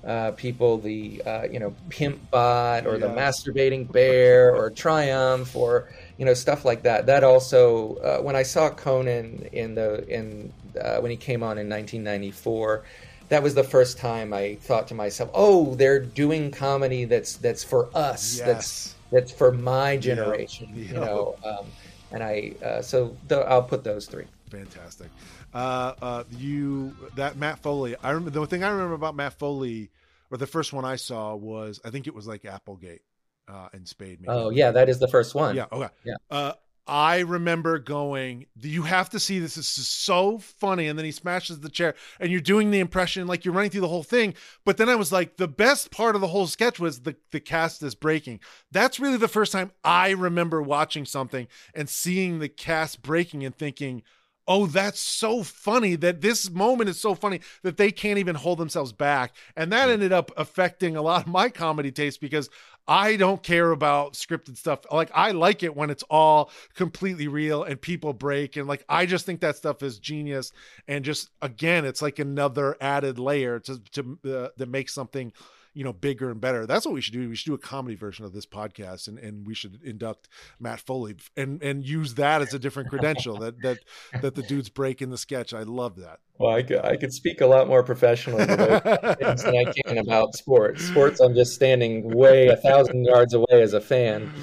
uh, 0.06 0.32
people, 0.32 0.78
the 0.78 1.22
uh, 1.26 1.48
you 1.52 1.60
know 1.60 1.74
pimp 1.90 2.30
bot 2.32 2.86
or 2.86 2.98
the 2.98 3.08
masturbating 3.08 3.92
bear 3.92 4.56
or 4.56 4.70
Triumph 4.70 5.56
or 5.56 5.90
you 6.18 6.26
know 6.26 6.34
stuff 6.34 6.66
like 6.66 6.84
that. 6.84 7.06
That 7.06 7.24
also, 7.24 7.96
uh, 7.96 8.22
when 8.22 8.36
I 8.36 8.44
saw 8.44 8.70
Conan 8.70 9.48
in 9.52 9.76
the 9.76 10.06
in 10.08 10.52
uh, 10.80 10.98
when 10.98 11.12
he 11.12 11.18
came 11.18 11.44
on 11.44 11.58
in 11.58 11.70
1994 11.70 12.84
that 13.30 13.42
was 13.42 13.56
the 13.56 13.64
first 13.64 13.98
time 13.98 14.34
I 14.34 14.56
thought 14.62 14.88
to 14.90 14.94
myself, 14.94 15.32
"Oh, 15.34 15.76
they're 15.76 16.00
doing 16.00 16.52
comedy 16.52 17.06
that's 17.06 17.38
that's 17.38 17.64
for 17.64 17.90
us. 17.96 18.38
Yes. 18.38 18.46
That's 18.46 18.96
that's 19.12 19.32
for 19.32 19.52
my 19.52 19.98
generation." 19.98 20.70
Yep. 20.76 20.88
You 20.88 20.94
know, 20.94 21.36
um, 21.44 21.66
and 22.12 22.24
I 22.24 22.54
uh, 22.64 22.82
so 22.82 23.16
th- 23.30 23.46
I'll 23.48 23.64
put 23.64 23.84
those 23.84 24.06
three. 24.06 24.26
Fantastic. 24.50 25.08
Uh, 25.54 25.94
uh, 26.02 26.24
you 26.32 26.96
that 27.16 27.38
Matt 27.38 27.60
Foley. 27.60 27.96
I 28.02 28.12
remember 28.12 28.32
the 28.32 28.46
thing 28.48 28.64
I 28.64 28.70
remember 28.70 28.96
about 28.96 29.16
Matt 29.16 29.38
Foley, 29.40 29.92
or 30.32 30.38
the 30.38 30.48
first 30.48 30.74
one 30.74 30.86
I 30.86 30.96
saw 30.96 31.36
was 31.36 31.80
I 31.86 31.90
think 31.90 32.08
it 32.08 32.16
was 32.16 32.28
like 32.28 32.46
Applegate 32.46 33.02
uh, 33.48 33.70
and 33.74 33.88
Spade. 33.88 34.22
Maybe. 34.22 34.30
Oh 34.30 34.50
yeah, 34.50 34.72
that 34.72 34.90
is 34.90 35.00
the 35.00 35.08
first 35.08 35.36
one. 35.36 35.56
Yeah. 35.56 35.66
Okay. 35.72 35.90
Yeah. 36.04 36.16
Uh, 36.32 36.54
I 36.86 37.20
remember 37.20 37.80
going, 37.80 38.48
you 38.60 38.82
have 38.82 39.10
to 39.12 39.20
see 39.20 39.40
this. 39.40 39.56
This 39.56 39.78
is 39.78 39.88
so 39.88 40.40
funny. 40.40 40.88
And 40.88 41.00
then 41.00 41.06
he 41.06 41.12
smashes 41.12 41.62
the 41.62 41.70
chair, 41.70 41.96
and 42.20 42.30
you're 42.30 42.42
doing 42.42 42.72
the 42.72 42.80
impression 42.80 43.26
like 43.26 43.46
you're 43.46 43.54
running 43.54 43.72
through 43.72 43.82
the 43.82 43.88
whole 43.88 44.04
thing. 44.04 44.34
But 44.66 44.78
then 44.78 44.90
I 44.90 44.96
was 44.96 45.12
like, 45.12 45.38
the 45.38 45.48
best 45.48 45.92
part 45.92 46.16
of 46.16 46.22
the 46.22 46.28
whole 46.28 46.48
sketch 46.48 46.80
was 46.80 47.02
the, 47.02 47.16
the 47.32 47.40
cast 47.40 47.82
is 47.84 47.96
breaking. 47.96 48.42
That's 48.72 49.00
really 49.00 49.18
the 49.18 49.30
first 49.30 49.54
time 49.54 49.72
I 49.84 50.10
remember 50.10 50.62
watching 50.62 51.06
something 51.06 51.48
and 51.74 51.88
seeing 51.88 52.40
the 52.40 52.50
cast 52.50 53.02
breaking 53.02 53.46
and 53.46 53.56
thinking, 53.56 54.04
oh, 54.48 54.66
that's 54.66 55.00
so 55.00 55.44
funny 55.44 55.96
that 55.96 56.22
this 56.22 56.50
moment 56.50 56.90
is 56.90 57.00
so 57.00 57.16
funny 57.16 57.40
that 57.62 57.78
they 57.78 57.92
can't 57.92 58.20
even 58.20 58.36
hold 58.36 58.58
themselves 58.58 58.92
back. 58.92 59.34
And 59.56 59.72
that 59.72 59.90
ended 59.90 60.12
up 60.12 60.32
affecting 60.38 60.96
a 60.96 61.02
lot 61.02 61.22
of 61.22 61.28
my 61.28 61.50
comedy 61.50 61.92
taste 61.92 62.20
because 62.20 62.50
I 62.88 63.16
don't 63.16 63.42
care 63.42 63.72
about 63.72 64.14
scripted 64.14 64.58
stuff. 64.58 64.82
Like 64.92 65.10
I 65.14 65.32
like 65.32 65.64
it 65.64 65.76
when 65.76 65.90
it's 65.90 66.04
all 66.10 66.52
completely 66.76 67.28
real 67.28 67.64
and 67.64 67.80
people 67.80 68.12
break 68.14 68.58
and 68.58 68.68
like 68.68 68.84
I 68.90 69.06
just 69.06 69.26
think 69.26 69.40
that 69.40 69.56
stuff 69.56 69.82
is 69.82 70.00
genius 70.00 70.52
and 70.88 71.06
just 71.06 71.30
again 71.42 71.86
it's 71.86 72.02
like 72.02 72.20
another 72.20 72.76
added 72.82 73.20
layer 73.20 73.60
to 73.62 73.80
to 73.92 74.20
uh, 74.26 74.50
that 74.58 74.68
makes 74.68 74.94
something 74.94 75.32
you 75.74 75.84
know 75.84 75.94
bigger 75.94 76.30
and 76.30 76.40
better. 76.40 76.66
That's 76.66 76.86
what 76.86 76.94
we 76.94 77.02
should 77.02 77.14
do. 77.14 77.30
We 77.30 77.36
should 77.36 77.48
do 77.48 77.54
a 77.54 77.60
comedy 77.60 77.96
version 77.96 78.26
of 78.26 78.34
this 78.34 78.46
podcast 78.46 79.08
and 79.08 79.18
and 79.20 79.46
we 79.46 79.54
should 79.54 79.80
induct 79.84 80.28
Matt 80.60 80.80
Foley 80.80 81.16
and 81.36 81.62
and 81.62 81.86
use 81.86 82.16
that 82.16 82.42
as 82.42 82.54
a 82.54 82.60
different 82.60 82.90
credential 82.90 83.38
that 83.40 83.62
that 83.62 83.80
that 84.22 84.36
the 84.36 84.44
dudes 84.44 84.70
break 84.70 85.02
in 85.02 85.10
the 85.10 85.18
sketch. 85.18 85.54
I 85.54 85.64
love 85.64 85.98
that. 85.98 86.20
Well, 86.40 86.52
I 86.52 86.64
could, 86.64 86.84
I 86.84 86.98
could 86.98 87.14
speak 87.14 87.42
a 87.42 87.46
lot 87.46 87.68
more 87.68 87.84
professionally 87.84 88.44
than 88.46 88.60
I 88.62 89.72
can 89.86 90.00
about 90.00 90.34
sports. 90.34 90.84
Sports, 90.84 91.20
I'm 91.20 91.36
just 91.36 91.54
standing 91.54 92.10
way 92.16 92.48
a 92.48 92.56
thousand 92.56 93.06
yards 93.06 93.36
away 93.36 93.62
as 93.62 93.74
a 93.74 93.82
fan. 93.82 94.34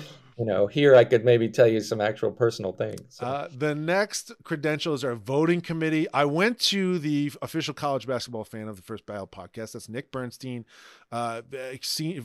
You 0.41 0.47
know, 0.47 0.67
here 0.67 0.97
I 0.97 1.05
could 1.05 1.23
maybe 1.23 1.51
tell 1.51 1.67
you 1.67 1.83
some 1.83 2.01
actual 2.01 2.33
personal 2.33 2.73
things. 2.73 3.03
So. 3.11 3.27
Uh, 3.27 3.49
the 3.55 3.75
next 3.75 4.33
credential 4.43 4.95
is 4.95 5.05
our 5.05 5.15
voting 5.15 5.61
committee. 5.61 6.07
I 6.15 6.25
went 6.25 6.59
to 6.61 6.99
the 6.99 7.31
official 7.43 7.75
college 7.75 8.07
basketball 8.07 8.45
fan 8.45 8.67
of 8.67 8.77
the 8.77 8.83
First 8.83 9.05
Ballot 9.05 9.31
podcast. 9.31 9.73
That's 9.73 9.91
Nick 9.91 10.11
Bernstein, 10.11 10.65
uh, 11.13 11.43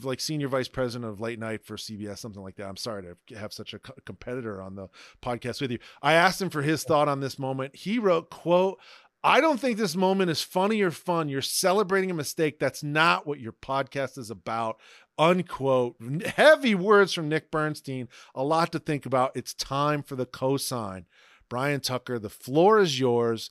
like 0.01 0.21
senior 0.21 0.47
vice 0.47 0.69
president 0.69 1.11
of 1.11 1.19
late 1.19 1.39
night 1.39 1.65
for 1.65 1.75
CBS, 1.75 2.19
something 2.19 2.41
like 2.41 2.55
that. 2.55 2.69
I'm 2.69 2.77
sorry 2.77 3.03
to 3.03 3.37
have 3.37 3.51
such 3.51 3.73
a 3.73 3.79
co- 3.79 3.95
competitor 4.05 4.61
on 4.61 4.75
the 4.75 4.87
podcast 5.21 5.59
with 5.59 5.71
you. 5.71 5.79
I 6.01 6.13
asked 6.13 6.41
him 6.41 6.49
for 6.49 6.61
his 6.61 6.85
thought 6.85 7.09
on 7.09 7.19
this 7.19 7.37
moment. 7.37 7.75
He 7.75 7.99
wrote, 7.99 8.29
"quote." 8.29 8.79
I 9.25 9.41
don't 9.41 9.59
think 9.59 9.79
this 9.79 9.95
moment 9.95 10.29
is 10.29 10.43
funny 10.43 10.83
or 10.83 10.91
fun. 10.91 11.29
You're 11.29 11.41
celebrating 11.41 12.11
a 12.11 12.13
mistake. 12.13 12.59
That's 12.59 12.83
not 12.83 13.25
what 13.25 13.39
your 13.39 13.53
podcast 13.53 14.19
is 14.19 14.29
about. 14.29 14.79
Unquote. 15.17 15.95
Heavy 16.35 16.75
words 16.75 17.13
from 17.13 17.29
Nick 17.29 17.51
Bernstein. 17.51 18.09
A 18.33 18.43
lot 18.43 18.71
to 18.73 18.79
think 18.79 19.05
about. 19.05 19.31
It's 19.35 19.53
time 19.53 20.03
for 20.03 20.15
the 20.15 20.25
cosign. 20.25 21.05
Bryan 21.49 21.79
Tucker, 21.79 22.19
the 22.19 22.29
floor 22.29 22.79
is 22.79 22.99
yours. 22.99 23.49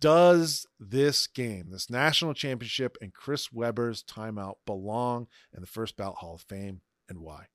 Does 0.00 0.66
this 0.80 1.26
game, 1.28 1.68
this 1.70 1.88
national 1.88 2.34
championship, 2.34 2.98
and 3.00 3.14
Chris 3.14 3.52
Webber's 3.52 4.02
timeout 4.02 4.56
belong 4.66 5.28
in 5.54 5.60
the 5.60 5.66
first 5.66 5.96
ballot 5.96 6.16
Hall 6.16 6.34
of 6.34 6.42
Fame 6.42 6.80
and 7.08 7.20
why? 7.20 7.46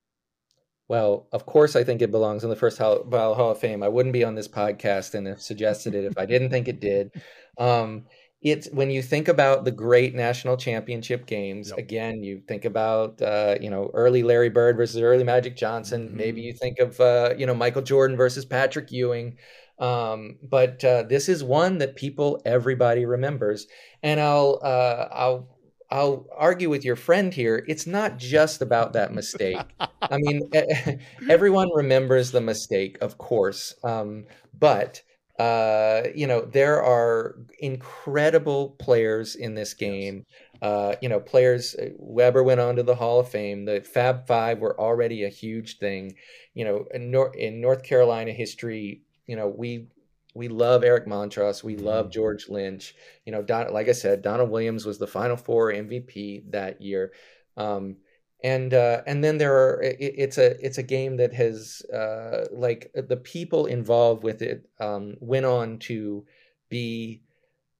Well, 0.88 1.28
of 1.32 1.46
course, 1.46 1.76
I 1.76 1.84
think 1.84 2.02
it 2.02 2.10
belongs 2.10 2.42
in 2.42 2.50
the 2.50 2.56
first 2.56 2.78
Hall, 2.78 3.04
Hall 3.10 3.50
of 3.50 3.58
Fame. 3.58 3.82
I 3.82 3.88
wouldn't 3.88 4.12
be 4.12 4.24
on 4.24 4.34
this 4.34 4.48
podcast 4.48 5.14
and 5.14 5.26
have 5.26 5.40
suggested 5.40 5.94
it 5.94 6.04
if 6.04 6.18
I 6.18 6.26
didn't 6.26 6.50
think 6.50 6.68
it 6.68 6.80
did. 6.80 7.12
Um, 7.58 8.06
it's 8.42 8.68
when 8.72 8.90
you 8.90 9.02
think 9.02 9.28
about 9.28 9.64
the 9.64 9.70
great 9.70 10.14
national 10.14 10.56
championship 10.56 11.26
games. 11.26 11.70
Yep. 11.70 11.78
Again, 11.78 12.22
you 12.22 12.42
think 12.48 12.64
about 12.64 13.20
uh, 13.22 13.56
you 13.60 13.70
know 13.70 13.90
early 13.94 14.22
Larry 14.22 14.50
Bird 14.50 14.76
versus 14.76 15.00
early 15.00 15.24
Magic 15.24 15.56
Johnson. 15.56 16.08
Mhm. 16.08 16.12
Maybe 16.14 16.40
you 16.42 16.52
think 16.52 16.78
of 16.78 17.00
uh, 17.00 17.34
you 17.38 17.46
know 17.46 17.54
Michael 17.54 17.82
Jordan 17.82 18.16
versus 18.16 18.44
Patrick 18.44 18.90
Ewing. 18.92 19.36
Um, 19.78 20.38
but 20.42 20.84
uh, 20.84 21.04
this 21.04 21.28
is 21.28 21.42
one 21.42 21.78
that 21.78 21.96
people, 21.96 22.40
everybody 22.44 23.04
remembers. 23.04 23.66
And 24.02 24.20
I'll 24.20 24.60
uh, 24.62 25.08
I'll 25.12 25.48
I'll 25.90 26.26
argue 26.36 26.70
with 26.70 26.84
your 26.84 26.96
friend 26.96 27.32
here. 27.34 27.64
It's 27.68 27.86
not 27.86 28.16
just 28.18 28.62
about 28.62 28.94
that 28.94 29.12
mistake. 29.12 29.58
I 29.78 30.18
mean, 30.18 30.50
everyone 31.28 31.68
remembers 31.74 32.30
the 32.30 32.40
mistake, 32.40 32.98
of 33.00 33.18
course, 33.18 33.74
um, 33.84 34.24
but 34.58 35.02
uh, 35.42 36.04
you 36.14 36.28
know 36.28 36.42
there 36.42 36.80
are 36.80 37.34
incredible 37.58 38.76
players 38.78 39.34
in 39.34 39.56
this 39.56 39.74
game. 39.74 40.24
Uh, 40.60 40.94
you 41.02 41.08
know, 41.08 41.18
players. 41.18 41.74
Webber 41.98 42.44
went 42.44 42.60
on 42.60 42.76
to 42.76 42.84
the 42.84 42.94
Hall 42.94 43.18
of 43.18 43.28
Fame. 43.28 43.64
The 43.64 43.80
Fab 43.80 44.28
Five 44.28 44.60
were 44.60 44.78
already 44.78 45.24
a 45.24 45.28
huge 45.28 45.78
thing. 45.78 46.14
You 46.54 46.64
know, 46.64 46.84
in, 46.94 47.10
Nor- 47.10 47.34
in 47.34 47.60
North 47.60 47.82
Carolina 47.82 48.30
history, 48.30 49.02
you 49.26 49.34
know, 49.34 49.48
we 49.48 49.88
we 50.32 50.46
love 50.46 50.84
Eric 50.84 51.06
Montross. 51.06 51.64
We 51.64 51.76
love 51.76 52.12
George 52.12 52.48
Lynch. 52.48 52.94
You 53.26 53.32
know, 53.32 53.42
Don, 53.42 53.72
like 53.72 53.88
I 53.88 53.92
said, 53.92 54.22
Donald 54.22 54.48
Williams 54.48 54.86
was 54.86 54.98
the 54.98 55.08
Final 55.08 55.36
Four 55.36 55.72
MVP 55.72 56.52
that 56.52 56.80
year. 56.80 57.10
Um, 57.56 57.96
and 58.42 58.74
uh, 58.74 59.02
and 59.06 59.22
then 59.22 59.38
there 59.38 59.54
are 59.56 59.82
it, 59.82 59.96
it's 60.00 60.38
a 60.38 60.64
it's 60.64 60.78
a 60.78 60.82
game 60.82 61.16
that 61.18 61.32
has 61.32 61.82
uh, 61.92 62.46
like 62.52 62.90
the 62.94 63.16
people 63.16 63.66
involved 63.66 64.22
with 64.22 64.42
it 64.42 64.68
um, 64.80 65.14
went 65.20 65.46
on 65.46 65.78
to 65.78 66.26
be 66.68 67.22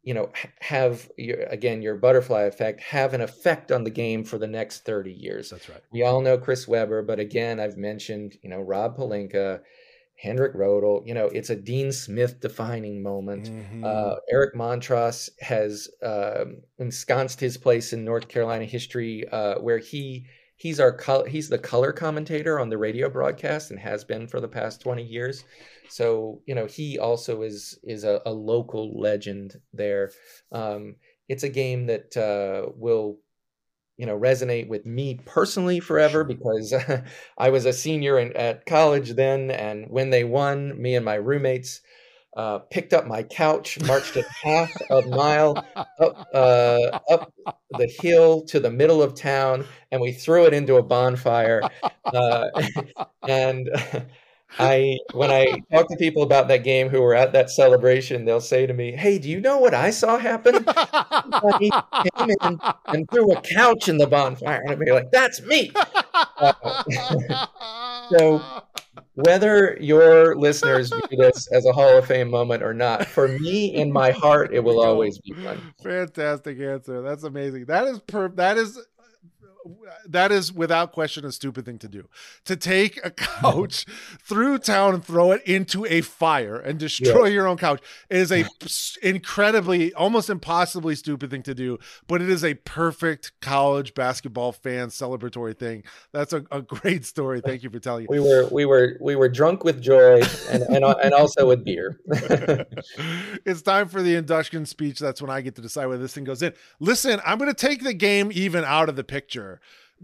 you 0.02 0.14
know 0.14 0.30
have 0.60 1.10
your 1.16 1.42
again 1.44 1.82
your 1.82 1.96
butterfly 1.96 2.42
effect 2.42 2.80
have 2.80 3.14
an 3.14 3.20
effect 3.20 3.70
on 3.70 3.84
the 3.84 3.90
game 3.90 4.24
for 4.24 4.36
the 4.38 4.46
next 4.46 4.84
30 4.84 5.12
years 5.12 5.50
That's 5.50 5.68
right. 5.68 5.80
we 5.92 6.02
all 6.02 6.20
know 6.20 6.36
chris 6.36 6.66
webber 6.66 7.02
but 7.02 7.20
again 7.20 7.60
i've 7.60 7.76
mentioned 7.76 8.36
you 8.42 8.50
know 8.50 8.60
rob 8.60 8.96
pelinka 8.96 9.60
henrik 10.16 10.54
rödl 10.54 11.06
you 11.06 11.14
know 11.14 11.26
it's 11.26 11.50
a 11.50 11.56
dean 11.56 11.92
smith 11.92 12.40
defining 12.40 13.00
moment 13.02 13.48
Mhm. 13.48 13.84
uh, 13.84 14.16
Eric 14.30 14.54
Montross 14.54 15.30
has 15.40 15.88
um, 16.02 16.62
ensconced 16.78 17.38
his 17.40 17.56
place 17.56 17.92
in 17.92 18.04
North 18.04 18.28
Carolina 18.28 18.64
history, 18.64 19.26
uh, 19.28 19.58
where 19.60 19.78
he 19.78 20.26
he's 20.62 20.78
our 20.78 20.92
col- 20.92 21.24
he's 21.24 21.48
the 21.48 21.58
color 21.58 21.92
commentator 21.92 22.60
on 22.60 22.68
the 22.68 22.78
radio 22.78 23.10
broadcast 23.10 23.72
and 23.72 23.80
has 23.80 24.04
been 24.04 24.28
for 24.28 24.40
the 24.40 24.46
past 24.46 24.80
twenty 24.80 25.02
years. 25.02 25.42
So 25.88 26.40
you 26.46 26.54
know 26.54 26.66
he 26.66 27.00
also 27.00 27.42
is 27.42 27.80
is 27.82 28.04
a, 28.04 28.22
a 28.24 28.32
local 28.32 29.00
legend 29.00 29.60
there. 29.72 30.12
Um, 30.52 30.94
it's 31.28 31.42
a 31.42 31.48
game 31.48 31.86
that 31.86 32.16
uh, 32.16 32.70
will 32.76 33.18
you 33.96 34.06
know 34.06 34.16
resonate 34.16 34.68
with 34.68 34.86
me 34.86 35.18
personally 35.26 35.80
forever 35.80 36.22
because 36.22 36.72
I 37.38 37.50
was 37.50 37.66
a 37.66 37.72
senior 37.72 38.20
in, 38.20 38.36
at 38.36 38.64
college 38.64 39.10
then, 39.14 39.50
and 39.50 39.90
when 39.90 40.10
they 40.10 40.22
won, 40.22 40.80
me 40.80 40.94
and 40.94 41.04
my 41.04 41.16
roommates 41.16 41.80
uh, 42.36 42.58
picked 42.58 42.92
up 42.92 43.06
my 43.06 43.22
couch, 43.22 43.80
marched 43.82 44.16
a 44.16 44.24
half 44.42 44.70
a 44.90 45.02
mile 45.02 45.56
up 46.00 46.28
uh, 46.32 47.00
up 47.10 47.32
the 47.70 47.86
hill 48.00 48.42
to 48.46 48.60
the 48.60 48.70
middle 48.70 49.02
of 49.02 49.14
town, 49.14 49.66
and 49.90 50.00
we 50.00 50.12
threw 50.12 50.46
it 50.46 50.54
into 50.54 50.76
a 50.76 50.82
bonfire. 50.82 51.68
Uh, 52.04 52.44
and 53.28 53.68
I, 54.58 54.98
when 55.14 55.30
I 55.30 55.62
talk 55.72 55.88
to 55.88 55.96
people 55.96 56.22
about 56.22 56.48
that 56.48 56.62
game 56.62 56.90
who 56.90 57.00
were 57.00 57.14
at 57.14 57.32
that 57.32 57.50
celebration, 57.50 58.24
they'll 58.24 58.40
say 58.40 58.66
to 58.66 58.74
me, 58.74 58.92
"Hey, 58.92 59.18
do 59.18 59.30
you 59.30 59.40
know 59.40 59.58
what 59.58 59.72
I 59.72 59.90
saw 59.90 60.18
happen? 60.18 60.64
Somebody 60.64 61.70
came 61.70 62.30
in 62.40 62.60
and 62.86 63.10
threw 63.10 63.32
a 63.32 63.40
couch 63.40 63.88
in 63.88 63.96
the 63.96 64.06
bonfire." 64.06 64.60
And 64.60 64.72
I'd 64.72 64.78
be 64.78 64.92
like, 64.92 65.10
"That's 65.10 65.40
me." 65.42 65.72
so 68.10 68.42
whether 69.14 69.76
your 69.80 70.36
listeners 70.36 70.90
view 70.90 71.18
this 71.18 71.46
as 71.52 71.66
a 71.66 71.72
Hall 71.72 71.98
of 71.98 72.06
Fame 72.06 72.30
moment 72.30 72.62
or 72.62 72.72
not, 72.72 73.06
for 73.06 73.28
me 73.28 73.74
in 73.74 73.92
my 73.92 74.10
heart, 74.10 74.54
it 74.54 74.60
will 74.60 74.80
always 74.80 75.18
be 75.18 75.32
one. 75.42 75.74
Fantastic 75.82 76.58
answer. 76.60 77.02
That's 77.02 77.24
amazing. 77.24 77.66
That 77.66 77.86
is 77.86 77.98
per. 78.00 78.28
That 78.28 78.56
is 78.56 78.80
that 80.06 80.32
is 80.32 80.52
without 80.52 80.92
question 80.92 81.24
a 81.24 81.32
stupid 81.32 81.64
thing 81.64 81.78
to 81.78 81.88
do. 81.88 82.08
To 82.46 82.56
take 82.56 83.04
a 83.04 83.10
couch 83.10 83.86
through 84.22 84.58
town 84.58 84.94
and 84.94 85.04
throw 85.04 85.32
it 85.32 85.42
into 85.44 85.86
a 85.86 86.00
fire 86.00 86.56
and 86.56 86.78
destroy 86.78 87.26
yeah. 87.26 87.34
your 87.34 87.46
own 87.46 87.56
couch 87.56 87.82
is 88.10 88.32
a 88.32 88.44
incredibly, 89.02 89.92
almost 89.94 90.30
impossibly 90.30 90.94
stupid 90.94 91.30
thing 91.30 91.42
to 91.44 91.54
do. 91.54 91.78
But 92.06 92.22
it 92.22 92.28
is 92.28 92.44
a 92.44 92.54
perfect 92.54 93.32
college 93.40 93.94
basketball 93.94 94.52
fan 94.52 94.88
celebratory 94.88 95.56
thing. 95.56 95.84
That's 96.12 96.32
a, 96.32 96.44
a 96.50 96.62
great 96.62 97.04
story. 97.04 97.40
Thank 97.40 97.62
you 97.62 97.70
for 97.70 97.78
telling. 97.78 98.06
We 98.08 98.20
were 98.20 98.48
we 98.50 98.64
were 98.64 98.96
we 99.00 99.16
were 99.16 99.28
drunk 99.28 99.64
with 99.64 99.82
joy 99.82 100.22
and 100.50 100.62
and, 100.62 100.84
uh, 100.84 100.96
and 101.02 101.14
also 101.14 101.48
with 101.48 101.64
beer. 101.64 102.00
it's 103.44 103.62
time 103.62 103.88
for 103.88 104.02
the 104.02 104.16
induction 104.16 104.66
speech. 104.66 104.98
That's 104.98 105.20
when 105.20 105.30
I 105.30 105.40
get 105.40 105.54
to 105.56 105.62
decide 105.62 105.86
whether 105.86 106.02
this 106.02 106.14
thing 106.14 106.24
goes 106.24 106.42
in. 106.42 106.52
Listen, 106.80 107.20
I'm 107.24 107.38
going 107.38 107.50
to 107.50 107.54
take 107.54 107.82
the 107.82 107.94
game 107.94 108.30
even 108.32 108.64
out 108.64 108.88
of 108.88 108.96
the 108.96 109.04
picture 109.04 109.51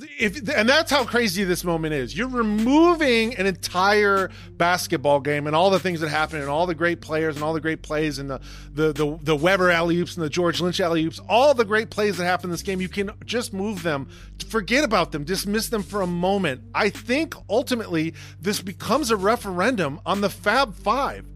if 0.00 0.48
and 0.48 0.68
that's 0.68 0.90
how 0.90 1.04
crazy 1.04 1.44
this 1.44 1.64
moment 1.64 1.94
is. 1.94 2.16
You're 2.16 2.28
removing 2.28 3.34
an 3.36 3.46
entire 3.46 4.30
basketball 4.52 5.20
game 5.20 5.46
and 5.46 5.56
all 5.56 5.70
the 5.70 5.80
things 5.80 6.00
that 6.00 6.08
happen 6.08 6.40
and 6.40 6.48
all 6.48 6.66
the 6.66 6.74
great 6.74 7.00
players 7.00 7.34
and 7.34 7.44
all 7.44 7.52
the 7.52 7.60
great 7.60 7.82
plays 7.82 8.18
and 8.18 8.30
the 8.30 8.40
the 8.72 8.92
the, 8.92 9.18
the 9.22 9.36
Webber 9.36 9.70
alley 9.70 9.98
oops 9.98 10.16
and 10.16 10.24
the 10.24 10.30
George 10.30 10.60
Lynch 10.60 10.80
alley 10.80 11.04
oops, 11.04 11.20
all 11.28 11.54
the 11.54 11.64
great 11.64 11.90
plays 11.90 12.16
that 12.18 12.24
happen 12.24 12.46
in 12.46 12.50
this 12.52 12.62
game. 12.62 12.80
You 12.80 12.88
can 12.88 13.10
just 13.24 13.52
move 13.52 13.82
them, 13.82 14.08
forget 14.48 14.84
about 14.84 15.12
them, 15.12 15.24
dismiss 15.24 15.68
them 15.68 15.82
for 15.82 16.02
a 16.02 16.06
moment. 16.06 16.62
I 16.74 16.90
think 16.90 17.34
ultimately 17.48 18.14
this 18.40 18.60
becomes 18.60 19.10
a 19.10 19.16
referendum 19.16 20.00
on 20.06 20.20
the 20.20 20.30
Fab 20.30 20.74
Five. 20.74 21.26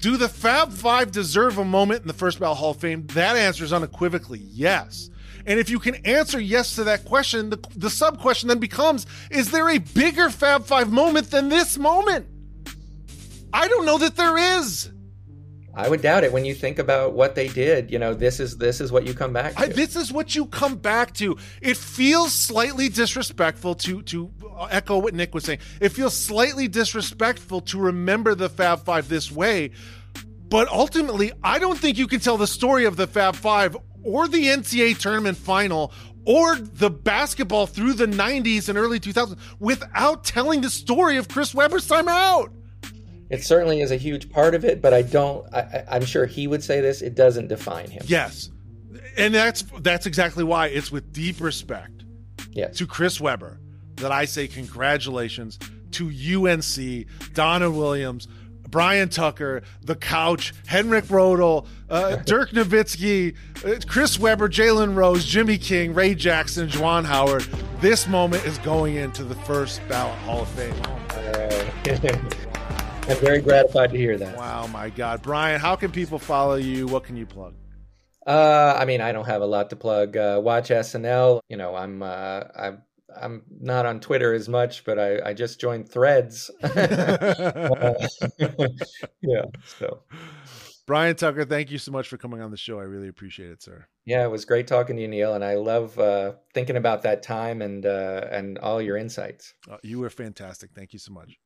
Do 0.00 0.16
the 0.16 0.28
Fab 0.28 0.72
Five 0.72 1.10
deserve 1.10 1.58
a 1.58 1.64
moment 1.64 2.02
in 2.02 2.08
the 2.08 2.14
First 2.14 2.38
Ballot 2.38 2.58
Hall 2.58 2.70
of 2.70 2.78
Fame? 2.78 3.06
That 3.08 3.36
answer 3.36 3.64
is 3.64 3.72
unequivocally 3.72 4.40
yes. 4.40 5.10
And 5.46 5.60
if 5.60 5.70
you 5.70 5.78
can 5.78 5.94
answer 6.04 6.40
yes 6.40 6.74
to 6.74 6.84
that 6.84 7.04
question, 7.04 7.50
the, 7.50 7.64
the 7.76 7.90
sub 7.90 8.20
question 8.20 8.48
then 8.48 8.58
becomes 8.58 9.06
Is 9.30 9.50
there 9.50 9.68
a 9.70 9.78
bigger 9.78 10.28
Fab 10.28 10.66
Five 10.66 10.92
moment 10.92 11.30
than 11.30 11.48
this 11.48 11.78
moment? 11.78 12.26
I 13.52 13.68
don't 13.68 13.86
know 13.86 13.98
that 13.98 14.16
there 14.16 14.36
is. 14.36 14.90
I 15.78 15.90
would 15.90 16.00
doubt 16.00 16.24
it 16.24 16.32
when 16.32 16.46
you 16.46 16.54
think 16.54 16.78
about 16.78 17.12
what 17.12 17.34
they 17.34 17.48
did. 17.48 17.90
You 17.90 17.98
know, 17.98 18.14
this 18.14 18.40
is 18.40 18.56
this 18.56 18.80
is 18.80 18.90
what 18.90 19.06
you 19.06 19.12
come 19.12 19.34
back 19.34 19.54
to. 19.54 19.60
I, 19.60 19.66
this 19.66 19.94
is 19.94 20.10
what 20.10 20.34
you 20.34 20.46
come 20.46 20.76
back 20.76 21.12
to. 21.14 21.36
It 21.60 21.76
feels 21.76 22.32
slightly 22.32 22.88
disrespectful 22.88 23.74
to 23.76 24.02
to 24.02 24.32
uh, 24.58 24.64
echo 24.70 24.98
what 24.98 25.12
Nick 25.12 25.34
was 25.34 25.44
saying. 25.44 25.58
It 25.80 25.90
feels 25.90 26.16
slightly 26.16 26.66
disrespectful 26.66 27.60
to 27.60 27.78
remember 27.78 28.34
the 28.34 28.48
Fab 28.48 28.84
Five 28.84 29.10
this 29.10 29.30
way. 29.30 29.72
But 30.48 30.68
ultimately, 30.68 31.32
I 31.44 31.58
don't 31.58 31.78
think 31.78 31.98
you 31.98 32.06
can 32.06 32.20
tell 32.20 32.38
the 32.38 32.46
story 32.46 32.86
of 32.86 32.96
the 32.96 33.06
Fab 33.06 33.36
Five 33.36 33.76
or 34.06 34.28
the 34.28 34.46
NCAA 34.46 34.98
tournament 34.98 35.36
final 35.36 35.92
or 36.24 36.56
the 36.56 36.90
basketball 36.90 37.66
through 37.66 37.94
the 37.94 38.06
90s 38.06 38.68
and 38.68 38.76
early 38.76 38.98
2000s 38.98 39.38
without 39.60 40.24
telling 40.24 40.60
the 40.60 40.70
story 40.70 41.16
of 41.16 41.28
Chris 41.28 41.54
Webber's 41.54 41.86
time 41.86 42.08
out. 42.08 42.52
It 43.30 43.42
certainly 43.42 43.80
is 43.80 43.90
a 43.90 43.96
huge 43.96 44.30
part 44.30 44.54
of 44.54 44.64
it, 44.64 44.80
but 44.80 44.94
I 44.94 45.02
don't. 45.02 45.52
I, 45.52 45.84
I'm 45.88 46.04
sure 46.04 46.26
he 46.26 46.46
would 46.46 46.62
say 46.62 46.80
this. 46.80 47.02
It 47.02 47.16
doesn't 47.16 47.48
define 47.48 47.90
him. 47.90 48.04
Yes, 48.06 48.50
and 49.16 49.34
that's 49.34 49.62
that's 49.80 50.06
exactly 50.06 50.44
why 50.44 50.68
it's 50.68 50.92
with 50.92 51.12
deep 51.12 51.40
respect 51.40 52.04
yes. 52.52 52.76
to 52.78 52.86
Chris 52.86 53.20
Webber 53.20 53.58
that 53.96 54.12
I 54.12 54.26
say 54.26 54.46
congratulations 54.46 55.58
to 55.92 56.06
UNC, 56.08 57.06
Donald 57.34 57.74
Williams, 57.74 58.28
Bryan 58.76 59.08
Tucker, 59.08 59.62
The 59.80 59.94
Couch, 59.94 60.52
Henrik 60.66 61.06
Rödl, 61.06 61.66
uh, 61.88 62.16
Dirk 62.26 62.50
Nowitzki, 62.50 63.34
uh, 63.64 63.80
Chris 63.86 64.18
Webber, 64.18 64.50
Jalen 64.50 64.94
Rose, 64.94 65.24
Jimmy 65.24 65.56
King, 65.56 65.94
Ray 65.94 66.14
Jackson, 66.14 66.68
Juwan 66.68 67.06
Howard. 67.06 67.44
This 67.80 68.06
moment 68.06 68.44
is 68.44 68.58
going 68.58 68.96
into 68.96 69.24
the 69.24 69.34
first 69.34 69.80
ballot 69.88 70.18
Hall 70.18 70.42
of 70.42 70.48
Fame. 70.48 70.74
I'm 73.08 73.16
very 73.16 73.40
gratified 73.40 73.92
to 73.92 73.96
hear 73.96 74.18
that. 74.18 74.36
Wow, 74.36 74.66
my 74.66 74.90
God. 74.90 75.22
Bryan, 75.22 75.58
how 75.58 75.74
can 75.74 75.90
people 75.90 76.18
follow 76.18 76.56
you? 76.56 76.86
What 76.86 77.04
can 77.04 77.16
you 77.16 77.24
plug? 77.24 77.54
Uh, 78.26 78.76
I 78.78 78.84
mean, 78.84 79.00
I 79.00 79.12
don't 79.12 79.24
have 79.24 79.40
a 79.40 79.46
lot 79.46 79.70
to 79.70 79.76
plug. 79.76 80.18
Uh, 80.18 80.38
watch 80.44 80.68
SNL. 80.68 81.40
You 81.48 81.56
know, 81.56 81.74
I'm 81.74 82.02
uh, 82.02 82.42
I'm 82.54 82.82
I'm 83.20 83.42
not 83.60 83.86
on 83.86 84.00
Twitter 84.00 84.32
as 84.32 84.48
much, 84.48 84.84
but 84.84 84.98
I, 84.98 85.30
I 85.30 85.32
just 85.32 85.60
joined 85.60 85.88
Threads. 85.88 86.50
uh, 86.62 87.94
yeah. 89.20 89.44
So, 89.78 90.02
Bryan 90.86 91.16
Tucker, 91.16 91.44
thank 91.44 91.70
you 91.70 91.78
so 91.78 91.90
much 91.90 92.08
for 92.08 92.16
coming 92.16 92.40
on 92.40 92.50
the 92.50 92.56
show. 92.56 92.78
I 92.78 92.84
really 92.84 93.08
appreciate 93.08 93.50
it, 93.50 93.62
sir. 93.62 93.86
Yeah, 94.04 94.24
it 94.24 94.30
was 94.30 94.44
great 94.44 94.68
talking 94.68 94.96
to 94.96 95.02
you, 95.02 95.08
Neil, 95.08 95.34
and 95.34 95.44
I 95.44 95.56
love 95.56 95.98
uh, 95.98 96.34
thinking 96.54 96.76
about 96.76 97.02
that 97.02 97.22
time 97.22 97.60
and 97.60 97.84
uh, 97.84 98.26
and 98.30 98.58
all 98.58 98.80
your 98.80 98.96
insights. 98.96 99.54
Uh, 99.68 99.78
you 99.82 99.98
were 99.98 100.10
fantastic. 100.10 100.70
Thank 100.74 100.92
you 100.92 101.00
so 101.00 101.12
much. 101.12 101.38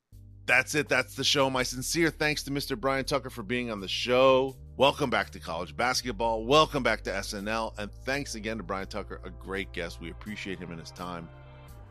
That's 0.45 0.75
it. 0.75 0.89
That's 0.89 1.15
the 1.15 1.23
show. 1.23 1.49
My 1.49 1.63
sincere 1.63 2.09
thanks 2.09 2.43
to 2.43 2.51
Mr. 2.51 2.79
Bryan 2.79 3.05
Tucker 3.05 3.29
for 3.29 3.43
being 3.43 3.71
on 3.71 3.79
the 3.79 3.87
show. 3.87 4.55
Welcome 4.75 5.09
back 5.09 5.29
to 5.31 5.39
college 5.39 5.75
basketball. 5.77 6.45
Welcome 6.45 6.83
back 6.83 7.03
to 7.03 7.11
SNL. 7.11 7.77
And 7.77 7.91
thanks 8.05 8.35
again 8.35 8.57
to 8.57 8.63
Bryan 8.63 8.87
Tucker, 8.87 9.21
a 9.23 9.29
great 9.29 9.71
guest. 9.71 10.01
We 10.01 10.11
appreciate 10.11 10.59
him 10.59 10.71
and 10.71 10.79
his 10.79 10.91
time. 10.91 11.29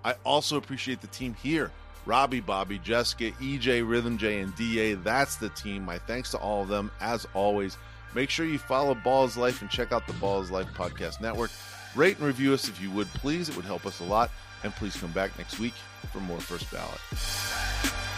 I 0.05 0.15
also 0.25 0.57
appreciate 0.57 1.01
the 1.01 1.07
team 1.09 1.35
here 1.35 1.71
Robbie, 2.07 2.41
Bobby, 2.41 2.79
Jessica, 2.79 3.31
EJ, 3.33 3.89
Rhythm 3.89 4.19
J, 4.19 4.41
and 4.41 4.55
DA. 4.57 4.95
That's 4.95 5.37
the 5.37 5.51
team. 5.51 5.85
My 5.85 5.99
thanks 5.99 6.31
to 6.31 6.39
all 6.39 6.63
of 6.63 6.69
them. 6.69 6.91
As 7.01 7.27
always, 7.35 7.77
make 8.15 8.31
sure 8.31 8.47
you 8.47 8.59
follow 8.59 8.95
Balls 8.95 9.37
Life 9.37 9.61
and 9.61 9.71
check 9.71 9.93
out 9.93 10.07
the 10.07 10.15
Balls 10.15 10.51
Life 10.51 10.69
Podcast 10.75 11.21
Network. 11.21 11.51
Rate 11.95 12.17
and 12.19 12.27
review 12.27 12.55
us 12.55 12.69
if 12.69 12.81
you 12.81 12.91
would, 12.93 13.09
please. 13.09 13.49
It 13.49 13.57
would 13.57 13.65
help 13.65 13.87
us 13.87 14.01
a 14.01 14.05
lot. 14.05 14.31
And 14.63 14.75
please 14.75 14.97
come 14.97 15.13
back 15.13 15.37
next 15.39 15.59
week 15.59 15.75
for 16.13 16.21
more 16.21 16.41
First 16.41 16.71
Ballot. 16.71 18.10